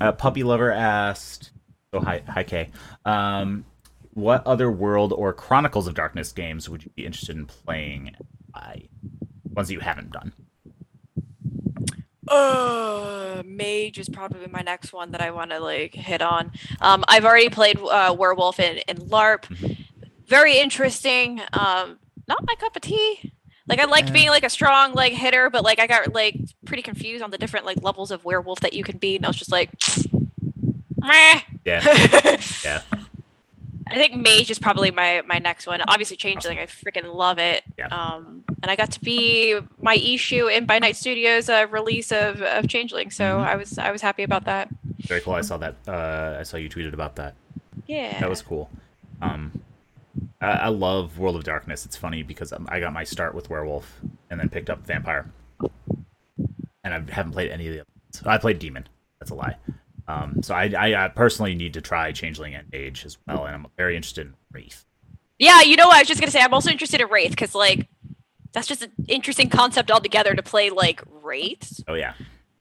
uh, 0.00 0.12
puppy 0.12 0.42
lover 0.42 0.70
asked. 0.70 1.50
Oh 1.92 2.00
hi 2.00 2.22
hi 2.28 2.42
Kay. 2.44 2.70
Um, 3.04 3.64
what 4.16 4.46
other 4.46 4.70
World 4.72 5.12
or 5.12 5.32
Chronicles 5.34 5.86
of 5.86 5.92
Darkness 5.94 6.32
games 6.32 6.70
would 6.70 6.82
you 6.84 6.90
be 6.96 7.04
interested 7.04 7.36
in 7.36 7.44
playing? 7.44 8.16
I 8.54 8.88
ones 9.52 9.68
that 9.68 9.74
you 9.74 9.80
haven't 9.80 10.10
done. 10.10 10.32
Uh, 12.28 13.42
Mage 13.44 13.98
is 13.98 14.08
probably 14.08 14.46
my 14.48 14.62
next 14.62 14.92
one 14.92 15.12
that 15.12 15.20
I 15.20 15.30
want 15.30 15.50
to 15.50 15.60
like 15.60 15.94
hit 15.94 16.22
on. 16.22 16.50
Um, 16.80 17.04
I've 17.08 17.24
already 17.24 17.50
played 17.50 17.78
uh, 17.78 18.16
Werewolf 18.18 18.58
in, 18.58 18.78
and 18.88 18.98
LARP. 18.98 19.44
Very 20.26 20.58
interesting. 20.58 21.40
Um, 21.52 21.98
not 22.26 22.44
my 22.46 22.54
cup 22.58 22.74
of 22.74 22.82
tea. 22.82 23.32
Like 23.68 23.80
I 23.80 23.84
liked 23.84 24.08
Yeah. 24.08 24.14
being 24.14 24.28
like 24.30 24.44
a 24.44 24.50
strong 24.50 24.94
like 24.94 25.12
hitter, 25.12 25.50
but 25.50 25.62
like 25.62 25.78
I 25.78 25.86
got 25.86 26.12
like 26.14 26.36
pretty 26.64 26.82
confused 26.82 27.22
on 27.22 27.30
the 27.30 27.38
different 27.38 27.66
like 27.66 27.82
levels 27.82 28.10
of 28.10 28.24
werewolf 28.24 28.60
that 28.60 28.72
you 28.72 28.82
can 28.82 28.96
be, 28.98 29.16
and 29.16 29.24
I 29.24 29.28
was 29.28 29.36
just 29.36 29.52
like, 29.52 29.70
meh. 30.98 31.40
Yeah, 31.64 32.38
yeah. 32.64 32.80
I 33.88 33.94
think 33.94 34.16
Mage 34.16 34.50
is 34.50 34.58
probably 34.58 34.90
my 34.90 35.22
my 35.26 35.38
next 35.38 35.66
one. 35.66 35.80
Obviously, 35.86 36.16
Changeling, 36.16 36.58
I 36.58 36.66
freaking 36.66 37.14
love 37.14 37.38
it. 37.38 37.62
Yeah. 37.78 37.86
Um, 37.88 38.42
and 38.62 38.70
I 38.70 38.74
got 38.76 38.90
to 38.92 39.00
be 39.00 39.58
my 39.80 39.94
issue 39.94 40.48
in 40.48 40.66
By 40.66 40.78
Night 40.80 40.96
Studios 40.96 41.48
uh, 41.48 41.66
release 41.70 42.10
of, 42.10 42.42
of 42.42 42.66
Changeling, 42.68 43.10
so 43.10 43.24
Mhm. 43.24 43.46
I 43.46 43.56
was 43.56 43.78
I 43.78 43.90
was 43.92 44.02
happy 44.02 44.22
about 44.24 44.44
that. 44.46 44.68
Very 45.00 45.20
cool. 45.20 45.34
I 45.34 45.42
saw 45.42 45.56
that. 45.58 45.76
Uh, 45.86 46.36
I 46.40 46.42
saw 46.42 46.56
you 46.56 46.68
tweeted 46.68 46.94
about 46.94 47.14
that. 47.16 47.34
Yeah. 47.86 48.18
That 48.18 48.28
was 48.28 48.42
cool. 48.42 48.68
Um, 49.22 49.62
I, 50.40 50.46
I 50.46 50.68
love 50.68 51.18
World 51.18 51.36
of 51.36 51.44
Darkness. 51.44 51.86
It's 51.86 51.96
funny 51.96 52.22
because 52.24 52.52
I 52.52 52.80
got 52.80 52.92
my 52.92 53.04
start 53.04 53.34
with 53.34 53.48
Werewolf 53.50 54.00
and 54.30 54.40
then 54.40 54.48
picked 54.48 54.68
up 54.68 54.84
Vampire, 54.84 55.30
and 56.82 56.92
I 56.94 57.02
haven't 57.12 57.32
played 57.32 57.50
any 57.52 57.68
of 57.68 57.74
the. 57.74 57.80
Others. 57.80 58.26
I 58.26 58.38
played 58.38 58.58
Demon. 58.58 58.88
That's 59.20 59.30
a 59.30 59.34
lie. 59.34 59.56
Um, 60.08 60.42
so 60.42 60.54
I, 60.54 60.72
I, 60.78 61.06
I 61.06 61.08
personally 61.08 61.54
need 61.54 61.74
to 61.74 61.80
try 61.80 62.12
Changeling 62.12 62.54
and 62.54 62.70
Mage 62.72 63.04
as 63.04 63.18
well, 63.26 63.44
and 63.44 63.54
I'm 63.54 63.66
very 63.76 63.96
interested 63.96 64.26
in 64.28 64.34
Wraith. 64.52 64.84
Yeah, 65.38 65.62
you 65.62 65.76
know 65.76 65.88
what? 65.88 65.96
I 65.96 66.00
was 66.00 66.08
just 66.08 66.20
gonna 66.20 66.30
say 66.30 66.40
I'm 66.40 66.54
also 66.54 66.70
interested 66.70 67.00
in 67.00 67.08
Wraith 67.08 67.30
because 67.30 67.54
like 67.54 67.88
that's 68.52 68.66
just 68.66 68.82
an 68.82 68.92
interesting 69.08 69.48
concept 69.50 69.90
altogether 69.90 70.34
to 70.34 70.42
play 70.42 70.70
like 70.70 71.02
Wraiths. 71.22 71.82
Oh 71.88 71.94
yeah, 71.94 72.14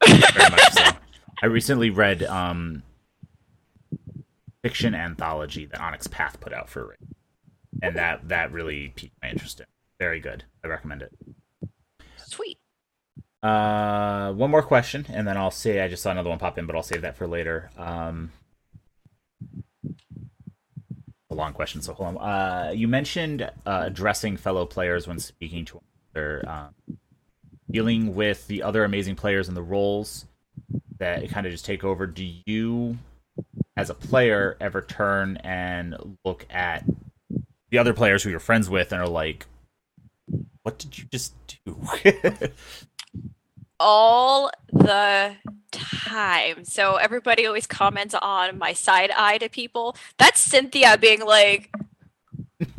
very 0.06 0.50
much 0.50 0.72
so. 0.74 0.84
I 1.44 1.46
recently 1.48 1.90
read 1.90 2.24
um, 2.24 2.84
fiction 4.64 4.96
anthology 4.96 5.66
that 5.66 5.80
Onyx 5.80 6.08
Path 6.08 6.40
put 6.40 6.52
out 6.52 6.70
for 6.70 6.88
Wraith, 6.88 7.14
and 7.82 7.96
that 7.96 8.28
that 8.28 8.52
really 8.52 8.90
piqued 8.96 9.16
my 9.22 9.30
interest 9.30 9.60
in. 9.60 9.68
Very 10.00 10.20
good. 10.20 10.44
I 10.64 10.68
recommend 10.68 11.04
it. 11.04 11.14
Sweet. 12.18 12.58
Uh, 13.46 14.34
one 14.34 14.50
more 14.50 14.64
question, 14.64 15.06
and 15.10 15.28
then 15.28 15.38
I'll 15.38 15.52
say 15.52 15.80
I 15.80 15.88
just 15.88 16.02
saw 16.02 16.10
another 16.10 16.32
one 16.32 16.40
pop 16.40 16.58
in, 16.58 16.66
but 16.66 16.76
I'll 16.76 16.82
save 16.82 17.04
that 17.04 17.16
for 17.16 17.28
later. 17.28 17.70
Um, 17.78 18.32
a 21.30 21.36
long 21.36 21.54
question, 21.54 21.84
so 21.84 21.94
hold 21.94 22.18
on. 22.18 22.18
Uh, 22.18 22.72
you 22.72 22.88
mentioned 22.88 23.44
uh, 23.44 23.84
addressing 23.86 24.36
fellow 24.36 24.66
players 24.66 25.08
when 25.08 25.20
speaking 25.20 25.64
to 25.66 25.80
other, 26.16 26.44
um, 26.50 26.98
dealing 27.70 28.16
with 28.16 28.48
the 28.48 28.64
other 28.64 28.84
amazing 28.84 29.16
players 29.16 29.48
and 29.48 29.56
the 29.56 29.62
roles 29.62 30.26
that 30.98 31.30
kind 31.30 31.46
of 31.46 31.52
just 31.52 31.66
take 31.66 31.84
over. 31.84 32.08
Do 32.08 32.28
you 32.48 32.98
as 33.78 33.92
a 33.92 33.94
player 33.94 34.58
ever 34.60 34.82
turn 34.82 35.38
and 35.44 36.18
look 36.26 36.48
at 36.50 36.84
the 37.70 37.78
other 37.78 37.94
players 37.94 38.24
who 38.24 38.32
you're 38.32 38.40
friends 38.40 38.72
with 38.72 38.92
and 38.92 39.00
are 39.00 39.08
like, 39.08 39.46
"What 40.64 40.80
did 40.80 40.98
you 40.98 41.06
just 41.12 41.36
do?" 41.64 41.78
all 43.80 44.50
the 44.72 45.36
time. 45.72 46.66
So 46.66 46.96
everybody 46.96 47.46
always 47.46 47.68
comments 47.68 48.16
on 48.20 48.58
my 48.58 48.74
side 48.74 49.12
eye 49.16 49.38
to 49.40 49.50
people. 49.50 49.96
That's 50.18 50.40
Cynthia 50.40 50.98
being 50.98 51.22
like, 51.26 51.72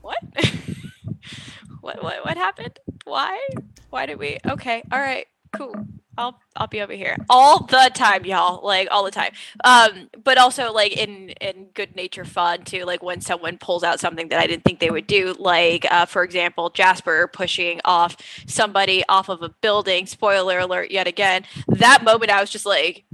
"What? 0.00 0.18
what? 1.80 2.02
What? 2.02 2.24
What 2.24 2.36
happened? 2.36 2.78
Why? 3.04 3.38
Why 3.90 4.06
did 4.06 4.18
we? 4.18 4.38
Okay, 4.46 4.82
all 4.92 5.00
right, 5.00 5.26
cool. 5.52 5.74
I'll 6.20 6.38
I'll 6.54 6.66
be 6.66 6.82
over 6.82 6.92
here 6.92 7.16
all 7.30 7.60
the 7.60 7.90
time, 7.94 8.26
y'all. 8.26 8.62
Like 8.62 8.88
all 8.90 9.04
the 9.04 9.10
time. 9.10 9.32
Um, 9.64 10.10
but 10.22 10.36
also 10.36 10.70
like 10.70 10.94
in 10.96 11.30
in 11.40 11.68
good 11.72 11.96
nature 11.96 12.26
fun 12.26 12.64
too. 12.64 12.84
Like 12.84 13.02
when 13.02 13.22
someone 13.22 13.56
pulls 13.56 13.82
out 13.82 14.00
something 14.00 14.28
that 14.28 14.38
I 14.38 14.46
didn't 14.46 14.64
think 14.64 14.80
they 14.80 14.90
would 14.90 15.06
do. 15.06 15.34
Like 15.38 15.90
uh, 15.90 16.04
for 16.04 16.22
example, 16.22 16.68
Jasper 16.68 17.26
pushing 17.32 17.80
off 17.86 18.18
somebody 18.46 19.02
off 19.08 19.30
of 19.30 19.42
a 19.42 19.48
building. 19.48 20.04
Spoiler 20.04 20.58
alert! 20.58 20.90
Yet 20.90 21.06
again, 21.06 21.44
that 21.68 22.04
moment 22.04 22.30
I 22.30 22.40
was 22.40 22.50
just 22.50 22.66
like, 22.66 23.04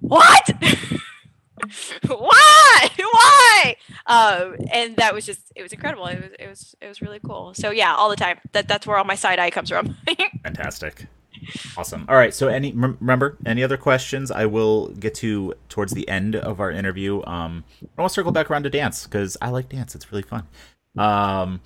what? 0.00 0.50
why 2.06 2.88
why 2.96 3.76
um 4.06 4.54
and 4.70 4.94
that 4.98 5.12
was 5.12 5.26
just 5.26 5.40
it 5.56 5.62
was 5.62 5.72
incredible 5.72 6.06
it 6.06 6.20
was 6.20 6.30
it 6.38 6.48
was 6.48 6.74
it 6.82 6.86
was 6.86 7.02
really 7.02 7.18
cool 7.18 7.54
so 7.54 7.70
yeah 7.70 7.92
all 7.92 8.08
the 8.08 8.14
time 8.14 8.38
that 8.52 8.68
that's 8.68 8.86
where 8.86 8.96
all 8.96 9.04
my 9.04 9.16
side 9.16 9.40
eye 9.40 9.50
comes 9.50 9.70
from 9.70 9.96
Fantastic. 10.44 11.06
Awesome. 11.76 12.06
All 12.08 12.16
right. 12.16 12.34
So, 12.34 12.48
any 12.48 12.72
remember 12.72 13.36
any 13.46 13.62
other 13.62 13.76
questions? 13.76 14.30
I 14.30 14.46
will 14.46 14.88
get 14.88 15.14
to 15.16 15.54
towards 15.68 15.92
the 15.92 16.08
end 16.08 16.36
of 16.36 16.60
our 16.60 16.70
interview. 16.70 17.22
Um, 17.24 17.64
I 17.82 18.02
want 18.02 18.10
to 18.10 18.14
circle 18.14 18.32
back 18.32 18.50
around 18.50 18.64
to 18.64 18.70
dance 18.70 19.04
because 19.04 19.36
I 19.40 19.50
like 19.50 19.68
dance. 19.68 19.94
It's 19.94 20.10
really 20.10 20.22
fun. 20.22 20.46
Um, 20.96 21.60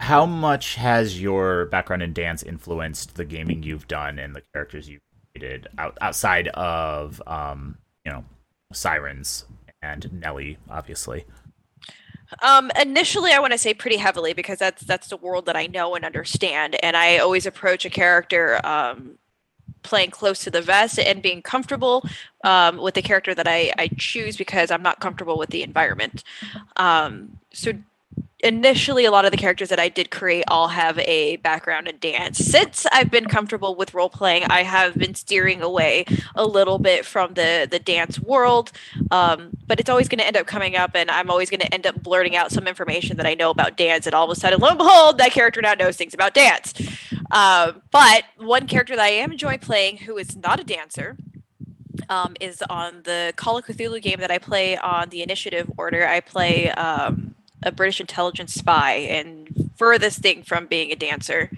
how 0.00 0.26
much 0.26 0.76
has 0.76 1.20
your 1.20 1.66
background 1.66 2.02
in 2.02 2.12
dance 2.12 2.42
influenced 2.42 3.16
the 3.16 3.24
gaming 3.24 3.62
you've 3.62 3.88
done 3.88 4.18
and 4.18 4.34
the 4.34 4.42
characters 4.52 4.88
you've 4.88 5.02
created 5.34 5.66
out, 5.78 5.98
outside 6.00 6.48
of 6.48 7.20
um, 7.26 7.78
you 8.04 8.12
know, 8.12 8.24
sirens 8.72 9.46
and 9.82 10.12
Nelly, 10.12 10.58
obviously? 10.70 11.24
Um, 12.42 12.70
initially, 12.80 13.32
I 13.32 13.38
want 13.38 13.52
to 13.52 13.58
say 13.58 13.74
pretty 13.74 13.96
heavily 13.96 14.32
because 14.32 14.58
that's 14.58 14.82
that's 14.82 15.08
the 15.08 15.16
world 15.16 15.46
that 15.46 15.56
I 15.56 15.66
know 15.66 15.94
and 15.94 16.04
understand, 16.04 16.76
and 16.82 16.96
I 16.96 17.18
always 17.18 17.46
approach 17.46 17.84
a 17.84 17.90
character 17.90 18.60
um, 18.66 19.18
playing 19.82 20.10
close 20.10 20.40
to 20.44 20.50
the 20.50 20.60
vest 20.60 20.98
and 20.98 21.22
being 21.22 21.42
comfortable 21.42 22.04
um, 22.44 22.78
with 22.78 22.94
the 22.94 23.02
character 23.02 23.34
that 23.34 23.46
I, 23.46 23.72
I 23.78 23.88
choose 23.96 24.36
because 24.36 24.70
I'm 24.70 24.82
not 24.82 25.00
comfortable 25.00 25.38
with 25.38 25.50
the 25.50 25.62
environment. 25.62 26.24
Um, 26.76 27.38
so 27.52 27.72
initially 28.40 29.06
a 29.06 29.10
lot 29.10 29.24
of 29.24 29.30
the 29.30 29.36
characters 29.36 29.70
that 29.70 29.80
I 29.80 29.88
did 29.88 30.10
create 30.10 30.44
all 30.48 30.68
have 30.68 30.98
a 30.98 31.36
background 31.36 31.88
in 31.88 31.98
dance. 31.98 32.38
Since 32.38 32.86
I've 32.92 33.10
been 33.10 33.26
comfortable 33.26 33.74
with 33.74 33.94
role 33.94 34.10
playing, 34.10 34.44
I 34.44 34.62
have 34.62 34.94
been 34.94 35.14
steering 35.14 35.62
away 35.62 36.04
a 36.34 36.46
little 36.46 36.78
bit 36.78 37.06
from 37.06 37.34
the 37.34 37.66
the 37.70 37.78
dance 37.78 38.20
world. 38.20 38.72
Um, 39.10 39.56
but 39.66 39.80
it's 39.80 39.88
always 39.88 40.08
going 40.08 40.18
to 40.18 40.26
end 40.26 40.36
up 40.36 40.46
coming 40.46 40.76
up, 40.76 40.94
and 40.94 41.10
I'm 41.10 41.30
always 41.30 41.50
going 41.50 41.60
to 41.60 41.72
end 41.72 41.86
up 41.86 42.02
blurting 42.02 42.36
out 42.36 42.52
some 42.52 42.66
information 42.66 43.16
that 43.16 43.26
I 43.26 43.34
know 43.34 43.50
about 43.50 43.76
dance, 43.76 44.06
and 44.06 44.14
all 44.14 44.30
of 44.30 44.36
a 44.36 44.38
sudden, 44.38 44.60
lo 44.60 44.68
and 44.68 44.78
behold, 44.78 45.18
that 45.18 45.32
character 45.32 45.62
now 45.62 45.74
knows 45.74 45.96
things 45.96 46.14
about 46.14 46.34
dance. 46.34 46.74
Um, 47.30 47.82
but 47.90 48.24
one 48.36 48.66
character 48.66 48.94
that 48.96 49.02
I 49.02 49.08
am 49.08 49.32
enjoying 49.32 49.60
playing, 49.60 49.98
who 49.98 50.18
is 50.18 50.36
not 50.36 50.60
a 50.60 50.64
dancer. 50.64 51.16
Um, 52.10 52.36
is 52.40 52.62
on 52.68 53.00
the 53.04 53.32
Call 53.36 53.56
of 53.56 53.64
Cthulhu 53.64 54.00
game 54.00 54.20
that 54.20 54.30
I 54.30 54.38
play 54.38 54.76
on 54.76 55.08
the 55.08 55.22
initiative 55.22 55.68
order. 55.76 56.06
I 56.06 56.20
play 56.20 56.70
um, 56.72 57.34
a 57.66 57.72
British 57.72 58.00
intelligence 58.00 58.54
spy 58.54 58.92
and 58.92 59.70
furthest 59.76 60.20
thing 60.20 60.42
from 60.44 60.66
being 60.66 60.92
a 60.92 60.96
dancer, 60.96 61.50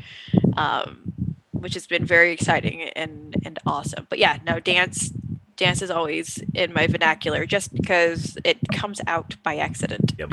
um, 0.57 1.13
which 1.53 1.75
has 1.75 1.87
been 1.87 2.05
very 2.05 2.33
exciting 2.33 2.83
and 2.97 3.37
and 3.45 3.59
awesome. 3.67 4.07
But 4.09 4.19
yeah, 4.19 4.39
no 4.45 4.59
dance. 4.59 5.13
Dance 5.57 5.83
is 5.83 5.91
always 5.91 6.39
in 6.55 6.73
my 6.73 6.87
vernacular 6.87 7.45
just 7.45 7.75
because 7.75 8.39
it 8.45 8.59
comes 8.73 9.01
out 9.07 9.37
by 9.43 9.57
accident. 9.57 10.15
Yep. 10.19 10.33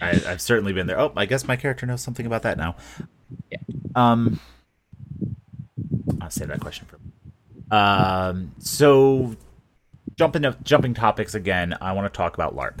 I, 0.00 0.10
I've 0.26 0.40
certainly 0.40 0.72
been 0.72 0.86
there. 0.86 0.98
Oh, 0.98 1.12
I 1.16 1.26
guess 1.26 1.48
my 1.48 1.56
character 1.56 1.84
knows 1.84 2.00
something 2.00 2.26
about 2.26 2.42
that 2.42 2.56
now. 2.56 2.76
Yeah. 3.50 3.58
Um, 3.94 4.40
I'll 6.20 6.30
save 6.30 6.48
that 6.48 6.60
question 6.60 6.86
for. 6.86 6.98
Um, 7.74 8.52
so 8.58 9.34
jumping 10.16 10.44
jumping 10.62 10.94
topics 10.94 11.34
again. 11.34 11.76
I 11.80 11.92
want 11.92 12.12
to 12.12 12.16
talk 12.16 12.34
about 12.34 12.54
LARP. 12.54 12.80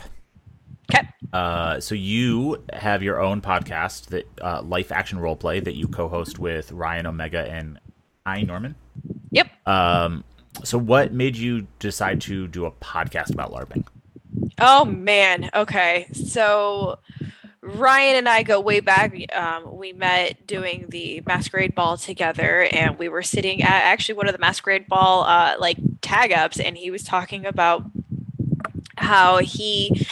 Okay. 0.90 1.08
Uh, 1.32 1.80
so 1.80 1.94
you 1.94 2.62
have 2.72 3.02
your 3.02 3.20
own 3.20 3.40
podcast 3.40 4.06
that 4.06 4.26
uh, 4.40 4.62
Life 4.62 4.92
Action 4.92 5.18
Roleplay 5.18 5.62
that 5.64 5.74
you 5.74 5.88
co-host 5.88 6.38
with 6.38 6.72
Ryan 6.72 7.06
Omega 7.06 7.50
and 7.50 7.78
I 8.24 8.42
Norman. 8.42 8.76
Yep. 9.30 9.48
Um, 9.66 10.24
so 10.64 10.78
what 10.78 11.12
made 11.12 11.36
you 11.36 11.66
decide 11.78 12.20
to 12.22 12.46
do 12.48 12.64
a 12.66 12.70
podcast 12.70 13.32
about 13.32 13.52
LARPing? 13.52 13.86
Oh 14.58 14.84
man. 14.84 15.50
Okay. 15.54 16.06
So 16.12 16.98
Ryan 17.60 18.16
and 18.16 18.28
I 18.28 18.42
go 18.42 18.60
way 18.60 18.80
back. 18.80 19.14
Um, 19.34 19.76
we 19.76 19.92
met 19.92 20.46
doing 20.46 20.86
the 20.88 21.22
masquerade 21.26 21.74
ball 21.74 21.96
together, 21.96 22.68
and 22.72 22.98
we 22.98 23.08
were 23.08 23.22
sitting 23.22 23.62
at 23.62 23.82
actually 23.82 24.14
one 24.14 24.28
of 24.28 24.32
the 24.32 24.38
masquerade 24.38 24.86
ball 24.86 25.24
uh, 25.24 25.56
like 25.58 25.76
tag 26.00 26.32
ups, 26.32 26.60
and 26.60 26.76
he 26.76 26.90
was 26.90 27.02
talking 27.02 27.44
about 27.44 27.84
how 28.96 29.38
he 29.38 30.06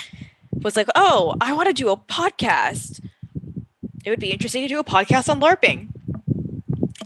was 0.65 0.75
like, 0.77 0.89
"Oh, 0.97 1.37
I 1.41 1.53
want 1.53 1.69
to 1.69 1.73
do 1.73 1.91
a 1.91 1.97
podcast. 1.97 3.01
It 4.05 4.11
would 4.11 4.21
be 4.21 4.33
interesting 4.33 4.63
to 4.63 4.69
do 4.69 4.81
a 4.81 4.85
podcast 4.85 5.29
on 5.29 5.41
LARPing." 5.41 5.91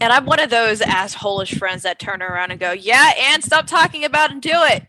And 0.01 0.13
I'm 0.13 0.25
one 0.25 0.39
of 0.39 0.49
those 0.49 0.79
assholish 0.79 1.57
friends 1.59 1.83
that 1.83 1.99
turn 1.99 2.23
around 2.23 2.51
and 2.51 2.59
go, 2.59 2.71
"Yeah, 2.71 3.11
and 3.17 3.43
stop 3.43 3.67
talking 3.67 4.03
about 4.05 4.31
and 4.31 4.41
do 4.41 4.51
it." 4.53 4.85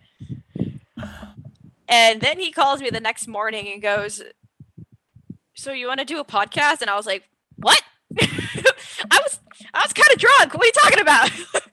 And 1.89 2.21
then 2.21 2.39
he 2.39 2.53
calls 2.53 2.81
me 2.81 2.89
the 2.89 3.01
next 3.01 3.27
morning 3.27 3.69
and 3.71 3.83
goes, 3.83 4.23
"So 5.55 5.73
you 5.73 5.89
want 5.89 5.99
to 5.99 6.07
do 6.07 6.21
a 6.21 6.25
podcast?" 6.25 6.81
And 6.81 6.89
I 6.89 6.97
was 6.97 7.07
like, 7.07 7.25
"What?" 7.57 7.83
I 8.21 9.19
was 9.23 9.41
I 9.75 9.83
was 9.85 9.93
kind 9.93 10.09
of 10.13 10.19
drunk. 10.19 10.55
What 10.55 10.63
are 10.63 10.67
you 10.67 10.73
talking 10.73 11.01
about? 11.01 11.31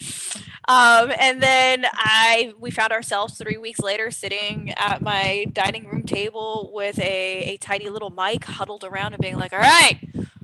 Um, 0.67 1.13
and 1.17 1.41
then 1.41 1.85
I 1.93 2.53
we 2.59 2.71
found 2.71 2.91
ourselves 2.91 3.37
three 3.37 3.57
weeks 3.57 3.79
later 3.79 4.11
sitting 4.11 4.73
at 4.75 5.01
my 5.01 5.45
dining 5.53 5.87
room 5.87 6.03
table 6.03 6.71
with 6.73 6.99
a, 6.99 7.53
a 7.53 7.57
tiny 7.57 7.87
little 7.87 8.09
mic 8.09 8.43
huddled 8.43 8.83
around 8.83 9.13
and 9.13 9.21
being 9.21 9.37
like, 9.37 9.53
all 9.53 9.59
right, 9.59 9.97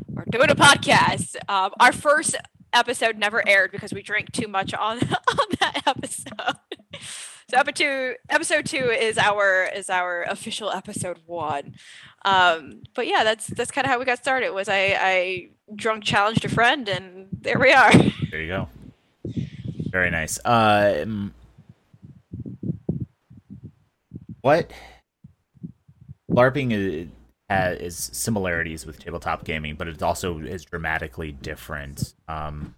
we're 0.07 0.25
doing 0.29 0.49
a 0.49 0.55
podcast. 0.55 1.35
Um, 1.49 1.71
our 1.79 1.91
first 1.91 2.37
episode 2.71 3.17
never 3.17 3.47
aired 3.47 3.71
because 3.71 3.93
we 3.93 4.01
drank 4.01 4.31
too 4.31 4.47
much 4.47 4.73
on 4.73 4.99
on 5.01 5.47
that 5.59 5.83
episode. 5.85 6.57
so 7.49 7.57
episode 7.57 7.75
two, 7.75 8.15
episode 8.29 8.65
two 8.65 8.89
is 8.89 9.17
our 9.17 9.69
is 9.75 9.89
our 9.89 10.23
official 10.23 10.71
episode 10.71 11.19
one. 11.25 11.75
Um, 12.23 12.83
but 12.95 13.07
yeah, 13.07 13.25
that's 13.25 13.47
that's 13.47 13.71
kind 13.71 13.83
of 13.83 13.91
how 13.91 13.99
we 13.99 14.05
got 14.05 14.19
started. 14.19 14.51
Was 14.51 14.69
I 14.69 14.95
I 14.97 15.49
drunk 15.75 16.05
challenged 16.05 16.45
a 16.45 16.49
friend 16.49 16.87
and 16.87 17.27
there 17.31 17.59
we 17.59 17.73
are. 17.73 17.91
There 18.31 18.41
you 18.41 18.47
go. 18.47 18.69
Very 19.93 20.09
nice. 20.09 20.43
Uh, 20.43 21.05
what 24.41 24.71
LARPing 26.31 26.73
is, 26.73 27.09
is 27.79 28.09
similarities 28.11 28.87
with 28.87 28.97
tabletop 28.97 29.43
gaming, 29.43 29.75
but 29.75 29.87
it 29.87 30.01
also 30.01 30.39
is 30.39 30.65
dramatically 30.65 31.31
different. 31.31 32.15
Um, 32.27 32.73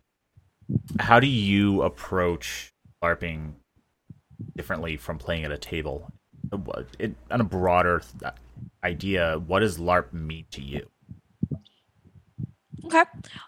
how 0.99 1.21
do 1.21 1.27
you 1.27 1.83
approach 1.83 2.73
LARPing 3.01 3.53
differently 4.57 4.97
from 4.97 5.17
playing 5.17 5.45
at 5.45 5.51
a 5.53 5.57
table? 5.57 6.11
It, 6.99 7.15
on 7.31 7.39
a 7.39 7.45
broader 7.45 8.01
idea, 8.83 9.39
what 9.47 9.61
does 9.61 9.77
LARP 9.77 10.11
mean 10.11 10.47
to 10.51 10.61
you? 10.61 10.85
Okay. 12.83 13.03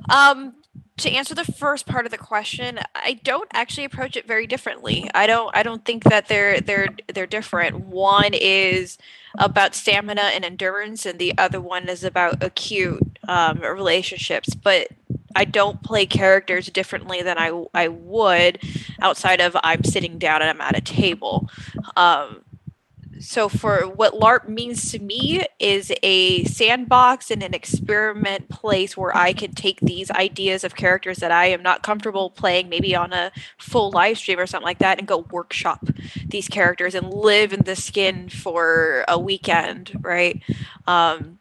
Um, 0.10 0.56
to 0.98 1.12
answer 1.12 1.36
the 1.36 1.46
first 1.46 1.86
part 1.86 2.06
of 2.06 2.12
the 2.12 2.18
question, 2.18 2.80
I 2.96 3.20
don't 3.24 3.50
actually 3.54 3.86
approach 3.86 4.18
it 4.18 4.28
very 4.28 4.48
differently. 4.48 5.10
I 5.14 5.28
don't 5.28 5.56
I 5.56 5.64
don't 5.64 5.86
think 5.86 6.04
that 6.06 6.28
they're 6.28 6.60
they're 6.60 6.90
they're 7.14 7.28
different. 7.28 7.82
One 7.82 8.34
is 8.34 8.98
about 9.38 9.76
stamina 9.76 10.22
and 10.34 10.44
endurance, 10.44 11.06
and 11.06 11.20
the 11.20 11.38
other 11.38 11.62
one 11.62 11.88
is 11.88 12.04
about 12.04 12.44
acute 12.44 13.20
um, 13.28 13.60
relationships. 13.60 14.56
But 14.56 14.90
I 15.36 15.46
don't 15.46 15.84
play 15.84 16.08
characters 16.08 16.68
differently 16.68 17.22
than 17.22 17.38
I 17.38 17.66
I 17.76 17.90
would 17.90 18.60
outside 19.00 19.40
of 19.40 19.56
I'm 19.64 19.84
sitting 19.84 20.18
down 20.18 20.42
and 20.42 20.50
I'm 20.50 20.62
at 20.62 20.78
a 20.78 20.82
table. 20.82 21.48
Um, 21.96 22.44
so 23.20 23.50
for 23.50 23.82
what 23.88 24.14
LARP 24.14 24.48
means 24.48 24.92
to 24.92 25.00
me 25.00 25.44
is 25.60 25.92
a 26.04 26.44
sandbox 26.44 27.32
and 27.32 27.44
an 27.44 27.54
experiment 27.54 28.50
place 28.50 28.96
where 28.96 29.16
I 29.16 29.34
can 29.34 29.54
take 29.54 29.80
these 29.80 30.12
ideas 30.12 30.64
of 30.64 30.76
characters 30.76 31.18
that 31.18 31.32
I 31.32 31.48
am 31.48 31.64
not 31.64 31.84
comfortable 31.84 32.30
playing, 32.30 32.70
maybe 32.70 32.96
on 32.96 33.14
a 33.14 33.32
full 33.58 33.92
live 33.92 34.18
stream 34.18 34.40
or 34.40 34.46
something 34.46 34.66
like 34.66 34.80
that, 34.80 35.00
and 35.00 35.08
go 35.08 35.20
workshop 35.32 35.90
these 36.26 36.48
characters 36.48 36.96
and 36.96 37.14
live 37.14 37.54
in 37.54 37.64
the 37.64 37.76
skin 37.76 38.30
for 38.30 39.06
a 39.08 39.20
weekend, 39.20 39.92
right? 40.02 40.42
Um, 40.86 41.40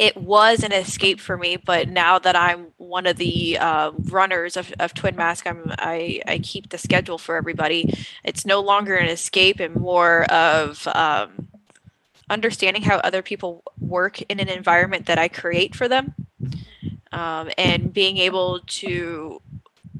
it 0.00 0.16
was 0.16 0.64
an 0.64 0.72
escape 0.72 1.20
for 1.20 1.36
me, 1.36 1.58
but 1.58 1.86
now 1.90 2.18
that 2.18 2.34
I'm 2.34 2.68
one 2.78 3.06
of 3.06 3.18
the 3.18 3.58
uh, 3.58 3.90
runners 4.04 4.56
of, 4.56 4.72
of 4.80 4.94
Twin 4.94 5.14
Mask, 5.14 5.46
I'm, 5.46 5.70
I, 5.78 6.22
I 6.26 6.38
keep 6.38 6.70
the 6.70 6.78
schedule 6.78 7.18
for 7.18 7.36
everybody. 7.36 7.92
It's 8.24 8.46
no 8.46 8.60
longer 8.60 8.96
an 8.96 9.10
escape 9.10 9.60
and 9.60 9.76
more 9.76 10.24
of 10.32 10.88
um, 10.88 11.48
understanding 12.30 12.82
how 12.82 12.96
other 12.96 13.20
people 13.20 13.62
work 13.78 14.22
in 14.22 14.40
an 14.40 14.48
environment 14.48 15.04
that 15.04 15.18
I 15.18 15.28
create 15.28 15.74
for 15.74 15.86
them 15.86 16.14
um, 17.12 17.50
and 17.58 17.92
being 17.92 18.16
able 18.16 18.60
to 18.66 19.42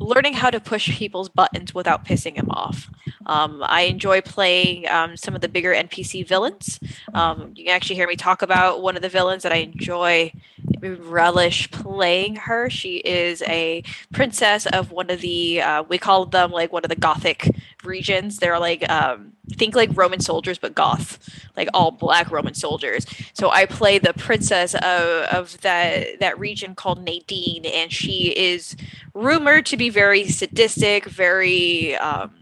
learning 0.00 0.32
how 0.32 0.50
to 0.50 0.58
push 0.58 0.90
people's 0.96 1.28
buttons 1.28 1.74
without 1.74 2.04
pissing 2.04 2.36
them 2.36 2.50
off. 2.50 2.90
Um, 3.26 3.62
I 3.64 3.82
enjoy 3.82 4.22
playing 4.22 4.88
um, 4.88 5.16
some 5.16 5.34
of 5.34 5.42
the 5.42 5.48
bigger 5.48 5.74
NPC 5.74 6.26
villains. 6.26 6.80
Um, 7.14 7.52
you 7.54 7.66
can 7.66 7.74
actually 7.74 7.96
hear 7.96 8.08
me 8.08 8.16
talk 8.16 8.42
about 8.42 8.82
one 8.82 8.96
of 8.96 9.02
the 9.02 9.08
villains 9.08 9.42
that 9.42 9.52
I 9.52 9.56
enjoy 9.56 10.32
relish 10.80 11.70
playing 11.70 12.36
her. 12.36 12.70
She 12.70 12.96
is 12.96 13.42
a 13.42 13.82
princess 14.12 14.66
of 14.66 14.90
one 14.92 15.10
of 15.10 15.20
the 15.20 15.60
uh, 15.62 15.82
we 15.84 15.98
call 15.98 16.26
them 16.26 16.50
like 16.50 16.72
one 16.72 16.84
of 16.84 16.88
the 16.88 16.96
gothic 16.96 17.50
regions. 17.84 18.38
They're 18.38 18.58
like 18.58 18.88
um, 18.90 19.32
think 19.50 19.74
like 19.74 19.90
Roman 19.94 20.20
soldiers 20.20 20.58
but 20.58 20.74
goth, 20.74 21.18
like 21.56 21.68
all 21.74 21.90
black 21.90 22.30
Roman 22.30 22.54
soldiers. 22.54 23.06
So 23.32 23.50
I 23.50 23.66
play 23.66 23.98
the 23.98 24.12
princess 24.14 24.74
of, 24.74 24.82
of 24.82 25.60
that 25.62 26.20
that 26.20 26.38
region 26.38 26.74
called 26.74 27.02
Nadine, 27.02 27.66
and 27.66 27.92
she 27.92 28.28
is 28.36 28.76
rumored 29.14 29.66
to 29.66 29.76
be 29.76 29.90
very 29.90 30.28
sadistic, 30.28 31.04
very 31.04 31.96
um, 31.96 32.32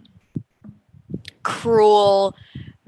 cruel 1.43 2.37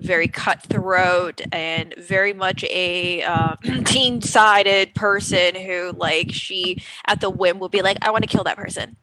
very 0.01 0.29
cutthroat 0.29 1.41
and 1.53 1.95
very 1.99 2.33
much 2.33 2.65
a 2.65 3.23
uh, 3.25 3.57
teen-sided 3.85 4.95
person 4.95 5.55
who 5.55 5.93
like 5.97 6.33
she 6.33 6.83
at 7.07 7.21
the 7.21 7.31
whim 7.31 7.59
will 7.59 7.69
be 7.69 7.83
like 7.83 7.99
i 8.03 8.11
want 8.11 8.23
to 8.23 8.29
kill 8.29 8.45
that 8.45 8.57
person. 8.57 8.97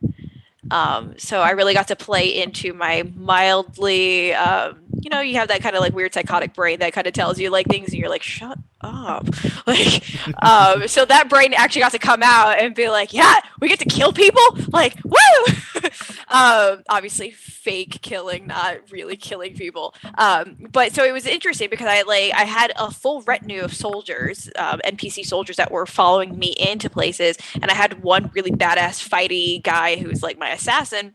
Um, 0.70 1.14
so 1.18 1.42
i 1.42 1.52
really 1.52 1.74
got 1.74 1.88
to 1.90 1.96
play 1.96 2.28
into 2.42 2.74
my 2.74 3.10
mildly 3.16 4.34
um, 4.34 4.87
you 5.02 5.10
know 5.10 5.22
you 5.22 5.36
have 5.36 5.48
that 5.50 5.62
kind 5.62 5.76
of 5.76 5.82
like 5.82 5.94
weird 5.94 6.14
psychotic 6.14 6.54
brain 6.54 6.80
that 6.80 6.94
kind 6.94 7.08
of 7.08 7.14
tells 7.14 7.40
you 7.40 7.50
like 7.50 7.68
things 7.68 7.90
and 7.90 7.98
you're 7.98 8.10
like 8.10 8.24
shut 8.24 8.58
up. 8.82 9.28
Like 9.68 10.02
um, 10.42 10.88
so 10.88 11.04
that 11.04 11.30
brain 11.30 11.54
actually 11.54 11.82
got 11.82 11.92
to 11.92 12.00
come 12.00 12.24
out 12.24 12.58
and 12.58 12.74
be 12.74 12.88
like 12.90 13.12
yeah 13.12 13.42
we 13.60 13.68
get 13.68 13.80
to 13.80 13.86
kill 13.86 14.14
people? 14.14 14.42
Like 14.70 14.96
woo! 15.04 15.54
Um, 16.30 16.84
obviously 16.90 17.32
fake 17.32 18.02
killing 18.02 18.48
not 18.48 18.92
really 18.92 19.16
killing 19.16 19.56
people. 19.56 19.96
Um, 20.18 20.58
but 20.72 20.94
so 20.94 21.04
it 21.04 21.12
was 21.12 21.26
interesting 21.26 21.70
because 21.70 21.88
i 21.88 22.02
like 22.04 22.34
i 22.34 22.44
had 22.44 22.72
a 22.76 22.92
full 22.92 23.22
retinue 23.24 23.62
of 23.62 23.74
soldiers 23.74 24.50
um, 24.58 24.80
npc 24.86 25.26
soldiers 25.26 25.56
that 25.58 25.72
were 25.72 25.86
following 25.86 26.38
me 26.38 26.56
into 26.60 26.90
places 26.90 27.38
and 27.56 27.70
i 27.70 27.74
had 27.74 28.04
one 28.04 28.32
really 28.34 28.52
badass 28.52 29.08
fighty 29.08 29.62
guy 29.62 29.96
who 29.96 30.08
was 30.08 30.24
like 30.24 30.38
my 30.38 30.50
assassin 30.50 31.14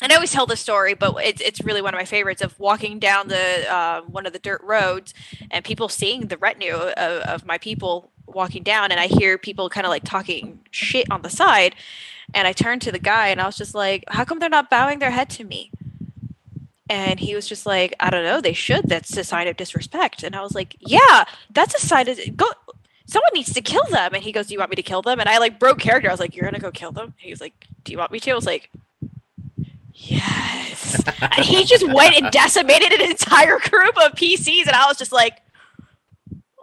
and 0.00 0.12
I 0.12 0.14
always 0.14 0.30
tell 0.30 0.46
the 0.46 0.56
story, 0.56 0.94
but 0.94 1.16
it's 1.24 1.40
it's 1.40 1.60
really 1.60 1.82
one 1.82 1.94
of 1.94 1.98
my 1.98 2.04
favorites 2.04 2.40
of 2.42 2.58
walking 2.58 2.98
down 2.98 3.28
the 3.28 3.72
uh, 3.72 4.02
one 4.02 4.26
of 4.26 4.32
the 4.32 4.38
dirt 4.38 4.60
roads 4.62 5.12
and 5.50 5.64
people 5.64 5.88
seeing 5.88 6.28
the 6.28 6.36
retinue 6.36 6.74
of, 6.74 7.22
of 7.22 7.46
my 7.46 7.58
people 7.58 8.10
walking 8.26 8.62
down, 8.62 8.92
and 8.92 9.00
I 9.00 9.06
hear 9.08 9.38
people 9.38 9.68
kind 9.68 9.86
of 9.86 9.90
like 9.90 10.04
talking 10.04 10.60
shit 10.70 11.10
on 11.10 11.22
the 11.22 11.30
side, 11.30 11.74
and 12.32 12.46
I 12.46 12.52
turned 12.52 12.82
to 12.82 12.92
the 12.92 12.98
guy 12.98 13.28
and 13.28 13.40
I 13.40 13.46
was 13.46 13.56
just 13.56 13.74
like, 13.74 14.04
"How 14.08 14.24
come 14.24 14.38
they're 14.38 14.48
not 14.48 14.70
bowing 14.70 15.00
their 15.00 15.10
head 15.10 15.30
to 15.30 15.44
me?" 15.44 15.72
And 16.88 17.18
he 17.20 17.34
was 17.34 17.48
just 17.48 17.66
like, 17.66 17.94
"I 17.98 18.10
don't 18.10 18.24
know. 18.24 18.40
They 18.40 18.52
should. 18.52 18.84
That's 18.88 19.16
a 19.16 19.24
sign 19.24 19.48
of 19.48 19.56
disrespect." 19.56 20.22
And 20.22 20.36
I 20.36 20.42
was 20.42 20.54
like, 20.54 20.76
"Yeah, 20.78 21.24
that's 21.50 21.74
a 21.74 21.84
sign 21.86 22.08
of 22.08 22.18
go." 22.36 22.46
Someone 23.06 23.30
needs 23.34 23.54
to 23.54 23.62
kill 23.62 23.84
them. 23.90 24.12
And 24.14 24.22
he 24.22 24.32
goes, 24.32 24.48
Do 24.48 24.52
you 24.52 24.58
want 24.58 24.68
me 24.68 24.76
to 24.76 24.82
kill 24.82 25.00
them? 25.00 25.18
And 25.18 25.30
I 25.30 25.38
like 25.38 25.58
broke 25.58 25.78
character. 25.78 26.10
I 26.10 26.12
was 26.12 26.20
like, 26.20 26.36
You're 26.36 26.44
gonna 26.44 26.58
go 26.58 26.70
kill 26.70 26.92
them? 26.92 27.14
He 27.16 27.30
was 27.30 27.40
like, 27.40 27.66
Do 27.82 27.90
you 27.90 27.96
want 27.96 28.12
me 28.12 28.20
to? 28.20 28.30
I 28.30 28.34
was 28.34 28.44
like, 28.44 28.68
yes. 29.98 31.02
and 31.20 31.44
he 31.44 31.64
just 31.64 31.86
went 31.86 32.16
and 32.16 32.30
decimated 32.30 32.92
an 32.92 33.10
entire 33.10 33.58
group 33.58 33.96
of 33.98 34.12
PCs, 34.12 34.66
and 34.66 34.76
I 34.76 34.86
was 34.86 34.96
just 34.96 35.12
like, 35.12 35.40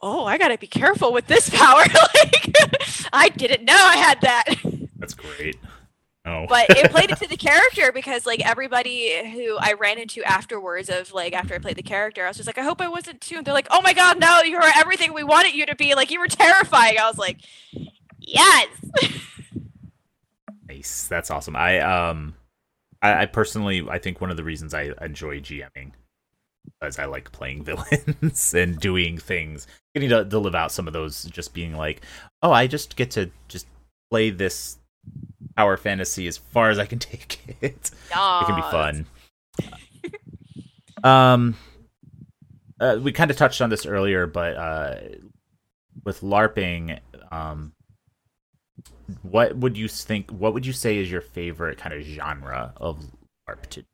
oh, 0.01 0.25
I 0.25 0.37
gotta 0.37 0.57
be 0.57 0.67
careful 0.67 1.13
with 1.13 1.27
this 1.27 1.49
power. 1.49 1.79
like, 2.23 2.55
I 3.13 3.29
didn't 3.29 3.65
know 3.65 3.73
I 3.75 3.97
had 3.97 4.21
that. 4.21 4.45
That's 4.97 5.13
great. 5.13 5.57
Oh. 6.27 6.47
but 6.49 6.65
it 6.71 6.89
played 6.89 7.11
it 7.11 7.17
to 7.19 7.27
the 7.27 7.37
character 7.37 7.91
because 7.91 8.25
like 8.25 8.45
everybody 8.45 9.13
who 9.31 9.57
I 9.59 9.73
ran 9.73 9.99
into 9.99 10.23
afterwards 10.23 10.89
of 10.89 11.13
like 11.13 11.33
after 11.33 11.53
I 11.53 11.59
played 11.59 11.75
the 11.75 11.83
character, 11.83 12.25
I 12.25 12.27
was 12.27 12.37
just 12.37 12.47
like, 12.47 12.57
I 12.57 12.63
hope 12.63 12.81
I 12.81 12.87
wasn't 12.87 13.21
too. 13.21 13.37
And 13.37 13.45
they're 13.45 13.53
like, 13.53 13.67
Oh 13.69 13.81
my 13.81 13.93
god, 13.93 14.19
no, 14.19 14.41
you 14.41 14.57
were 14.57 14.71
everything 14.75 15.13
we 15.13 15.23
wanted 15.23 15.53
you 15.53 15.67
to 15.67 15.75
be. 15.75 15.93
Like 15.93 16.09
you 16.09 16.19
were 16.19 16.27
terrifying. 16.27 16.97
I 16.97 17.07
was 17.07 17.19
like, 17.19 17.41
Yes. 18.17 18.67
nice. 20.67 21.07
That's 21.07 21.29
awesome. 21.29 21.55
I 21.55 21.79
um 21.79 22.33
I, 23.05 23.21
I 23.21 23.25
personally, 23.25 23.85
I 23.89 23.99
think 23.99 24.19
one 24.19 24.31
of 24.31 24.37
the 24.37 24.43
reasons 24.43 24.73
I 24.73 24.91
enjoy 25.01 25.39
GMing 25.39 25.91
is 26.83 26.99
I 26.99 27.05
like 27.05 27.31
playing 27.31 27.63
villains 27.65 28.53
and 28.53 28.79
doing 28.79 29.17
things, 29.17 29.67
getting 29.93 30.09
to, 30.09 30.25
to 30.25 30.39
live 30.39 30.55
out 30.55 30.71
some 30.71 30.87
of 30.87 30.93
those, 30.93 31.23
just 31.25 31.53
being 31.53 31.75
like, 31.75 32.01
oh, 32.41 32.51
I 32.51 32.67
just 32.67 32.95
get 32.95 33.11
to 33.11 33.29
just 33.47 33.67
play 34.09 34.29
this 34.29 34.77
power 35.55 35.77
fantasy 35.77 36.27
as 36.27 36.37
far 36.37 36.69
as 36.69 36.79
I 36.79 36.85
can 36.85 36.99
take 37.11 37.39
it. 37.61 37.91
Yes. 38.09 38.41
It 38.41 38.45
can 38.45 38.55
be 38.55 38.61
fun. 38.61 39.05
um, 41.03 41.55
uh, 42.79 42.99
we 43.01 43.11
kind 43.11 43.31
of 43.31 43.37
touched 43.37 43.61
on 43.61 43.69
this 43.69 43.85
earlier, 43.85 44.27
but 44.27 44.55
uh, 44.55 44.95
with 46.03 46.21
LARPing, 46.21 46.99
um, 47.31 47.73
what 49.21 49.55
would 49.57 49.77
you 49.77 49.87
think? 49.87 50.31
What 50.31 50.53
would 50.53 50.65
you 50.65 50.73
say 50.73 50.97
is 50.97 51.11
your 51.11 51.21
favorite 51.21 51.77
kind 51.77 51.93
of 51.93 52.01
genre 52.01 52.73
of 52.77 53.05
LARP? 53.47 53.67
To- 53.67 53.85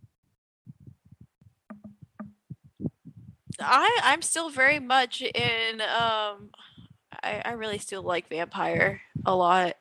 I 3.60 4.00
I'm 4.04 4.22
still 4.22 4.50
very 4.50 4.80
much 4.80 5.22
in. 5.22 5.82
Um, 5.82 6.50
I 7.24 7.42
I 7.46 7.52
really 7.52 7.78
still 7.78 8.02
like 8.02 8.30
Vampire 8.30 9.02
a 9.26 9.36
lot. 9.36 9.76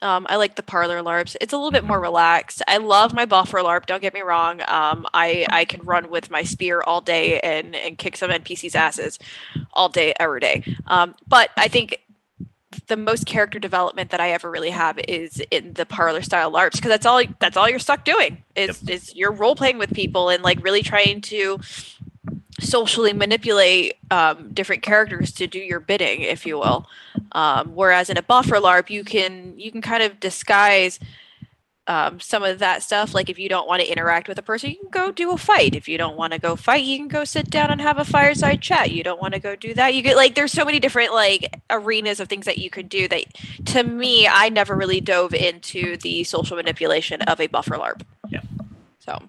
Um, 0.00 0.26
I 0.30 0.36
like 0.36 0.56
the 0.56 0.62
parlor 0.62 1.02
LARPs. 1.02 1.36
It's 1.42 1.52
a 1.52 1.56
little 1.56 1.70
bit 1.70 1.84
more 1.84 2.00
relaxed. 2.00 2.62
I 2.66 2.78
love 2.78 3.12
my 3.12 3.26
boffer 3.26 3.62
LARP. 3.62 3.84
Don't 3.84 4.00
get 4.00 4.14
me 4.14 4.22
wrong. 4.22 4.62
Um, 4.66 5.06
I 5.12 5.46
I 5.50 5.64
can 5.64 5.82
run 5.82 6.10
with 6.10 6.30
my 6.30 6.42
spear 6.42 6.82
all 6.82 7.00
day 7.00 7.40
and 7.40 7.74
and 7.74 7.98
kick 7.98 8.16
some 8.16 8.30
NPCs 8.30 8.74
asses 8.74 9.18
all 9.72 9.88
day 9.88 10.14
every 10.18 10.40
day. 10.40 10.76
Um, 10.86 11.14
but 11.26 11.50
I 11.56 11.68
think 11.68 12.00
the 12.88 12.96
most 12.96 13.26
character 13.26 13.58
development 13.58 14.10
that 14.10 14.20
I 14.20 14.32
ever 14.32 14.50
really 14.50 14.70
have 14.70 14.98
is 15.06 15.40
in 15.50 15.74
the 15.74 15.86
parlor 15.86 16.22
style 16.22 16.50
LARPs 16.50 16.72
because 16.72 16.88
that's 16.90 17.06
all 17.06 17.22
that's 17.38 17.56
all 17.56 17.68
you're 17.68 17.78
stuck 17.78 18.04
doing 18.04 18.42
is 18.56 18.82
yep. 18.82 18.90
is 18.90 19.14
you're 19.14 19.32
role 19.32 19.54
playing 19.54 19.78
with 19.78 19.92
people 19.92 20.28
and 20.28 20.42
like 20.42 20.62
really 20.62 20.82
trying 20.82 21.20
to 21.22 21.60
socially 22.60 23.12
manipulate 23.12 23.94
um, 24.10 24.50
different 24.52 24.82
characters 24.82 25.32
to 25.32 25.46
do 25.46 25.58
your 25.58 25.80
bidding, 25.80 26.22
if 26.22 26.44
you 26.44 26.58
will. 26.58 26.86
Um, 27.32 27.74
whereas 27.74 28.10
in 28.10 28.16
a 28.16 28.22
boffer 28.22 28.60
LARP, 28.60 28.90
you 28.90 29.04
can 29.04 29.58
you 29.58 29.70
can 29.70 29.82
kind 29.82 30.02
of 30.02 30.18
disguise 30.18 30.98
um, 31.88 32.20
some 32.20 32.44
of 32.44 32.58
that 32.58 32.82
stuff. 32.82 33.14
Like 33.14 33.30
if 33.30 33.38
you 33.38 33.48
don't 33.48 33.66
want 33.66 33.80
to 33.80 33.90
interact 33.90 34.28
with 34.28 34.38
a 34.38 34.42
person, 34.42 34.70
you 34.70 34.76
can 34.76 34.90
go 34.90 35.10
do 35.10 35.32
a 35.32 35.38
fight. 35.38 35.74
If 35.74 35.88
you 35.88 35.96
don't 35.96 36.16
want 36.16 36.34
to 36.34 36.38
go 36.38 36.54
fight, 36.54 36.84
you 36.84 36.98
can 36.98 37.08
go 37.08 37.24
sit 37.24 37.48
down 37.48 37.70
and 37.70 37.80
have 37.80 37.98
a 37.98 38.04
fireside 38.04 38.60
chat. 38.60 38.92
You 38.92 39.02
don't 39.02 39.20
want 39.20 39.32
to 39.34 39.40
go 39.40 39.56
do 39.56 39.72
that. 39.74 39.94
You 39.94 40.02
get 40.02 40.14
like 40.14 40.34
there's 40.34 40.52
so 40.52 40.66
many 40.66 40.78
different 40.78 41.12
like 41.12 41.60
arenas 41.70 42.20
of 42.20 42.28
things 42.28 42.44
that 42.44 42.58
you 42.58 42.68
can 42.68 42.86
do 42.88 43.08
that 43.08 43.24
to 43.66 43.82
me, 43.82 44.28
I 44.28 44.50
never 44.50 44.76
really 44.76 45.00
dove 45.00 45.32
into 45.32 45.96
the 45.96 46.24
social 46.24 46.56
manipulation 46.56 47.22
of 47.22 47.40
a 47.40 47.48
boffer 47.48 47.78
LARP. 47.78 48.02
Yeah. 48.28 48.42
So 48.98 49.22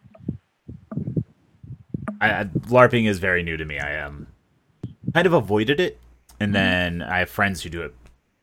I, 2.20 2.42
I 2.42 2.44
LARPing 2.44 3.08
is 3.08 3.20
very 3.20 3.42
new 3.42 3.56
to 3.56 3.64
me. 3.64 3.80
I 3.80 4.02
um 4.02 4.28
kind 5.14 5.26
of 5.26 5.34
avoided 5.34 5.80
it. 5.80 5.98
And 6.42 6.54
mm-hmm. 6.54 6.54
then 6.54 7.02
I 7.04 7.20
have 7.20 7.30
friends 7.30 7.64
who 7.64 7.70
do 7.70 7.84
it 7.84 7.96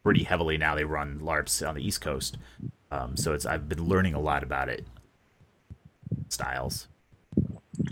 pretty 0.02 0.24
heavily 0.24 0.56
now. 0.56 0.74
They 0.74 0.84
run 0.84 1.20
LARPs 1.20 1.66
on 1.66 1.74
the 1.74 1.86
East 1.86 2.00
Coast. 2.00 2.38
Um, 2.90 3.16
so 3.16 3.32
it's 3.32 3.46
I've 3.46 3.68
been 3.68 3.86
learning 3.86 4.14
a 4.14 4.20
lot 4.20 4.42
about 4.42 4.68
it. 4.68 4.86
Styles. 6.28 6.88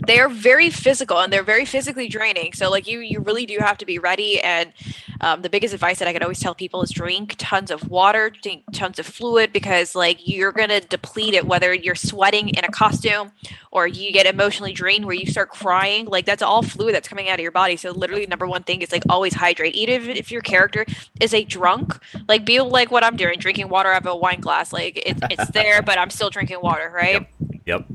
They 0.07 0.19
are 0.19 0.29
very 0.29 0.69
physical 0.69 1.19
and 1.19 1.31
they're 1.31 1.43
very 1.43 1.65
physically 1.65 2.07
draining. 2.07 2.53
So 2.53 2.69
like 2.69 2.87
you 2.87 2.99
you 2.99 3.19
really 3.19 3.45
do 3.45 3.57
have 3.59 3.77
to 3.79 3.85
be 3.85 3.99
ready. 3.99 4.41
And 4.41 4.73
um, 5.21 5.41
the 5.41 5.49
biggest 5.49 5.73
advice 5.73 5.99
that 5.99 6.07
I 6.07 6.13
could 6.13 6.23
always 6.23 6.39
tell 6.39 6.55
people 6.55 6.81
is 6.81 6.91
drink 6.91 7.35
tons 7.37 7.71
of 7.71 7.89
water, 7.89 8.29
drink 8.29 8.63
tons 8.73 8.99
of 8.99 9.05
fluid 9.05 9.53
because 9.53 9.95
like 9.95 10.27
you're 10.27 10.51
gonna 10.51 10.81
deplete 10.81 11.33
it 11.33 11.45
whether 11.45 11.73
you're 11.73 11.95
sweating 11.95 12.49
in 12.49 12.65
a 12.65 12.69
costume 12.69 13.31
or 13.71 13.87
you 13.87 14.11
get 14.11 14.25
emotionally 14.25 14.73
drained 14.73 15.05
where 15.05 15.15
you 15.15 15.25
start 15.25 15.49
crying. 15.49 16.05
Like 16.05 16.25
that's 16.25 16.41
all 16.41 16.61
fluid 16.63 16.95
that's 16.95 17.07
coming 17.07 17.29
out 17.29 17.39
of 17.39 17.43
your 17.43 17.51
body. 17.51 17.75
So 17.77 17.91
literally 17.91 18.25
number 18.25 18.47
one 18.47 18.63
thing 18.63 18.81
is 18.81 18.91
like 18.91 19.03
always 19.09 19.33
hydrate. 19.33 19.75
Even 19.75 20.09
if, 20.11 20.31
your 20.31 20.41
character 20.41 20.85
is 21.21 21.33
a 21.33 21.43
drunk, 21.43 21.97
like 22.27 22.45
be 22.45 22.59
like 22.59 22.91
what 22.91 23.03
I'm 23.03 23.15
doing, 23.15 23.37
drinking 23.39 23.69
water 23.69 23.91
out 23.91 24.01
of 24.01 24.07
a 24.07 24.15
wine 24.15 24.41
glass. 24.41 24.73
Like 24.73 25.01
it's 25.05 25.21
it's 25.29 25.51
there, 25.51 25.81
but 25.81 25.97
I'm 25.97 26.09
still 26.09 26.29
drinking 26.29 26.61
water, 26.61 26.91
right? 26.93 27.27
Yep. 27.65 27.85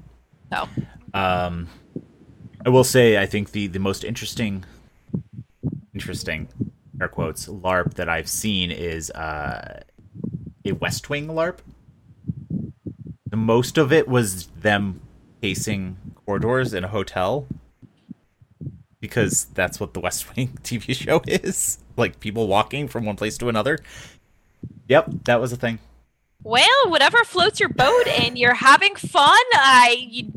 So 0.52 0.68
Um, 1.14 1.68
I 2.64 2.68
will 2.68 2.84
say, 2.84 3.18
I 3.18 3.26
think 3.26 3.52
the 3.52 3.66
the 3.68 3.78
most 3.78 4.04
interesting, 4.04 4.64
interesting, 5.94 6.48
air 7.00 7.08
quotes, 7.08 7.46
LARP 7.46 7.94
that 7.94 8.08
I've 8.08 8.28
seen 8.28 8.70
is 8.70 9.10
uh, 9.12 9.82
a 10.64 10.72
West 10.72 11.08
Wing 11.08 11.28
LARP. 11.28 11.58
The 13.26 13.36
most 13.36 13.78
of 13.78 13.92
it 13.92 14.08
was 14.08 14.48
them 14.48 15.00
pacing 15.40 15.96
corridors 16.26 16.74
in 16.74 16.84
a 16.84 16.88
hotel 16.88 17.46
because 19.00 19.46
that's 19.54 19.80
what 19.80 19.94
the 19.94 20.00
West 20.00 20.26
Wing 20.36 20.58
TV 20.62 20.94
show 20.94 21.22
is. 21.26 21.78
Like 21.96 22.20
people 22.20 22.46
walking 22.46 22.88
from 22.88 23.06
one 23.06 23.16
place 23.16 23.38
to 23.38 23.48
another. 23.48 23.78
Yep, 24.88 25.24
that 25.24 25.40
was 25.40 25.52
a 25.52 25.56
thing. 25.56 25.78
Well, 26.42 26.88
whatever 26.88 27.24
floats 27.24 27.60
your 27.60 27.68
boat 27.68 28.06
and 28.06 28.38
you're 28.38 28.54
having 28.54 28.96
fun, 28.96 29.38
I 29.52 30.06
you, 30.08 30.32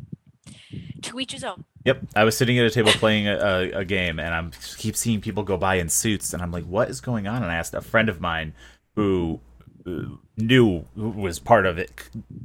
to 1.01 1.19
each 1.19 1.31
his 1.31 1.43
own. 1.43 1.65
Yep, 1.85 2.01
I 2.15 2.23
was 2.23 2.37
sitting 2.37 2.57
at 2.57 2.65
a 2.65 2.69
table 2.69 2.91
playing 2.91 3.27
a, 3.27 3.71
a, 3.73 3.85
game, 3.85 4.17
and 4.19 4.33
I'm 4.33 4.51
keep 4.77 4.95
seeing 4.95 5.19
people 5.19 5.43
go 5.43 5.57
by 5.57 5.75
in 5.75 5.89
suits, 5.89 6.33
and 6.33 6.41
I'm 6.41 6.51
like, 6.51 6.63
"What 6.63 6.89
is 6.89 7.01
going 7.01 7.27
on?" 7.27 7.43
And 7.43 7.51
I 7.51 7.55
asked 7.55 7.73
a 7.73 7.81
friend 7.81 8.07
of 8.07 8.21
mine 8.21 8.53
who 8.95 9.41
uh, 9.85 10.03
knew 10.37 10.85
who 10.95 11.09
was 11.09 11.39
part 11.39 11.65
of 11.65 11.77
it, 11.77 11.91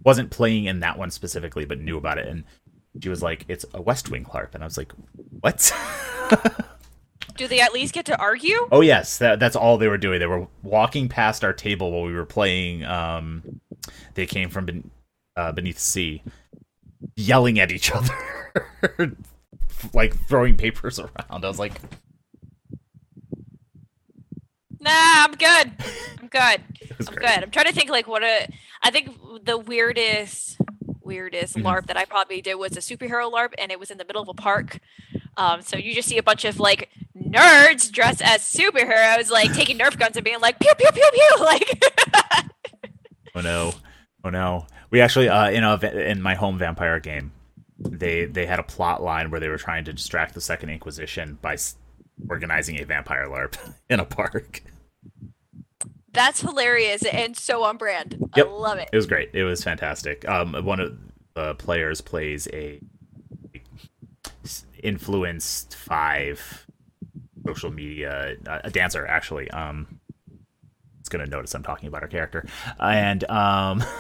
wasn't 0.03 0.31
playing 0.31 0.65
in 0.65 0.81
that 0.81 0.99
one 0.99 1.13
specifically, 1.13 1.65
but 1.65 1.81
knew 1.81 1.97
about 1.97 2.19
it, 2.19 2.27
and 2.27 2.43
she 3.01 3.09
was 3.09 3.23
like, 3.23 3.45
"It's 3.47 3.65
a 3.73 3.81
West 3.81 4.11
Wing 4.11 4.25
LARP," 4.25 4.55
and 4.55 4.65
I 4.65 4.67
was 4.67 4.77
like, 4.77 4.93
"What?" 5.41 5.73
Do 7.37 7.47
they 7.47 7.61
at 7.61 7.73
least 7.73 7.95
get 7.95 8.07
to 8.07 8.19
argue? 8.19 8.67
oh 8.73 8.81
yes, 8.81 9.19
that, 9.19 9.39
that's 9.39 9.55
all 9.55 9.79
they 9.79 9.87
were 9.87 9.99
doing. 9.99 10.19
They 10.19 10.27
were 10.27 10.49
walking 10.65 11.09
past 11.09 11.45
our 11.45 11.53
table 11.53 11.93
while 11.93 12.03
we 12.03 12.13
were 12.13 12.25
playing. 12.25 12.85
Um, 12.85 13.61
they 14.15 14.27
came 14.27 14.51
from 14.51 14.67
ben- 14.67 14.91
uh, 15.37 15.53
beneath 15.53 15.77
the 15.77 15.81
sea, 15.81 16.23
yelling 17.15 17.61
at 17.61 17.71
each 17.71 17.93
other, 17.95 19.17
like 19.95 20.15
throwing 20.29 20.57
papers 20.57 20.99
around. 20.99 21.45
I 21.45 21.49
was 21.49 21.59
like, 21.59 21.81
Nah, 24.81 24.91
I'm 24.93 25.33
good. 25.33 25.73
I'm 26.21 26.29
good. 26.29 26.63
I'm 27.01 27.07
great. 27.07 27.19
good. 27.19 27.43
I'm 27.45 27.51
trying 27.51 27.67
to 27.67 27.73
think 27.73 27.91
like 27.91 28.07
what 28.07 28.23
a. 28.23 28.49
I 28.83 28.91
think 28.91 29.11
the 29.45 29.59
weirdest, 29.59 30.57
weirdest 31.01 31.57
Mhm. 31.57 31.65
LARP 31.65 31.87
that 31.87 31.97
I 31.97 32.05
probably 32.05 32.41
did 32.41 32.55
was 32.55 32.77
a 32.77 32.81
superhero 32.81 33.31
LARP, 33.33 33.55
and 33.59 33.73
it 33.73 33.81
was 33.81 33.91
in 33.91 33.99
the 33.99 34.05
middle 34.05 34.23
of 34.23 34.29
a 34.29 34.35
park. 34.35 34.79
Um, 35.37 35.63
so 35.63 35.77
you 35.77 35.95
just 35.95 36.09
see 36.09 36.19
a 36.19 36.23
bunch 36.23 36.45
of 36.45 36.61
like 36.61 36.91
nerds 37.17 37.91
dressed 37.91 38.23
as 38.23 38.41
superheroes, 38.43 39.31
like 39.31 39.53
taking 39.53 39.79
Nerf 39.79 39.99
guns 39.99 40.17
and 40.17 40.25
being 40.25 40.41
like 40.41 40.61
pew 40.61 40.73
pew 40.79 40.91
pew 40.93 41.11
pew, 41.13 41.31
like. 41.45 41.83
Oh 43.35 43.41
no! 43.41 43.73
Oh 44.25 44.31
no! 44.31 44.67
We 44.91 45.01
actually 45.01 45.29
uh, 45.29 45.51
in 45.51 45.65
a 45.65 45.77
in 45.87 46.23
my 46.23 46.35
home 46.37 46.57
vampire 46.59 47.01
game, 47.01 47.33
they 47.79 48.25
they 48.25 48.47
had 48.47 48.59
a 48.59 48.63
plot 48.65 49.03
line 49.03 49.31
where 49.31 49.41
they 49.41 49.49
were 49.49 49.59
trying 49.59 49.85
to 49.85 49.93
distract 49.93 50.35
the 50.35 50.41
Second 50.41 50.71
Inquisition 50.71 51.39
by 51.41 51.55
s- 51.55 51.77
organizing 52.29 52.81
a 52.81 52.85
vampire 52.85 53.27
LARP 53.29 53.57
in 53.91 54.01
a 54.01 54.05
park. 54.05 54.63
That's 56.13 56.41
hilarious 56.41 57.05
and 57.05 57.37
so 57.37 57.63
on 57.63 57.77
brand. 57.77 58.17
Yep. 58.35 58.47
I 58.47 58.51
love 58.51 58.79
it. 58.79 58.89
It 58.93 58.97
was 58.97 59.07
great. 59.07 59.31
It 59.35 59.45
was 59.45 59.63
fantastic. 59.63 60.29
Um, 60.29 60.55
one 60.65 60.81
of 60.81 60.99
the 61.35 61.55
players 61.55 62.01
plays 62.01 62.49
a 62.53 62.81
influenced 64.83 65.75
five 65.77 66.67
social 67.47 67.71
media 67.71 68.37
a 68.47 68.71
dancer 68.71 69.07
actually. 69.07 69.51
Um, 69.51 70.01
it's 70.99 71.09
gonna 71.09 71.27
notice 71.27 71.55
I'm 71.55 71.63
talking 71.63 71.89
about 71.89 72.03
her 72.03 72.09
character, 72.09 72.45
and 72.81 73.23
um. 73.31 73.85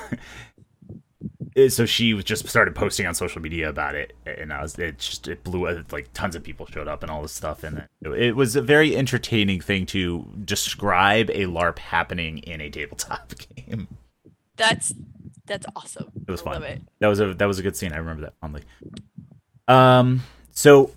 So 1.68 1.86
she 1.86 2.14
just 2.22 2.48
started 2.48 2.74
posting 2.74 3.06
on 3.06 3.14
social 3.14 3.42
media 3.42 3.68
about 3.68 3.94
it, 3.96 4.14
and 4.24 4.52
I 4.52 4.62
was 4.62 4.78
it 4.78 4.98
just 4.98 5.26
it 5.26 5.42
blew 5.42 5.66
uh, 5.66 5.82
like 5.90 6.12
tons 6.12 6.36
of 6.36 6.44
people 6.44 6.66
showed 6.66 6.86
up 6.86 7.02
and 7.02 7.10
all 7.10 7.22
this 7.22 7.32
stuff, 7.32 7.64
and 7.64 7.88
it, 8.00 8.36
was 8.36 8.54
a 8.54 8.62
very 8.62 8.96
entertaining 8.96 9.60
thing 9.60 9.84
to 9.86 10.26
describe 10.44 11.30
a 11.30 11.46
LARP 11.46 11.78
happening 11.78 12.38
in 12.38 12.60
a 12.60 12.70
tabletop 12.70 13.32
game. 13.56 13.88
That's 14.56 14.94
that's 15.46 15.66
awesome. 15.74 16.12
It 16.26 16.30
was 16.30 16.42
I 16.42 16.44
fun. 16.44 16.52
Love 16.54 16.62
it. 16.64 16.82
That 17.00 17.08
was 17.08 17.20
a 17.20 17.34
that 17.34 17.46
was 17.46 17.58
a 17.58 17.62
good 17.62 17.76
scene. 17.76 17.92
I 17.92 17.96
remember 17.96 18.22
that 18.22 18.34
fondly. 18.40 18.62
Um, 19.66 20.22
so 20.52 20.92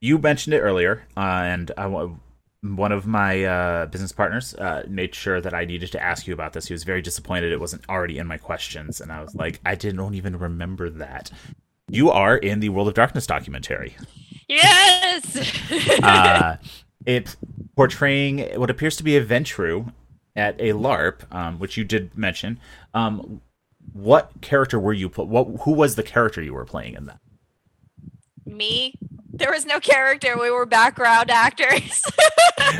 you 0.00 0.18
mentioned 0.18 0.52
it 0.52 0.60
earlier, 0.60 1.04
uh, 1.16 1.20
and 1.20 1.70
I 1.78 1.86
wa- 1.86 2.10
one 2.64 2.92
of 2.92 3.06
my 3.06 3.44
uh, 3.44 3.86
business 3.86 4.10
partners 4.12 4.54
uh, 4.54 4.84
made 4.88 5.14
sure 5.14 5.40
that 5.40 5.52
I 5.52 5.64
needed 5.66 5.92
to 5.92 6.02
ask 6.02 6.26
you 6.26 6.32
about 6.32 6.54
this. 6.54 6.66
He 6.66 6.72
was 6.74 6.82
very 6.84 7.02
disappointed 7.02 7.52
it 7.52 7.60
wasn't 7.60 7.86
already 7.88 8.16
in 8.18 8.26
my 8.26 8.38
questions, 8.38 9.00
and 9.00 9.12
I 9.12 9.20
was 9.22 9.34
like, 9.34 9.60
I 9.66 9.74
didn't 9.74 10.14
even 10.14 10.38
remember 10.38 10.88
that. 10.90 11.30
You 11.90 12.10
are 12.10 12.36
in 12.36 12.60
the 12.60 12.70
World 12.70 12.88
of 12.88 12.94
Darkness 12.94 13.26
documentary. 13.26 13.96
Yes. 14.48 15.60
Uh, 16.02 16.56
it 17.06 17.36
portraying 17.76 18.38
what 18.58 18.70
appears 18.70 18.96
to 18.96 19.04
be 19.04 19.16
a 19.16 19.24
Ventrue 19.24 19.92
at 20.36 20.58
a 20.60 20.72
LARP, 20.72 21.20
um, 21.34 21.58
which 21.58 21.76
you 21.76 21.84
did 21.84 22.16
mention. 22.16 22.58
Um, 22.94 23.40
what 23.92 24.30
character 24.40 24.78
were 24.80 24.92
you? 24.92 25.08
pl- 25.08 25.26
What 25.26 25.44
who 25.62 25.72
was 25.72 25.96
the 25.96 26.02
character 26.02 26.42
you 26.42 26.54
were 26.54 26.64
playing 26.64 26.94
in 26.94 27.04
that? 27.06 27.20
Me. 28.46 28.94
There 29.36 29.50
was 29.50 29.66
no 29.66 29.80
character. 29.80 30.36
We 30.40 30.50
were 30.50 30.66
background 30.66 31.30
actors. 31.30 32.02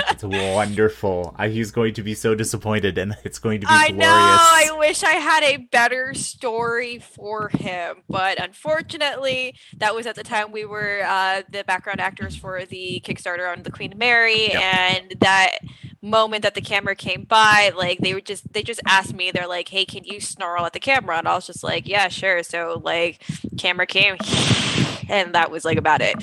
It's 0.08 0.24
wonderful. 0.24 1.34
I, 1.38 1.48
he's 1.48 1.70
going 1.70 1.94
to 1.94 2.02
be 2.02 2.14
so 2.14 2.34
disappointed, 2.34 2.96
and 2.98 3.16
it's 3.22 3.38
going 3.38 3.60
to 3.60 3.66
be 3.66 3.72
I 3.72 3.88
glorious. 3.90 3.98
know. 3.98 4.06
I 4.08 4.76
wish 4.78 5.02
I 5.04 5.12
had 5.12 5.42
a 5.44 5.56
better 5.58 6.14
story 6.14 6.98
for 7.00 7.48
him, 7.48 7.96
but 8.08 8.42
unfortunately, 8.42 9.56
that 9.76 9.94
was 9.94 10.06
at 10.06 10.14
the 10.16 10.22
time 10.24 10.52
we 10.52 10.64
were 10.64 11.02
uh, 11.04 11.42
the 11.50 11.64
background 11.64 12.00
actors 12.00 12.34
for 12.34 12.64
the 12.64 13.02
Kickstarter 13.04 13.50
on 13.50 13.62
the 13.62 13.70
Queen 13.70 13.92
Mary, 13.96 14.48
Yep. 14.48 14.62
and 14.62 15.14
that 15.20 15.58
moment 16.02 16.42
that 16.42 16.54
the 16.54 16.60
camera 16.62 16.94
came 16.96 17.24
by, 17.24 17.70
like 17.76 17.98
they 17.98 18.14
were 18.14 18.20
just 18.20 18.50
they 18.52 18.62
just 18.62 18.80
asked 18.86 19.14
me, 19.14 19.30
they're 19.30 19.48
like, 19.48 19.68
"Hey, 19.68 19.84
can 19.84 20.04
you 20.04 20.20
snarl 20.20 20.64
at 20.64 20.72
the 20.72 20.80
camera?" 20.80 21.18
And 21.18 21.28
I 21.28 21.34
was 21.34 21.46
just 21.46 21.62
like, 21.62 21.86
"Yeah, 21.86 22.08
sure." 22.08 22.42
So 22.42 22.80
like, 22.82 23.22
camera 23.58 23.86
came, 23.86 24.16
and 25.08 25.34
that 25.34 25.50
was 25.50 25.64
like 25.64 25.78
about 25.78 26.00
it. 26.02 26.16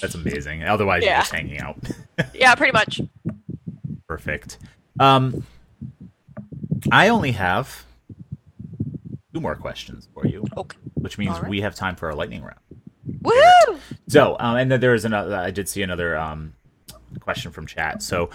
That's 0.00 0.14
amazing. 0.14 0.64
Otherwise, 0.64 1.02
you're 1.04 1.14
just 1.14 1.32
hanging 1.32 1.60
out. 1.60 1.76
yeah, 2.34 2.54
pretty 2.54 2.72
much. 2.72 3.00
Perfect. 4.06 4.58
Um, 5.00 5.44
I 6.90 7.08
only 7.08 7.32
have 7.32 7.84
two 9.32 9.40
more 9.40 9.54
questions 9.54 10.08
for 10.14 10.26
you, 10.26 10.44
Okay. 10.56 10.76
which 10.94 11.18
means 11.18 11.38
right. 11.38 11.48
we 11.48 11.60
have 11.60 11.74
time 11.74 11.96
for 11.96 12.08
a 12.10 12.14
lightning 12.14 12.42
round. 12.42 12.58
Woohoo! 13.22 13.78
So, 14.08 14.36
um, 14.38 14.56
and 14.56 14.70
then 14.70 14.80
there 14.80 14.94
is 14.94 15.04
another. 15.04 15.34
I 15.36 15.50
did 15.50 15.68
see 15.68 15.82
another 15.82 16.16
um, 16.16 16.54
question 17.20 17.52
from 17.52 17.66
chat. 17.66 18.02
So, 18.02 18.30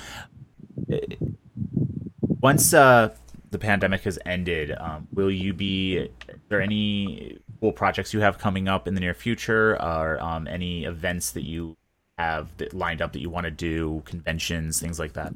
once 2.42 2.74
uh, 2.74 3.14
the 3.52 3.60
pandemic 3.60 4.02
has 4.04 4.20
ended, 4.26 4.72
um, 4.72 5.08
will 5.14 5.32
you 5.32 5.54
be? 5.54 6.00
Are 6.00 6.08
there 6.50 6.62
any 6.62 7.38
cool 7.64 7.72
projects 7.72 8.14
you 8.14 8.20
have 8.20 8.38
coming 8.38 8.68
up 8.68 8.90
in 8.90 8.94
the 8.94 9.00
near 9.00 9.14
future, 9.14 9.82
or 9.82 10.22
um, 10.22 10.50
any 10.50 10.84
events 10.84 11.32
that 11.32 11.46
you 11.46 11.78
have 12.18 12.50
that 12.58 12.74
lined 12.74 13.02
up 13.02 13.14
that 13.14 13.22
you 13.22 13.30
want 13.30 13.46
to 13.46 13.52
do, 13.52 14.04
conventions, 14.04 14.82
things 14.82 15.00
like 15.00 15.14
that? 15.14 15.34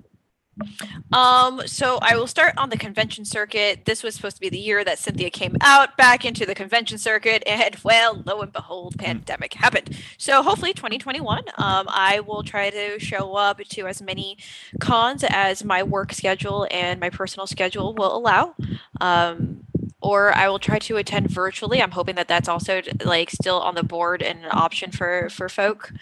Um, 1.14 1.62
so 1.66 2.00
I 2.02 2.18
will 2.18 2.28
start 2.28 2.54
on 2.58 2.70
the 2.70 2.78
convention 2.78 3.24
circuit. 3.24 3.86
This 3.86 4.04
was 4.04 4.16
supposed 4.16 4.36
to 4.38 4.42
be 4.42 4.50
the 4.50 4.60
year 4.60 4.84
that 4.84 5.00
Cynthia 5.00 5.30
came 5.30 5.56
out 5.62 5.96
back 5.96 6.26
into 6.26 6.46
the 6.46 6.54
convention 6.54 6.98
circuit, 6.98 7.44
and 7.48 7.78
well, 7.84 8.22
lo 8.26 8.42
and 8.42 8.52
behold, 8.52 8.98
pandemic 8.98 9.54
happened. 9.54 9.98
So 10.18 10.44
hopefully, 10.44 10.74
2021, 10.74 11.46
um, 11.58 11.86
I 11.88 12.20
will 12.20 12.44
try 12.44 12.70
to 12.72 13.00
show 13.00 13.36
up 13.36 13.60
to 13.60 13.88
as 13.88 14.02
many 14.02 14.38
cons 14.82 15.24
as 15.24 15.64
my 15.64 15.82
work 15.82 16.12
schedule 16.12 16.68
and 16.72 17.00
my 17.00 17.10
personal 17.10 17.48
schedule 17.48 17.94
will 17.94 18.18
allow. 18.18 18.54
Um, 19.00 19.64
or 20.02 20.34
I 20.36 20.48
will 20.50 20.60
try 20.60 20.80
to 20.80 20.98
attend 20.98 21.30
virtually. 21.30 21.82
I'm 21.82 21.92
hoping 21.92 22.16
that 22.16 22.28
that's 22.28 22.48
also 22.50 22.82
like 23.04 23.32
still 23.32 23.60
on 23.62 23.76
the 23.76 23.84
board 23.84 24.22
and 24.22 24.46
an 24.46 24.52
option 24.54 24.92
for 24.92 25.30
for 25.30 25.50
folk. 25.50 25.94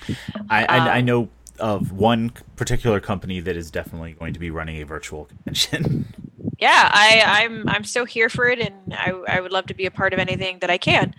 I, 0.49 0.65
I, 0.65 0.97
I 0.97 1.01
Um, 1.01 1.01
know 1.01 1.29
of 1.59 1.91
one 1.91 2.31
particular 2.55 2.99
company 2.99 3.39
that 3.39 3.55
is 3.55 3.71
definitely 3.71 4.13
going 4.13 4.33
to 4.33 4.39
be 4.39 4.49
running 4.51 4.81
a 4.81 4.85
virtual 4.85 5.25
convention. 5.25 6.13
yeah 6.59 6.89
I, 6.91 7.43
i'm 7.43 7.67
i'm 7.67 7.83
so 7.83 8.05
here 8.05 8.29
for 8.29 8.47
it 8.47 8.59
and 8.59 8.93
I, 8.93 9.09
I 9.09 9.41
would 9.41 9.51
love 9.51 9.65
to 9.67 9.73
be 9.73 9.85
a 9.85 9.91
part 9.91 10.13
of 10.13 10.19
anything 10.19 10.59
that 10.59 10.69
i 10.69 10.77
can 10.77 11.13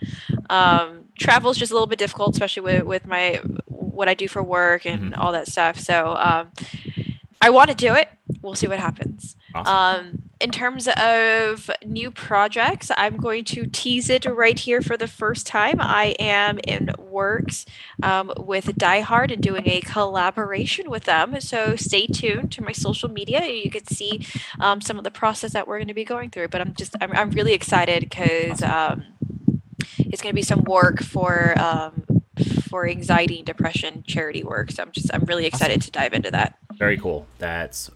um 0.49 1.05
travel 1.19 1.51
is 1.51 1.57
just 1.57 1.71
a 1.71 1.75
little 1.75 1.87
bit 1.87 1.99
difficult, 1.99 2.35
especially 2.35 2.63
with 2.63 2.85
with 2.85 3.05
my 3.07 3.41
what 3.67 4.09
I 4.09 4.15
do 4.15 4.27
for 4.29 4.43
work 4.43 4.85
and 4.87 5.13
Mhm. 5.13 5.15
all 5.15 5.33
that 5.33 5.47
stuff. 5.47 5.79
So 5.79 6.15
um, 6.17 6.51
I 7.41 7.51
want 7.51 7.69
to 7.71 7.75
do 7.75 7.95
it. 7.95 8.09
We'll 8.41 8.55
see 8.55 8.67
what 8.67 8.79
happens. 8.79 9.35
Awesome. 9.53 9.81
Um, 9.81 10.26
in 10.39 10.51
terms 10.51 10.87
of 10.87 11.69
new 11.83 12.11
projects, 12.11 12.91
I'm 12.95 13.17
going 13.17 13.43
to 13.45 13.65
tease 13.65 14.09
it 14.09 14.25
right 14.25 14.57
here 14.57 14.81
for 14.81 14.95
the 14.95 15.07
first 15.07 15.47
time. 15.47 15.77
I 15.79 16.15
am 16.19 16.59
in 16.59 16.91
works 16.99 17.65
um, 18.03 18.31
with 18.37 18.75
Die 18.77 18.99
Hard 19.01 19.31
and 19.31 19.41
doing 19.41 19.63
a 19.65 19.81
collaboration 19.81 20.89
with 20.89 21.05
them. 21.05 21.39
So 21.41 21.75
stay 21.75 22.05
tuned 22.05 22.51
to 22.53 22.63
my 22.63 22.71
social 22.71 23.09
media. 23.09 23.45
You 23.47 23.71
can 23.71 23.85
see 23.87 24.27
um, 24.59 24.81
some 24.81 24.97
of 24.97 25.03
the 25.03 25.11
process 25.11 25.53
that 25.53 25.67
we're 25.67 25.79
going 25.79 25.87
to 25.87 25.93
be 25.93 26.05
going 26.05 26.29
through. 26.29 26.49
But 26.49 26.61
I'm 26.61 26.73
just 26.75 26.95
I'm, 27.01 27.11
I'm 27.13 27.31
really 27.31 27.53
excited 27.53 28.01
because 28.01 28.61
um, 28.61 29.05
it's 29.97 30.21
going 30.21 30.31
to 30.31 30.35
be 30.35 30.43
some 30.43 30.63
work 30.63 31.01
for 31.01 31.59
um, 31.59 32.05
for 32.69 32.87
anxiety 32.87 33.37
and 33.37 33.45
depression 33.45 34.03
charity 34.05 34.43
work. 34.43 34.71
So 34.71 34.83
I'm 34.83 34.91
just 34.91 35.11
I'm 35.13 35.23
really 35.23 35.47
excited 35.47 35.81
to 35.81 35.91
dive 35.91 36.13
into 36.13 36.29
that. 36.31 36.57
Very 36.75 36.97
cool. 36.97 37.25
That's 37.39 37.89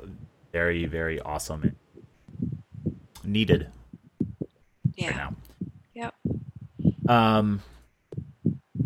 very 0.52 0.86
very 0.88 1.20
awesome. 1.20 1.64
and 1.64 1.76
Needed 3.24 3.68
right 4.20 4.50
Yeah. 4.96 5.10
now. 5.16 5.36
Yep. 5.94 7.10
Um, 7.10 7.62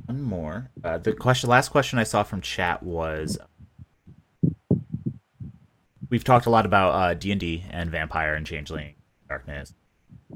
one 0.06 0.22
more. 0.22 0.70
Uh, 0.84 0.98
the 0.98 1.14
question, 1.14 1.50
last 1.50 1.70
question 1.70 2.00
I 2.00 2.04
saw 2.04 2.24
from 2.24 2.42
chat 2.42 2.84
was, 2.84 3.38
we've 6.10 6.24
talked 6.24 6.46
a 6.46 6.50
lot 6.50 6.66
about 6.66 6.92
uh, 6.92 7.14
D 7.14 7.32
and 7.32 7.40
D 7.40 7.64
and 7.70 7.90
Vampire 7.90 8.36
and 8.36 8.46
Changeling, 8.46 8.96
Darkness, 9.28 9.74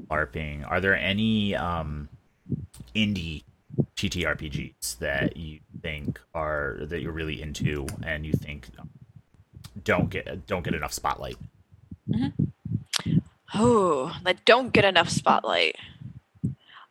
LARPing. 0.08 0.64
Are 0.70 0.80
there 0.80 0.96
any 0.96 1.54
um, 1.54 2.08
indie 2.94 3.44
TTRPGs 3.96 4.98
that 4.98 5.36
you 5.36 5.60
think 5.82 6.20
are 6.34 6.78
that 6.82 7.00
you're 7.00 7.12
really 7.12 7.40
into 7.40 7.86
and 8.02 8.26
you 8.26 8.32
think 8.32 8.68
don't 9.84 10.10
get 10.10 10.46
don't 10.46 10.62
get 10.64 10.74
enough 10.74 10.92
spotlight? 10.92 11.36
Oh, 13.54 14.16
that 14.24 14.44
don't 14.44 14.72
get 14.72 14.84
enough 14.84 15.08
spotlight. 15.08 15.76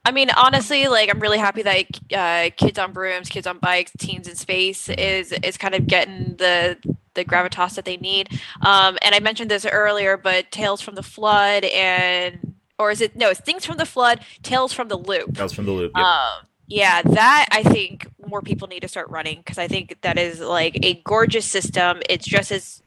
I 0.05 0.11
mean, 0.11 0.29
honestly, 0.31 0.87
like 0.87 1.09
I'm 1.09 1.19
really 1.19 1.37
happy 1.37 1.61
that 1.61 1.85
uh, 2.13 2.49
Kids 2.55 2.79
on 2.79 2.93
Brooms, 2.93 3.29
Kids 3.29 3.45
on 3.45 3.59
Bikes, 3.59 3.91
Teens 3.97 4.27
in 4.27 4.35
Space 4.35 4.89
is 4.89 5.31
is 5.31 5.57
kind 5.57 5.75
of 5.75 5.87
getting 5.87 6.35
the 6.37 6.77
the 7.13 7.25
gravitas 7.25 7.75
that 7.75 7.85
they 7.85 7.97
need. 7.97 8.29
Um, 8.61 8.97
and 9.01 9.13
I 9.13 9.19
mentioned 9.19 9.51
this 9.51 9.65
earlier, 9.65 10.17
but 10.17 10.51
Tales 10.51 10.81
from 10.81 10.95
the 10.95 11.03
Flood 11.03 11.65
and 11.65 12.55
or 12.77 12.91
is 12.91 13.01
it 13.01 13.15
no? 13.15 13.29
It's 13.29 13.41
Things 13.41 13.65
from 13.65 13.77
the 13.77 13.85
Flood, 13.85 14.21
Tales 14.41 14.73
from 14.73 14.87
the 14.87 14.97
Loop. 14.97 15.39
Was 15.39 15.53
from 15.53 15.65
the 15.65 15.73
loop. 15.73 15.91
Yep. 15.95 16.05
Um, 16.05 16.45
yeah, 16.67 17.01
that 17.01 17.47
I 17.51 17.63
think 17.63 18.07
more 18.29 18.41
people 18.41 18.67
need 18.67 18.81
to 18.81 18.87
start 18.87 19.09
running 19.09 19.37
because 19.39 19.57
I 19.57 19.67
think 19.67 19.99
that 20.01 20.17
is 20.17 20.39
like 20.39 20.77
a 20.83 21.01
gorgeous 21.03 21.45
system. 21.45 22.01
It's 22.09 22.25
just 22.25 22.51
as 22.51 22.81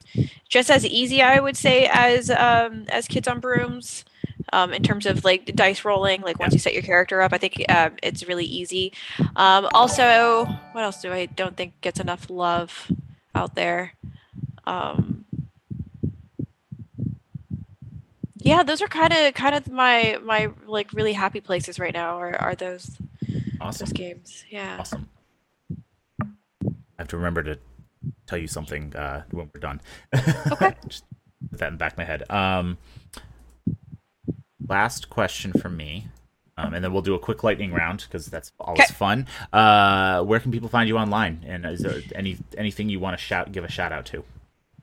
just 0.49 0.69
as 0.69 0.85
easy, 0.85 1.21
I 1.21 1.39
would 1.39 1.57
say, 1.57 1.87
as 1.91 2.29
um, 2.29 2.85
as 2.89 3.07
Kids 3.07 3.27
on 3.27 3.39
Brooms. 3.39 4.05
Um, 4.51 4.71
in 4.71 4.83
terms 4.83 5.07
of 5.07 5.23
like 5.23 5.55
dice 5.55 5.83
rolling, 5.83 6.21
like 6.21 6.37
once 6.37 6.53
you 6.53 6.59
set 6.59 6.73
your 6.73 6.83
character 6.83 7.21
up, 7.21 7.33
I 7.33 7.39
think 7.39 7.63
um, 7.69 7.93
it's 8.03 8.27
really 8.27 8.45
easy. 8.45 8.93
Um, 9.35 9.67
also, 9.73 10.45
what 10.73 10.83
else 10.83 11.01
do 11.01 11.11
I 11.11 11.25
don't 11.25 11.57
think 11.57 11.79
gets 11.81 11.99
enough 11.99 12.29
love 12.29 12.91
out 13.33 13.55
there? 13.55 13.93
Um, 14.65 15.25
yeah, 18.43 18.61
those 18.63 18.81
are 18.81 18.87
kind 18.87 19.13
of 19.13 19.33
kind 19.33 19.55
of 19.55 19.71
my 19.71 20.19
my 20.23 20.49
like 20.67 20.93
really 20.93 21.13
happy 21.13 21.39
places 21.39 21.79
right 21.79 21.93
now. 21.93 22.17
Are 22.17 22.35
are 22.35 22.55
those 22.55 22.97
awesome. 23.61 23.85
those 23.85 23.93
games? 23.93 24.43
Yeah. 24.49 24.77
Awesome. 24.79 25.09
I 26.97 27.01
have 27.01 27.07
to 27.09 27.17
remember 27.17 27.43
to 27.43 27.57
tell 28.27 28.37
you 28.37 28.47
something 28.47 28.95
uh, 28.95 29.23
when 29.31 29.49
we're 29.53 29.59
done. 29.59 29.81
Okay. 30.51 30.75
Just 30.87 31.05
put 31.49 31.59
that 31.59 31.67
in 31.67 31.73
the 31.73 31.77
back 31.77 31.93
of 31.93 31.97
my 31.97 32.03
head. 32.05 32.23
Um, 32.29 32.77
last 34.67 35.09
question 35.09 35.53
from 35.53 35.75
me, 35.77 36.07
um, 36.57 36.73
and 36.73 36.83
then 36.83 36.93
we'll 36.93 37.01
do 37.01 37.15
a 37.15 37.19
quick 37.19 37.43
lightning 37.43 37.73
round 37.73 38.05
because 38.07 38.27
that's 38.27 38.51
always 38.59 38.81
Okay. 38.83 38.93
fun. 38.93 39.27
Uh, 39.51 40.23
where 40.23 40.39
can 40.39 40.51
people 40.51 40.69
find 40.69 40.87
you 40.87 40.97
online? 40.97 41.43
And 41.47 41.65
is 41.65 41.81
there 41.81 42.01
any 42.15 42.37
anything 42.57 42.89
you 42.89 42.99
want 42.99 43.17
to 43.17 43.23
shout, 43.23 43.51
give 43.51 43.63
a 43.63 43.69
shout 43.69 43.91
out 43.91 44.05
to? 44.07 44.23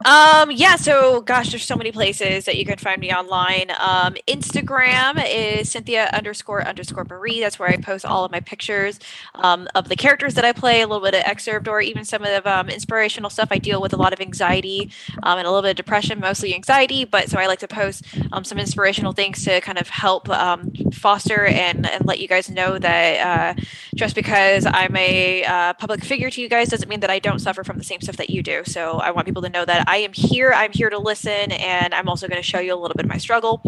Um, 0.06 0.50
yeah, 0.50 0.76
so 0.76 1.20
gosh, 1.20 1.50
there's 1.50 1.64
so 1.64 1.76
many 1.76 1.92
places 1.92 2.46
that 2.46 2.56
you 2.56 2.64
can 2.64 2.78
find 2.78 2.98
me 3.00 3.12
online. 3.12 3.70
Um, 3.78 4.14
Instagram 4.26 5.22
is 5.28 5.70
Cynthia 5.70 6.08
underscore 6.14 6.66
underscore 6.66 7.04
Marie. 7.04 7.40
That's 7.40 7.58
where 7.58 7.68
I 7.68 7.76
post 7.76 8.06
all 8.06 8.24
of 8.24 8.32
my 8.32 8.40
pictures 8.40 8.98
um, 9.34 9.68
of 9.74 9.90
the 9.90 9.96
characters 9.96 10.34
that 10.36 10.44
I 10.44 10.52
play, 10.52 10.80
a 10.80 10.86
little 10.86 11.04
bit 11.04 11.14
of 11.14 11.22
excerpt, 11.26 11.68
or 11.68 11.82
even 11.82 12.06
some 12.06 12.22
of 12.24 12.28
the 12.28 12.50
um, 12.50 12.70
inspirational 12.70 13.28
stuff. 13.28 13.48
I 13.50 13.58
deal 13.58 13.82
with 13.82 13.92
a 13.92 13.98
lot 13.98 14.14
of 14.14 14.20
anxiety 14.22 14.90
um, 15.22 15.38
and 15.38 15.46
a 15.46 15.50
little 15.50 15.62
bit 15.62 15.72
of 15.72 15.76
depression, 15.76 16.18
mostly 16.18 16.54
anxiety. 16.54 17.04
But 17.04 17.28
so 17.28 17.38
I 17.38 17.46
like 17.46 17.58
to 17.58 17.68
post 17.68 18.04
um, 18.32 18.42
some 18.42 18.58
inspirational 18.58 19.12
things 19.12 19.44
to 19.44 19.60
kind 19.60 19.78
of 19.78 19.90
help 19.90 20.30
um, 20.30 20.72
foster 20.94 21.44
and, 21.44 21.86
and 21.86 22.06
let 22.06 22.20
you 22.20 22.28
guys 22.28 22.48
know 22.48 22.78
that 22.78 23.58
uh, 23.58 23.62
just 23.94 24.14
because 24.14 24.64
I'm 24.66 24.96
a 24.96 25.44
uh, 25.44 25.74
public 25.74 26.02
figure 26.04 26.30
to 26.30 26.40
you 26.40 26.48
guys 26.48 26.68
doesn't 26.70 26.88
mean 26.88 27.00
that 27.00 27.10
I 27.10 27.18
don't 27.18 27.38
suffer 27.38 27.64
from 27.64 27.76
the 27.76 27.84
same 27.84 28.00
stuff 28.00 28.16
that 28.16 28.30
you 28.30 28.42
do. 28.42 28.62
So 28.64 28.98
I 28.98 29.10
want 29.10 29.26
people 29.26 29.42
to 29.42 29.50
know 29.50 29.66
that 29.66 29.89
I 29.90 29.96
am 29.96 30.12
here. 30.12 30.52
I'm 30.54 30.70
here 30.70 30.88
to 30.88 30.98
listen, 30.98 31.50
and 31.50 31.92
I'm 31.92 32.08
also 32.08 32.28
going 32.28 32.40
to 32.40 32.46
show 32.46 32.60
you 32.60 32.72
a 32.72 32.78
little 32.78 32.94
bit 32.94 33.06
of 33.06 33.10
my 33.10 33.18
struggle. 33.18 33.60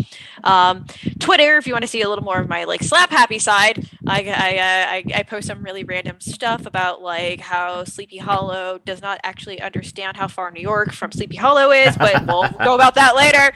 Um, 0.45 0.87
Twitter, 1.18 1.57
if 1.57 1.66
you 1.66 1.73
want 1.73 1.83
to 1.83 1.89
see 1.89 2.01
a 2.03 2.09
little 2.09 2.23
more 2.23 2.39
of 2.39 2.49
my 2.49 2.62
like 2.62 2.85
slap 2.85 3.11
happy 3.11 3.41
side, 3.41 3.89
I 4.07 4.23
I, 4.23 4.59
uh, 4.59 4.93
I 4.93 5.05
I 5.16 5.23
post 5.25 5.49
some 5.49 5.64
really 5.64 5.83
random 5.83 6.20
stuff 6.20 6.64
about 6.64 7.03
like 7.03 7.41
how 7.41 7.83
Sleepy 7.83 8.18
Hollow 8.18 8.79
does 8.85 9.03
not 9.03 9.18
actually 9.25 9.61
understand 9.61 10.16
how 10.16 10.29
far 10.29 10.53
New 10.53 10.61
York 10.61 10.93
from 10.93 11.11
Sleepy 11.11 11.35
Hollow 11.35 11.73
is, 11.73 11.97
but 11.97 12.25
we'll 12.27 12.49
go 12.51 12.77
about 12.77 12.95
that 12.95 13.16
later. 13.16 13.53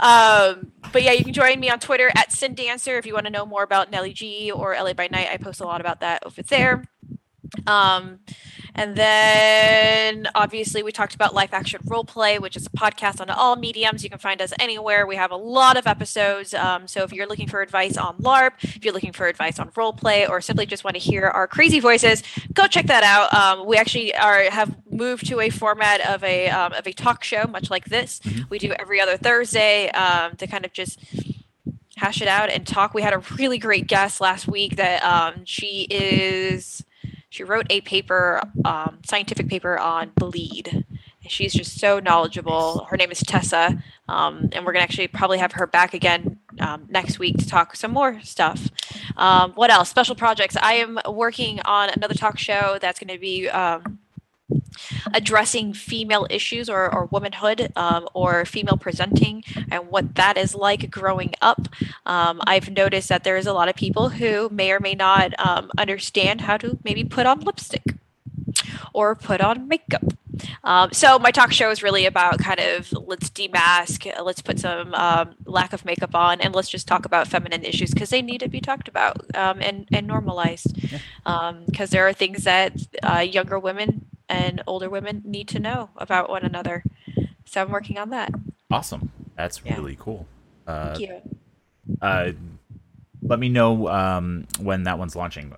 Um, 0.00 0.72
but 0.92 1.02
yeah, 1.02 1.12
you 1.12 1.24
can 1.24 1.34
join 1.34 1.60
me 1.60 1.68
on 1.68 1.78
Twitter 1.78 2.10
at 2.16 2.32
Sin 2.32 2.54
Dancer 2.54 2.96
if 2.96 3.04
you 3.04 3.12
want 3.12 3.26
to 3.26 3.30
know 3.30 3.44
more 3.44 3.64
about 3.64 3.90
Nelly 3.90 4.14
G 4.14 4.50
or 4.50 4.72
LA 4.72 4.94
by 4.94 5.08
Night. 5.08 5.28
I 5.30 5.36
post 5.36 5.60
a 5.60 5.64
lot 5.64 5.82
about 5.82 6.00
that 6.00 6.24
over 6.24 6.42
there. 6.42 6.84
Um, 7.68 8.20
and 8.78 8.94
then 8.94 10.28
obviously 10.36 10.84
we 10.84 10.92
talked 10.92 11.12
about 11.12 11.34
life 11.34 11.52
action 11.52 11.80
role 11.84 12.04
play, 12.04 12.38
which 12.38 12.56
is 12.56 12.66
a 12.66 12.70
podcast 12.70 13.20
on 13.20 13.28
all 13.28 13.56
mediums. 13.56 14.04
You 14.04 14.10
can 14.10 14.20
find 14.20 14.40
us 14.40 14.52
anywhere. 14.60 15.04
We 15.04 15.16
have 15.16 15.32
a 15.32 15.36
lot 15.36 15.76
of 15.76 15.88
episodes. 15.88 16.54
Um, 16.54 16.86
so 16.86 17.02
if 17.02 17.12
you're 17.12 17.26
looking 17.26 17.48
for 17.48 17.60
advice 17.60 17.96
on 17.96 18.18
LARP, 18.18 18.52
if 18.62 18.84
you're 18.84 18.94
looking 18.94 19.12
for 19.12 19.26
advice 19.26 19.58
on 19.58 19.72
role 19.74 19.92
play, 19.92 20.28
or 20.28 20.40
simply 20.40 20.64
just 20.64 20.84
want 20.84 20.94
to 20.94 21.00
hear 21.00 21.26
our 21.26 21.48
crazy 21.48 21.80
voices, 21.80 22.22
go 22.54 22.68
check 22.68 22.86
that 22.86 23.02
out. 23.02 23.34
Um, 23.34 23.66
we 23.66 23.76
actually 23.76 24.14
are 24.14 24.44
have 24.44 24.76
moved 24.88 25.26
to 25.26 25.40
a 25.40 25.50
format 25.50 26.00
of 26.08 26.22
a 26.22 26.48
um, 26.48 26.72
of 26.72 26.86
a 26.86 26.92
talk 26.92 27.24
show, 27.24 27.46
much 27.48 27.70
like 27.70 27.86
this. 27.86 28.20
We 28.48 28.60
do 28.60 28.72
every 28.78 29.00
other 29.00 29.16
Thursday 29.16 29.90
um, 29.90 30.36
to 30.36 30.46
kind 30.46 30.64
of 30.64 30.72
just 30.72 31.00
hash 31.96 32.22
it 32.22 32.28
out 32.28 32.48
and 32.48 32.64
talk. 32.64 32.94
We 32.94 33.02
had 33.02 33.12
a 33.12 33.18
really 33.36 33.58
great 33.58 33.88
guest 33.88 34.20
last 34.20 34.46
week 34.46 34.76
that 34.76 35.02
um, 35.02 35.44
she 35.44 35.88
is 35.90 36.84
she 37.38 37.44
wrote 37.44 37.66
a 37.70 37.80
paper, 37.82 38.42
um, 38.64 38.98
scientific 39.06 39.48
paper 39.48 39.78
on 39.78 40.10
bleed. 40.16 40.84
She's 41.28 41.52
just 41.52 41.78
so 41.78 42.00
knowledgeable. 42.00 42.84
Her 42.90 42.96
name 42.96 43.12
is 43.12 43.20
Tessa, 43.20 43.80
um, 44.08 44.48
and 44.50 44.66
we're 44.66 44.72
gonna 44.72 44.82
actually 44.82 45.06
probably 45.06 45.38
have 45.38 45.52
her 45.52 45.68
back 45.68 45.94
again 45.94 46.40
um, 46.58 46.86
next 46.88 47.20
week 47.20 47.38
to 47.38 47.46
talk 47.46 47.76
some 47.76 47.92
more 47.92 48.20
stuff. 48.22 48.70
Um, 49.16 49.52
what 49.52 49.70
else? 49.70 49.88
Special 49.88 50.16
projects. 50.16 50.56
I 50.56 50.74
am 50.74 50.98
working 51.08 51.60
on 51.64 51.90
another 51.90 52.14
talk 52.14 52.38
show 52.38 52.78
that's 52.80 52.98
going 52.98 53.14
to 53.14 53.20
be 53.20 53.48
um, 53.48 54.00
addressing 55.12 55.72
female 55.72 56.26
issues 56.30 56.68
or, 56.68 56.92
or 56.92 57.06
womanhood 57.06 57.72
um, 57.76 58.08
or 58.14 58.44
female 58.44 58.76
presenting 58.76 59.44
and 59.70 59.88
what 59.88 60.14
that 60.14 60.36
is 60.36 60.54
like 60.54 60.90
growing 60.90 61.34
up. 61.40 61.68
Um, 62.06 62.40
I've 62.46 62.70
noticed 62.70 63.08
that 63.08 63.24
there's 63.24 63.46
a 63.46 63.52
lot 63.52 63.68
of 63.68 63.76
people 63.76 64.10
who 64.10 64.48
may 64.50 64.72
or 64.72 64.80
may 64.80 64.94
not 64.94 65.32
um, 65.38 65.70
understand 65.78 66.42
how 66.42 66.56
to 66.58 66.78
maybe 66.84 67.04
put 67.04 67.26
on 67.26 67.40
lipstick 67.40 67.94
or 68.92 69.14
put 69.14 69.40
on 69.40 69.68
makeup. 69.68 70.04
Um, 70.64 70.92
so 70.92 71.18
my 71.18 71.30
talk 71.30 71.52
show 71.52 71.70
is 71.70 71.82
really 71.82 72.06
about 72.06 72.38
kind 72.38 72.60
of 72.60 72.92
let's 72.92 73.30
demask, 73.30 74.06
uh, 74.16 74.22
let's 74.22 74.42
put 74.42 74.58
some 74.58 74.94
um, 74.94 75.34
lack 75.44 75.72
of 75.72 75.84
makeup 75.84 76.14
on, 76.14 76.40
and 76.40 76.54
let's 76.54 76.68
just 76.68 76.86
talk 76.86 77.04
about 77.04 77.28
feminine 77.28 77.64
issues 77.64 77.90
because 77.90 78.10
they 78.10 78.22
need 78.22 78.38
to 78.40 78.48
be 78.48 78.60
talked 78.60 78.88
about 78.88 79.24
um, 79.34 79.60
and 79.60 79.88
and 79.92 80.06
normalized. 80.06 80.76
Because 81.66 81.90
there 81.90 82.06
are 82.06 82.12
things 82.12 82.44
that 82.44 82.72
uh, 83.02 83.18
younger 83.18 83.58
women 83.58 84.06
and 84.28 84.62
older 84.66 84.88
women 84.90 85.22
need 85.24 85.48
to 85.48 85.58
know 85.58 85.90
about 85.96 86.28
one 86.28 86.44
another. 86.44 86.82
So 87.46 87.62
I'm 87.62 87.70
working 87.70 87.98
on 87.98 88.10
that. 88.10 88.30
Awesome. 88.70 89.10
That's 89.36 89.60
Yeah. 89.64 89.76
really 89.76 89.96
cool. 89.98 90.26
Uh, 90.66 90.94
Thank 90.94 91.00
you. 91.00 91.20
uh, 92.02 92.32
let 93.22 93.38
me 93.38 93.48
know 93.48 93.88
um, 93.88 94.46
when 94.60 94.82
that 94.84 94.98
one's 94.98 95.16
launching 95.16 95.52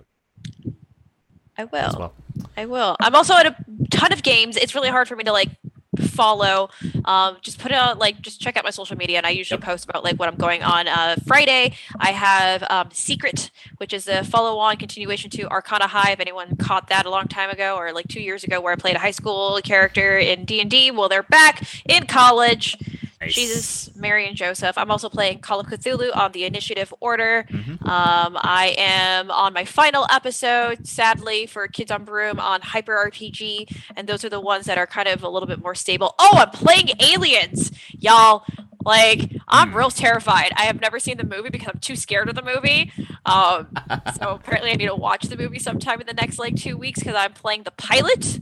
I 1.58 1.62
as 1.64 1.68
will. 1.72 1.98
well. 1.98 2.12
I 2.56 2.66
will. 2.66 2.96
I'm 3.00 3.14
also 3.14 3.34
at 3.34 3.46
a 3.46 3.56
ton 3.90 4.12
of 4.12 4.22
games. 4.22 4.56
It's 4.56 4.74
really 4.74 4.88
hard 4.88 5.08
for 5.08 5.16
me 5.16 5.24
to 5.24 5.32
like 5.32 5.50
follow. 5.98 6.70
Um, 7.04 7.36
just 7.40 7.58
put 7.58 7.72
it 7.72 7.74
on, 7.74 7.98
like, 7.98 8.20
just 8.20 8.40
check 8.40 8.56
out 8.56 8.64
my 8.64 8.70
social 8.70 8.96
media, 8.96 9.18
and 9.18 9.26
I 9.26 9.30
usually 9.30 9.58
Yep. 9.58 9.66
post 9.66 9.84
about 9.84 10.04
like 10.04 10.16
what 10.16 10.28
I'm 10.28 10.36
going 10.36 10.62
on. 10.62 10.86
Uh, 10.86 11.16
Friday, 11.26 11.74
I 11.98 12.12
have 12.12 12.62
um, 12.70 12.88
Secret, 12.92 13.50
which 13.78 13.92
is 13.92 14.06
a 14.06 14.22
follow-on 14.22 14.76
continuation 14.76 15.30
to 15.30 15.48
Arcana 15.50 15.88
High. 15.88 16.12
If 16.12 16.20
anyone 16.20 16.56
caught 16.56 16.88
that 16.88 17.06
a 17.06 17.10
long 17.10 17.26
time 17.26 17.50
ago, 17.50 17.76
or 17.76 17.92
like 17.92 18.06
two 18.08 18.20
years 18.22 18.44
ago, 18.44 18.60
where 18.60 18.72
I 18.72 18.76
played 18.76 18.96
a 18.96 19.00
high 19.00 19.10
school 19.10 19.60
character 19.64 20.18
in 20.18 20.44
D 20.44 20.60
and 20.60 20.70
D. 20.70 20.90
Well, 20.90 21.08
they're 21.08 21.22
back 21.24 21.62
in 21.88 22.06
college. 22.06 22.76
Nice. 23.20 23.34
Jesus, 23.34 23.94
Mary, 23.96 24.26
and 24.26 24.34
Joseph. 24.34 24.78
I'm 24.78 24.90
also 24.90 25.10
playing 25.10 25.40
Call 25.40 25.60
of 25.60 25.66
Cthulhu 25.66 26.16
on 26.16 26.32
the 26.32 26.44
Initiative 26.46 26.92
Order. 27.00 27.44
Mhm. 27.50 27.86
Um, 27.86 28.38
I 28.40 28.74
am 28.78 29.30
on 29.30 29.52
my 29.52 29.66
final 29.66 30.06
episode, 30.10 30.86
sadly, 30.86 31.44
for 31.44 31.68
Kids 31.68 31.90
on 31.90 32.04
Broom 32.04 32.40
on 32.40 32.62
Hyper 32.62 32.94
RPG, 32.96 33.66
and 33.94 34.08
those 34.08 34.24
are 34.24 34.30
the 34.30 34.40
ones 34.40 34.64
that 34.66 34.78
are 34.78 34.86
kind 34.86 35.06
of 35.06 35.22
a 35.22 35.28
little 35.28 35.46
bit 35.46 35.60
more 35.62 35.74
stable. 35.74 36.14
Oh, 36.18 36.38
I'm 36.38 36.48
playing 36.50 36.88
Aliens, 36.98 37.70
y'all. 37.98 38.44
Like, 38.86 39.30
I'm 39.48 39.72
Hmm. 39.72 39.76
real 39.76 39.90
terrified. 39.90 40.52
I 40.56 40.62
have 40.62 40.80
never 40.80 40.98
seen 40.98 41.18
the 41.18 41.24
movie 41.26 41.50
because 41.50 41.68
I'm 41.68 41.80
too 41.80 41.96
scared 41.96 42.30
of 42.30 42.34
the 42.36 42.42
movie. 42.42 42.90
Um, 43.26 43.68
so 44.18 44.30
apparently, 44.30 44.70
I 44.70 44.76
need 44.76 44.86
to 44.86 44.94
watch 44.94 45.24
the 45.24 45.36
movie 45.36 45.58
sometime 45.58 46.00
in 46.00 46.06
the 46.06 46.14
next 46.14 46.38
like 46.38 46.56
two 46.56 46.78
weeks 46.78 47.00
because 47.00 47.14
I'm 47.16 47.34
playing 47.34 47.64
the 47.64 47.70
pilot 47.72 48.40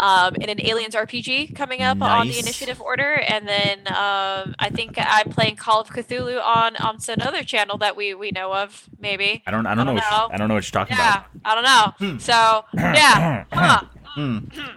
um, 0.00 0.34
in 0.36 0.48
an 0.48 0.64
Aliens 0.64 0.94
RPG 0.94 1.54
coming 1.54 1.82
up 1.82 2.00
on 2.00 2.28
the 2.28 2.38
Initiative 2.38 2.80
Order, 2.80 3.14
and 3.14 3.46
then 3.46 3.78
um, 3.88 4.54
I 4.58 4.70
think 4.72 4.94
I'm 4.98 5.30
playing 5.30 5.56
Call 5.56 5.80
of 5.80 5.88
Cthulhu 5.90 6.42
on 6.42 6.76
on 6.76 6.98
another 7.08 7.42
channel 7.42 7.78
that 7.78 7.96
we 7.96 8.14
we 8.14 8.30
know 8.30 8.52
of, 8.52 8.88
maybe. 8.98 9.42
I 9.46 9.50
don't. 9.50 9.66
I 9.66 9.74
don't, 9.74 9.86
know. 9.86 9.92
I 9.92 9.94
don't 9.94 9.94
What 9.94 10.10
know. 10.10 10.26
you, 10.26 10.34
I 10.34 10.36
don't 10.36 10.48
know 10.48 10.54
what 10.54 10.72
you're 10.72 10.84
talking 10.84 10.96
Yeah, 10.96 11.24
I 11.44 11.54
don't 11.54 11.64
know. 11.64 12.12
Hmm. 12.12 12.18
So 12.18 12.64
yeah, 12.74 13.44
huh. 13.52 13.82
about. 14.16 14.72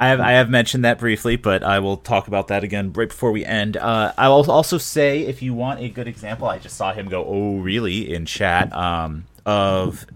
I 0.00 0.08
have 0.08 0.20
I 0.20 0.32
have 0.32 0.48
mentioned 0.48 0.84
that 0.84 0.98
briefly, 0.98 1.36
but 1.36 1.62
I 1.64 1.80
will 1.80 1.96
talk 1.96 2.28
about 2.28 2.48
that 2.48 2.62
again 2.62 2.92
right 2.92 3.08
before 3.08 3.32
we 3.32 3.44
end. 3.44 3.76
Uh, 3.76 4.12
I 4.16 4.28
will 4.28 4.48
also 4.50 4.78
say, 4.78 5.22
if 5.22 5.42
you 5.42 5.54
want 5.54 5.80
a 5.80 5.88
good 5.88 6.06
example, 6.06 6.46
I 6.46 6.58
just 6.58 6.76
saw 6.76 6.92
him 6.92 7.08
go, 7.08 7.24
"Oh, 7.24 7.58
really?" 7.58 8.12
in 8.14 8.24
chat 8.24 8.72
um, 8.72 9.24
of 9.44 10.06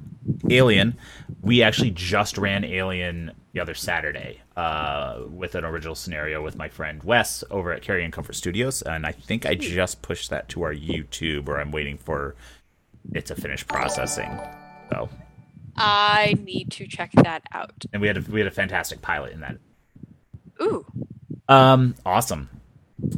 Alien. 0.50 0.96
We 1.40 1.62
actually 1.62 1.90
just 1.90 2.38
ran 2.38 2.64
Alien 2.64 3.32
the 3.52 3.60
other 3.60 3.74
Saturday 3.74 4.40
uh, 4.56 5.20
with 5.28 5.54
an 5.54 5.64
original 5.64 5.94
scenario 5.94 6.42
with 6.42 6.56
my 6.56 6.68
friend 6.68 7.02
Wes 7.02 7.44
over 7.50 7.72
at 7.72 7.82
Carry 7.82 8.04
and 8.04 8.12
Comfort 8.12 8.34
Studios, 8.34 8.82
and 8.82 9.04
I 9.06 9.12
think 9.12 9.44
I 9.46 9.54
just 9.54 10.00
pushed 10.02 10.30
that 10.30 10.48
to 10.50 10.62
our 10.62 10.72
YouTube, 10.74 11.48
or 11.48 11.60
I'm 11.60 11.70
waiting 11.70 11.98
for 11.98 12.34
it 13.12 13.26
to 13.26 13.34
finish 13.34 13.66
processing. 13.66 14.30
So, 14.90 15.08
I 15.76 16.36
need 16.44 16.70
to 16.72 16.86
check 16.86 17.10
that 17.12 17.42
out. 17.52 17.84
and 17.92 18.00
we 18.00 18.08
had 18.08 18.18
a, 18.18 18.20
we 18.22 18.40
had 18.40 18.46
a 18.46 18.52
fantastic 18.52 19.02
pilot 19.02 19.32
in 19.32 19.40
that. 19.40 19.56
Ooh, 20.62 20.86
Um, 21.48 21.94
awesome. 22.06 22.48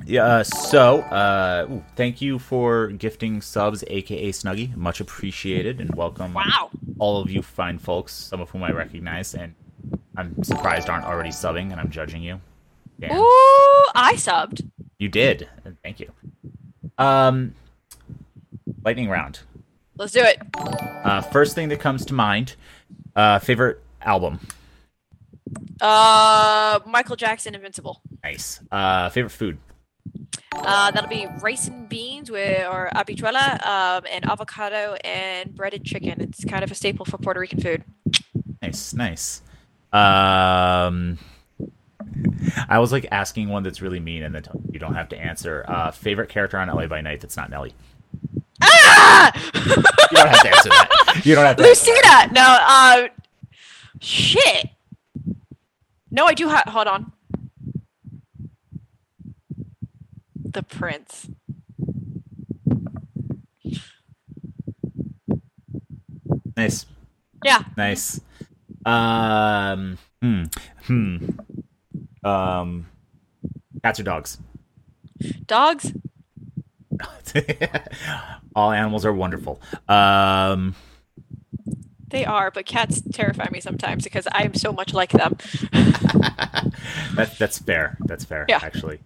Yeah. 0.04 0.24
Uh, 0.24 0.42
so, 0.44 1.00
uh, 1.00 1.66
ooh, 1.70 1.84
thank 1.96 2.20
you 2.20 2.38
for 2.38 2.88
gifting 2.88 3.40
subs, 3.40 3.84
aka 3.86 4.30
Snuggy. 4.30 4.76
Much 4.76 5.00
appreciated, 5.00 5.80
and 5.80 5.94
welcome 5.94 6.34
wow. 6.34 6.70
all 6.98 7.20
of 7.20 7.30
you 7.30 7.42
fine 7.42 7.78
folks, 7.78 8.12
some 8.12 8.40
of 8.40 8.50
whom 8.50 8.62
I 8.62 8.72
recognize, 8.72 9.34
and 9.34 9.54
I'm 10.16 10.42
surprised 10.42 10.88
aren't 10.88 11.04
already 11.04 11.30
subbing, 11.30 11.70
and 11.72 11.80
I'm 11.80 11.90
judging 11.90 12.22
you. 12.22 12.40
Damn. 13.00 13.16
Ooh, 13.16 13.84
I 13.94 14.14
subbed. 14.16 14.68
You 14.98 15.08
did. 15.08 15.48
Thank 15.82 16.00
you. 16.00 16.10
Um, 16.98 17.54
lightning 18.84 19.08
round. 19.08 19.40
Let's 19.96 20.12
do 20.12 20.20
it. 20.20 20.40
Uh, 20.56 21.20
first 21.20 21.54
thing 21.54 21.68
that 21.68 21.80
comes 21.80 22.04
to 22.06 22.14
mind. 22.14 22.56
Uh, 23.14 23.38
favorite 23.38 23.80
album. 24.02 24.40
Uh, 25.80 26.80
Michael 26.86 27.16
Jackson, 27.16 27.54
Invincible. 27.54 28.00
Nice. 28.22 28.60
Uh, 28.70 29.08
favorite 29.10 29.30
food. 29.30 29.58
Uh, 30.52 30.90
that'll 30.90 31.08
be 31.08 31.26
rice 31.40 31.68
and 31.68 31.88
beans 31.88 32.30
with 32.30 32.66
or 32.66 32.90
habichuela, 32.94 33.64
um, 33.66 34.04
and 34.10 34.24
avocado 34.30 34.94
and 35.04 35.54
breaded 35.54 35.84
chicken. 35.84 36.20
It's 36.20 36.44
kind 36.44 36.64
of 36.64 36.70
a 36.70 36.74
staple 36.74 37.04
for 37.04 37.18
Puerto 37.18 37.40
Rican 37.40 37.60
food. 37.60 37.84
Nice, 38.62 38.94
nice. 38.94 39.42
Um, 39.92 41.18
I 42.68 42.78
was 42.78 42.92
like 42.92 43.06
asking 43.10 43.48
one 43.48 43.62
that's 43.62 43.82
really 43.82 44.00
mean, 44.00 44.22
and 44.22 44.34
then 44.34 44.44
you 44.72 44.78
don't 44.78 44.94
have 44.94 45.08
to 45.10 45.18
answer. 45.18 45.64
Uh, 45.68 45.90
favorite 45.90 46.28
character 46.28 46.58
on 46.58 46.68
LA 46.68 46.86
by 46.86 47.00
Night 47.00 47.20
that's 47.20 47.36
not 47.36 47.50
Nelly. 47.50 47.74
Ah! 48.62 49.32
You 49.54 50.16
don't 50.16 50.28
have 50.28 50.42
to 50.42 50.48
answer 50.48 50.68
that. 50.68 51.20
You 51.24 51.34
don't 51.34 51.44
have 51.44 51.56
to. 51.56 51.62
Lucita. 51.62 52.32
No. 52.32 52.58
Uh, 52.60 53.08
shit. 54.00 54.70
No, 56.10 56.26
I 56.26 56.34
do 56.34 56.48
have. 56.48 56.64
Hold 56.68 56.86
on. 56.86 57.12
The 60.54 60.62
Prince. 60.62 61.28
Nice, 66.56 66.86
Yeah. 67.44 67.62
nice. 67.76 68.20
Um, 68.86 69.98
hmm, 70.22 70.44
hmm. 70.84 71.16
Um, 72.24 72.86
cats 73.82 73.98
or 74.00 74.04
dogs? 74.04 74.38
Dogs. 75.46 75.92
All 78.54 78.70
animals 78.70 79.04
are 79.04 79.12
wonderful. 79.12 79.60
Um, 79.88 80.74
They 82.08 82.24
are, 82.24 82.50
but 82.52 82.66
cats 82.66 83.02
terrify 83.12 83.48
me 83.50 83.60
sometimes 83.60 84.04
because 84.04 84.28
I 84.30 84.44
am 84.44 84.54
so 84.54 84.72
much 84.72 84.94
like 84.94 85.10
them. 85.10 85.36
that's 87.16 87.36
that's 87.38 87.58
fair. 87.58 87.96
That's 88.06 88.24
fair. 88.24 88.46
Yeah. 88.48 88.60
Actually, 88.62 89.00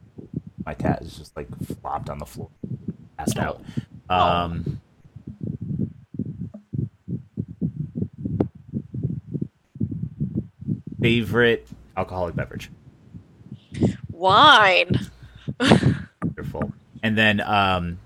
my 0.69 0.75
cat 0.75 1.01
is 1.01 1.17
just 1.17 1.35
like 1.35 1.49
flopped 1.81 2.11
on 2.11 2.19
the 2.19 2.27
floor, 2.27 2.51
passed 3.17 3.39
out. 3.39 3.63
Oh. 4.11 4.21
Um, 4.21 4.83
favorite 11.01 11.67
alcoholic 11.97 12.37
beverage. 12.37 12.71
Wine. 14.11 14.91
Wonderful. 16.23 16.71
And 17.03 17.17
then, 17.17 17.41
um, 17.41 17.99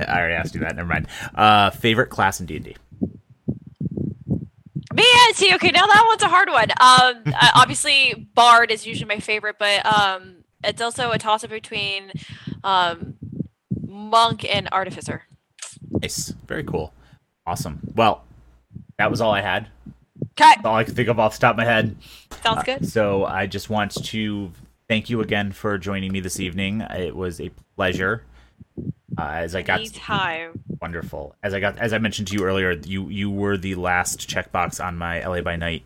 I 0.00 0.18
already 0.18 0.36
asked 0.36 0.54
you 0.54 0.62
that. 0.62 0.74
Never 0.74 0.88
mind. 0.88 1.06
Uh, 1.34 1.68
favorite 1.68 2.08
class 2.08 2.40
in 2.40 2.46
D 2.46 2.56
and 2.56 2.64
D. 2.64 2.76
Man, 4.94 5.34
see, 5.34 5.54
okay, 5.54 5.70
now 5.70 5.86
that 5.86 6.04
one's 6.08 6.22
a 6.22 6.28
hard 6.28 6.48
one. 6.48 6.70
Um, 6.80 7.34
uh, 7.38 7.50
obviously, 7.56 8.26
Bard 8.34 8.70
is 8.70 8.86
usually 8.86 9.06
my 9.06 9.20
favorite, 9.20 9.56
but 9.58 9.84
um, 9.84 10.37
it's 10.64 10.80
also 10.82 11.10
a 11.10 11.18
toss 11.18 11.44
up 11.44 11.50
between 11.50 12.12
um, 12.64 13.14
Monk 13.86 14.44
and 14.44 14.68
Artificer. 14.72 15.24
Nice. 15.90 16.28
Very 16.46 16.64
cool. 16.64 16.92
Awesome. 17.46 17.80
Well, 17.94 18.24
that 18.98 19.10
was 19.10 19.20
all 19.20 19.32
I 19.32 19.40
had. 19.40 19.68
Okay, 20.40 20.54
All 20.64 20.76
I 20.76 20.84
could 20.84 20.94
think 20.94 21.08
of 21.08 21.18
off 21.18 21.34
the 21.34 21.40
top 21.40 21.52
of 21.54 21.56
my 21.58 21.64
head. 21.64 21.96
sounds 22.42 22.62
good. 22.62 22.86
So 22.88 23.24
I 23.24 23.46
just 23.46 23.70
want 23.70 23.92
to 24.04 24.52
thank 24.88 25.10
you 25.10 25.20
again 25.20 25.50
for 25.50 25.78
joining 25.78 26.12
me 26.12 26.20
this 26.20 26.38
evening. 26.38 26.80
It 26.82 27.16
was 27.16 27.40
a 27.40 27.50
pleasure. 27.76 28.22
Uh, 29.18 29.22
as 29.32 29.56
I 29.56 29.62
got 29.62 29.80
Anytime. 29.80 30.62
wonderful, 30.80 31.34
as 31.42 31.52
I 31.52 31.58
got 31.58 31.76
as 31.78 31.92
I 31.92 31.98
mentioned 31.98 32.28
to 32.28 32.34
you 32.34 32.44
earlier, 32.44 32.70
you 32.72 33.08
you 33.08 33.28
were 33.28 33.56
the 33.56 33.74
last 33.74 34.28
checkbox 34.30 34.84
on 34.84 34.96
my 34.96 35.26
LA 35.26 35.40
by 35.40 35.56
Night 35.56 35.82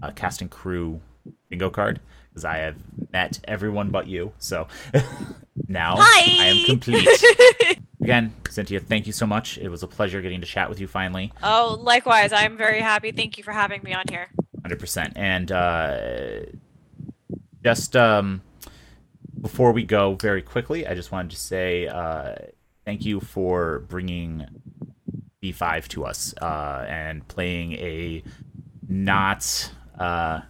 uh, 0.00 0.12
cast 0.12 0.40
and 0.40 0.48
crew 0.48 1.00
bingo 1.48 1.70
card 1.70 1.98
because 2.38 2.44
I 2.44 2.58
have 2.58 2.76
met 3.12 3.40
everyone 3.44 3.90
but 3.90 4.06
you. 4.06 4.32
So 4.38 4.68
now 5.68 5.96
Hi. 5.98 6.44
I 6.44 6.46
am 6.46 6.66
complete. 6.66 7.08
Again, 8.00 8.32
Cynthia, 8.48 8.78
thank 8.80 9.06
you 9.06 9.12
so 9.12 9.26
much. 9.26 9.58
It 9.58 9.68
was 9.68 9.82
a 9.82 9.88
pleasure 9.88 10.22
getting 10.22 10.40
to 10.40 10.46
chat 10.46 10.68
with 10.68 10.80
you 10.80 10.86
finally. 10.86 11.32
oh, 11.42 11.78
likewise. 11.80 12.32
I'm 12.32 12.56
very 12.56 12.80
happy. 12.80 13.10
Thank 13.10 13.38
you 13.38 13.44
for 13.44 13.52
having 13.52 13.82
me 13.82 13.92
on 13.92 14.04
here. 14.08 14.28
hundred 14.62 14.78
percent. 14.78 15.14
And 15.16 15.50
uh, 15.50 16.42
just 17.64 17.96
um, 17.96 18.42
before 19.40 19.72
we 19.72 19.82
go, 19.82 20.14
very 20.14 20.42
quickly, 20.42 20.86
I 20.86 20.94
just 20.94 21.10
wanted 21.10 21.32
to 21.32 21.36
say 21.36 21.88
uh, 21.88 22.36
thank 22.84 23.04
you 23.04 23.18
for 23.18 23.80
bringing 23.88 24.46
B5 25.42 25.88
to 25.88 26.04
us 26.04 26.34
uh, 26.40 26.86
and 26.88 27.26
playing 27.26 27.72
a 27.72 28.22
not 28.88 29.72
uh, 29.98 30.40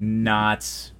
not 0.00 0.92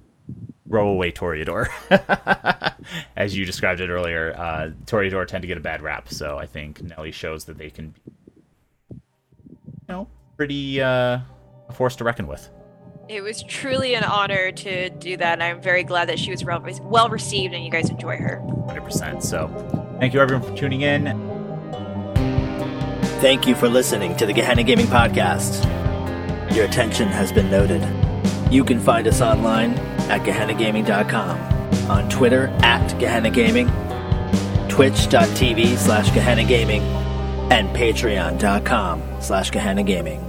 throwaway 0.67 1.11
Toreador, 1.11 1.67
as 3.15 3.35
you 3.35 3.45
described 3.45 3.81
it 3.81 3.89
earlier. 3.89 4.35
Uh, 4.37 4.71
Toreador 4.85 5.27
tend 5.27 5.41
to 5.41 5.47
get 5.47 5.57
a 5.57 5.61
bad 5.61 5.81
rap, 5.81 6.09
so 6.09 6.37
I 6.37 6.45
think 6.45 6.81
Nelly 6.81 7.11
shows 7.11 7.45
that 7.45 7.57
they 7.57 7.69
can, 7.69 7.89
be, 7.89 8.01
you 8.91 8.99
know, 9.87 10.07
pretty 10.37 10.81
uh, 10.81 11.19
a 11.67 11.73
force 11.73 11.95
to 11.97 12.03
reckon 12.03 12.27
with. 12.27 12.49
It 13.07 13.21
was 13.21 13.41
truly 13.41 13.95
an 13.95 14.03
honor 14.03 14.51
to 14.51 14.89
do 14.91 15.17
that, 15.17 15.33
and 15.33 15.43
I'm 15.43 15.61
very 15.61 15.83
glad 15.83 16.09
that 16.09 16.19
she 16.19 16.29
was 16.29 16.45
well 16.45 16.63
well 16.83 17.09
received 17.09 17.55
and 17.55 17.65
you 17.65 17.71
guys 17.71 17.89
enjoy 17.89 18.17
her. 18.17 18.39
100%. 18.43 19.23
So, 19.23 19.47
thank 19.99 20.13
you 20.13 20.21
everyone 20.21 20.47
for 20.47 20.55
tuning 20.55 20.81
in. 20.81 21.05
Thank 23.19 23.47
you 23.47 23.55
for 23.55 23.67
listening 23.67 24.15
to 24.17 24.27
the 24.27 24.33
Gehenna 24.33 24.63
Gaming 24.63 24.85
Podcast. 24.85 25.65
Your 26.55 26.65
attention 26.65 27.07
has 27.07 27.31
been 27.31 27.49
noted. 27.49 27.81
You 28.51 28.63
can 28.63 28.79
find 28.79 29.07
us 29.07 29.21
online 29.21 29.73
at 30.09 30.21
GehennaGaming.com, 30.21 31.89
on 31.89 32.09
Twitter 32.09 32.47
at 32.61 32.97
Gehenna 32.99 33.29
Gaming, 33.29 33.67
twitch.tv 34.69 35.77
slash 35.77 36.11
Gehenna 36.11 36.43
Gaming, 36.43 36.81
and 37.51 37.69
patreon.com 37.75 39.01
slash 39.19 39.51
Gehenna 39.51 39.83
Gaming. 39.83 40.28